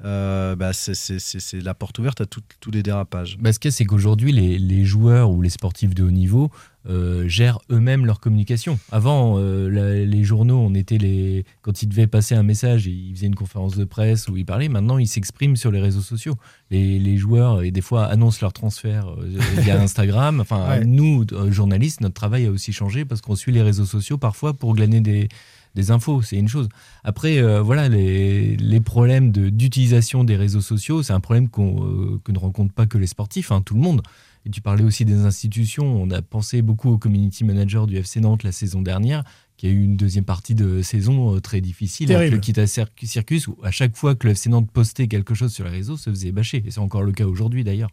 [0.04, 3.38] euh, bah, c'est- c'est c'est- c'est la porte ouverte à tout- tous les dérapages.
[3.40, 6.12] Bah, ce qu'il y a, c'est qu'aujourd'hui, les, les joueurs ou les sportifs de haut
[6.12, 6.50] niveau
[6.88, 8.80] euh, gèrent eux-mêmes leur communication.
[8.92, 13.14] Avant, euh, la- les journaux, on était les quand ils devaient passer un message, ils
[13.14, 14.70] faisaient une conférence de presse où ils parlaient.
[14.70, 16.36] Maintenant, ils s'expriment sur les réseaux sociaux.
[16.72, 20.40] Les, les joueurs, et des fois, annoncent leur transfert euh, via Instagram.
[20.40, 20.86] Enfin, Ouais.
[20.86, 24.54] nous, euh, journalistes, notre travail a aussi changé parce qu'on suit les réseaux sociaux parfois
[24.54, 25.28] pour glaner des
[25.76, 26.68] des infos, c'est une chose.
[27.04, 31.86] Après, euh, voilà, les, les problèmes de- d'utilisation des réseaux sociaux, c'est un problème qu'on,
[31.86, 34.02] euh, que ne rencontrent pas que les sportifs, hein, tout le monde.
[34.46, 36.02] Et tu parlais aussi des institutions.
[36.02, 39.24] On a pensé beaucoup au community manager du FC Nantes la saison dernière,
[39.58, 42.08] qui a eu une deuxième partie de saison euh, très difficile.
[42.08, 42.22] Terrible.
[42.22, 45.34] Avec le Kita Cir- Circus, où à chaque fois que le FC Nantes postait quelque
[45.36, 46.64] chose sur les réseaux, se faisait bâcher.
[46.66, 47.92] Et c'est encore le cas aujourd'hui d'ailleurs.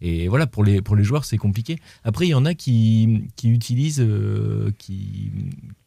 [0.00, 1.76] Et voilà, pour les, pour les joueurs, c'est compliqué.
[2.04, 5.32] Après, il y en a qui, qui utilisent, euh, qui,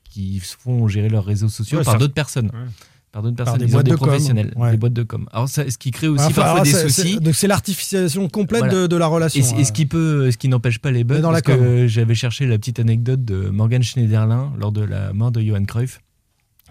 [0.10, 2.48] qui font gérer leurs réseaux sociaux Ouais, par d'autres personnes.
[2.48, 2.68] Ouais.
[3.12, 4.72] Par d'autres Par personnes, des boîtes des de com, professionnels, ouais.
[4.72, 5.28] des boîtes de com.
[5.34, 7.20] Alors, ça, ce qui crée aussi Enfin, parfois des soucis.
[7.20, 8.74] Donc c'est l'artificialisation complète Voilà.
[8.84, 9.42] de, de la relation.
[9.42, 9.74] Et, ce euh.
[9.74, 12.58] qui peut, ce qui n'empêche pas les bugs, dans parce la que j'avais cherché la
[12.58, 16.00] petite anecdote de Morgan Schneiderlin lors de la mort de Johan Cruyff,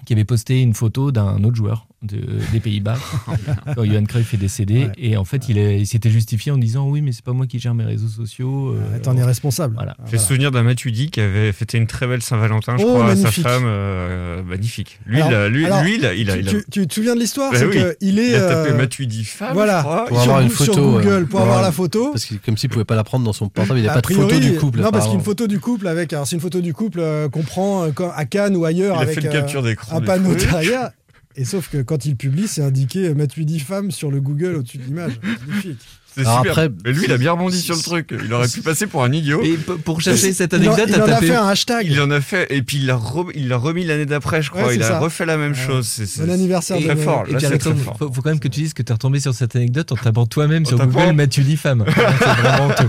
[0.07, 2.97] qui avait posté une photo d'un autre joueur de- des Pays-Bas
[3.75, 4.89] quand Johan Cruyff est décédé.
[4.97, 7.75] Et en fait, il, s'était justifié en disant oui, mais c'est pas moi qui gère
[7.75, 8.75] mes réseaux sociaux.
[8.75, 9.75] euh, T'en es responsable.
[9.75, 9.97] Voilà.
[10.11, 13.09] J'ai souvenir d'un Matuidi qui avait fêté une très belle Saint-Valentin, je Oh, crois, à
[13.09, 13.45] magnifique.
[13.45, 13.65] sa femme.
[13.67, 14.99] euh, magnifique.
[15.07, 16.95] Lui, Alors- il a- lui, alors, lui, il a- il a- tu, tu- tu te
[16.95, 17.53] souviens de l'histoire?
[17.53, 17.73] Bah C'est oui.
[18.01, 18.29] qu'il est.
[18.31, 20.05] Il a tapé euh, Matuidi femme, Voilà, je crois.
[20.07, 20.83] Pour sur, avoir une sur photo.
[20.93, 21.25] Google, ouais.
[21.25, 22.11] pour avoir la photo.
[22.13, 24.01] Parce que comme s'il pouvait pas la prendre dans son portable, il n'y a A
[24.01, 24.81] pas de photo du couple.
[24.81, 26.13] Non, parce qu'une photo du couple avec.
[26.13, 28.99] Alors, c'est une photo du couple euh, qu'on prend euh, à Cannes ou ailleurs Il
[28.99, 30.91] a avec fait une euh, capture d'écran un panneau derrière.
[31.37, 34.79] Et sauf que quand il publie, c'est indiqué euh, Matuidi femme sur le Google au-dessus
[34.79, 35.21] de l'image.
[35.47, 35.79] Magnifique.
[36.15, 36.39] C'est super.
[36.53, 38.13] après- Mais lui, il a bien rebondi sur le truc.
[38.25, 39.41] Il aurait pu passer pour un idiot.
[39.43, 41.27] Et pour chercher cette Il en- anecdote, il en a tapé.
[41.29, 41.87] fait un hashtag.
[41.89, 44.67] Il en a fait, et puis il l'a remis l'année d'après, je crois.
[44.67, 44.99] Ouais, il a ça.
[44.99, 45.57] refait la même Ouais.
[45.67, 45.87] chose.
[45.87, 47.05] C'est c'est- Bon anniversaire de très Noël.
[47.07, 47.25] fort.
[47.29, 47.97] Et Là, très Alexandre, fort.
[47.99, 50.27] faut, faut quand même que tu dises que t'es retombé sur cette anecdote en tapant
[50.27, 51.85] toi-même sur Google Mathieu femme.
[51.87, 52.89] vraiment honteux.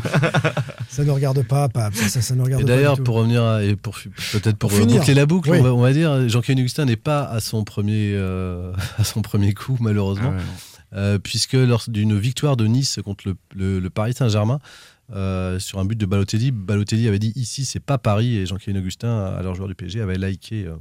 [0.90, 1.96] Ça ne regarde pas, Pape.
[1.96, 2.74] Ça, ça, ça ne regarde Et pas.
[2.76, 3.96] d'ailleurs, pour revenir à- et pour
[4.32, 4.98] peut-être pour, Pour finir.
[5.00, 5.58] boucler la boucle, Oui.
[5.60, 9.22] on, va, on va dire Jean-Claude Augustin n'est pas à son premier euh, à son
[9.22, 10.44] premier coup malheureusement, Ah ouais,
[10.94, 14.60] Euh, puisque lors d'une victoire de Nice contre le, le- le Paris Saint-Germain
[15.14, 18.78] euh, sur un but de Balotelli, Balotelli avait dit ici c'est pas Paris et Jean-Claude
[18.78, 20.76] Augustin, alors joueur du PSG, avait liké euh,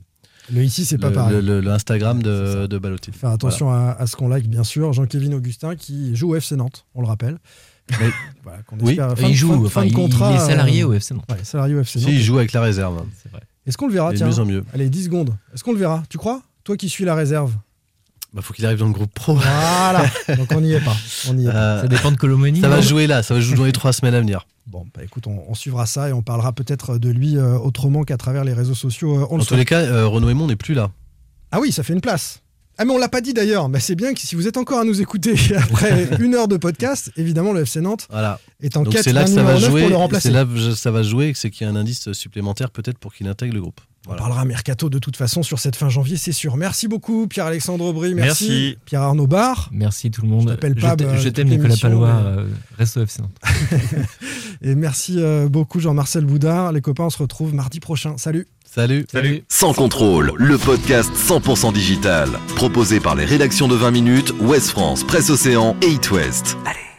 [0.52, 1.40] Le ici, c'est pas pareil.
[1.42, 3.16] l'Instagram de, de Balotelli.
[3.16, 4.92] Faire attention à, à ce qu'on like, bien sûr.
[4.92, 7.38] Jean-Kévin Augustin qui joue au FC Nantes, on le rappelle.
[7.90, 8.10] Mais-
[8.42, 10.82] Voilà, qu'on Oui, fin il joue, fin enfin, fin de il- contrat, il est salarié
[10.82, 11.24] euh, au FC Nantes.
[11.30, 12.08] Ouais, salarié au FC Nantes.
[12.08, 13.04] Si, il joue avec la réserve.
[13.22, 13.42] C'est vrai.
[13.66, 14.64] Est-ce qu'on le verra tiens mieux en mieux.
[14.74, 15.36] Allez, 10 secondes.
[15.54, 16.02] Est-ce qu'on le verra?
[16.08, 16.42] Tu crois?
[16.64, 17.54] Toi qui suis la réserve.
[18.32, 19.34] Bah, faut qu'il arrive dans le groupe pro.
[19.34, 20.04] Voilà.
[20.36, 20.96] Donc on n'y est pas.
[21.28, 21.56] On n'y est pas.
[21.78, 22.60] Euh, Ça dépend de Colomoni.
[22.60, 24.46] ça va jouer là, ça va jouer dans les trois semaines à venir.
[24.68, 28.04] Bon, bah écoute, on, on suivra ça et on parlera peut-être de lui euh, autrement
[28.04, 29.18] qu'à travers les réseaux sociaux.
[29.18, 30.90] euh, on le En tous les cas, euh, Renaud Aymon n'est plus là.
[31.50, 32.40] Ah oui, ça fait une place.
[32.78, 34.78] Ah mais on l'a pas dit d'ailleurs, mais c'est bien que si vous êtes encore
[34.80, 38.40] à nous écouter après une heure de podcast, évidemment le FC Nantes Voilà.
[38.62, 39.80] est en Donc quête c'est là d'un que ça numéro va 9 jouer.
[39.82, 40.30] pour le C'est remplacer.
[40.30, 43.28] là que ça va jouer, c'est qu'il y a un indice supplémentaire peut-être pour qu'il
[43.28, 43.80] intègre le groupe.
[44.08, 46.56] On parlera mercato de toute façon sur cette fin janvier, c'est sûr.
[46.56, 48.48] Merci beaucoup Pierre-Alexandre Aubry, merci.
[48.48, 48.76] Merci.
[48.86, 49.68] Pierre-Arnaud Barre.
[49.72, 50.44] Merci tout le monde.
[50.48, 52.46] Je t'appelle Pab, t'aime- Je toute t'aime Nicolas Palois, mais- euh,
[52.78, 53.36] reste au FC Nantes.
[54.62, 56.72] Et merci euh, beaucoup Jean-Marcel Boudard.
[56.72, 58.16] Les copains, on se retrouve mardi prochain.
[58.16, 58.46] Salut.
[58.72, 59.04] Salut.
[59.10, 59.42] Salut.
[59.48, 62.28] Sans contrôle, le podcast 100% digital.
[62.54, 66.56] Proposé par les rédactions de 20 minutes, Ouest France, Presse Océan et It West.
[66.64, 66.89] Allez.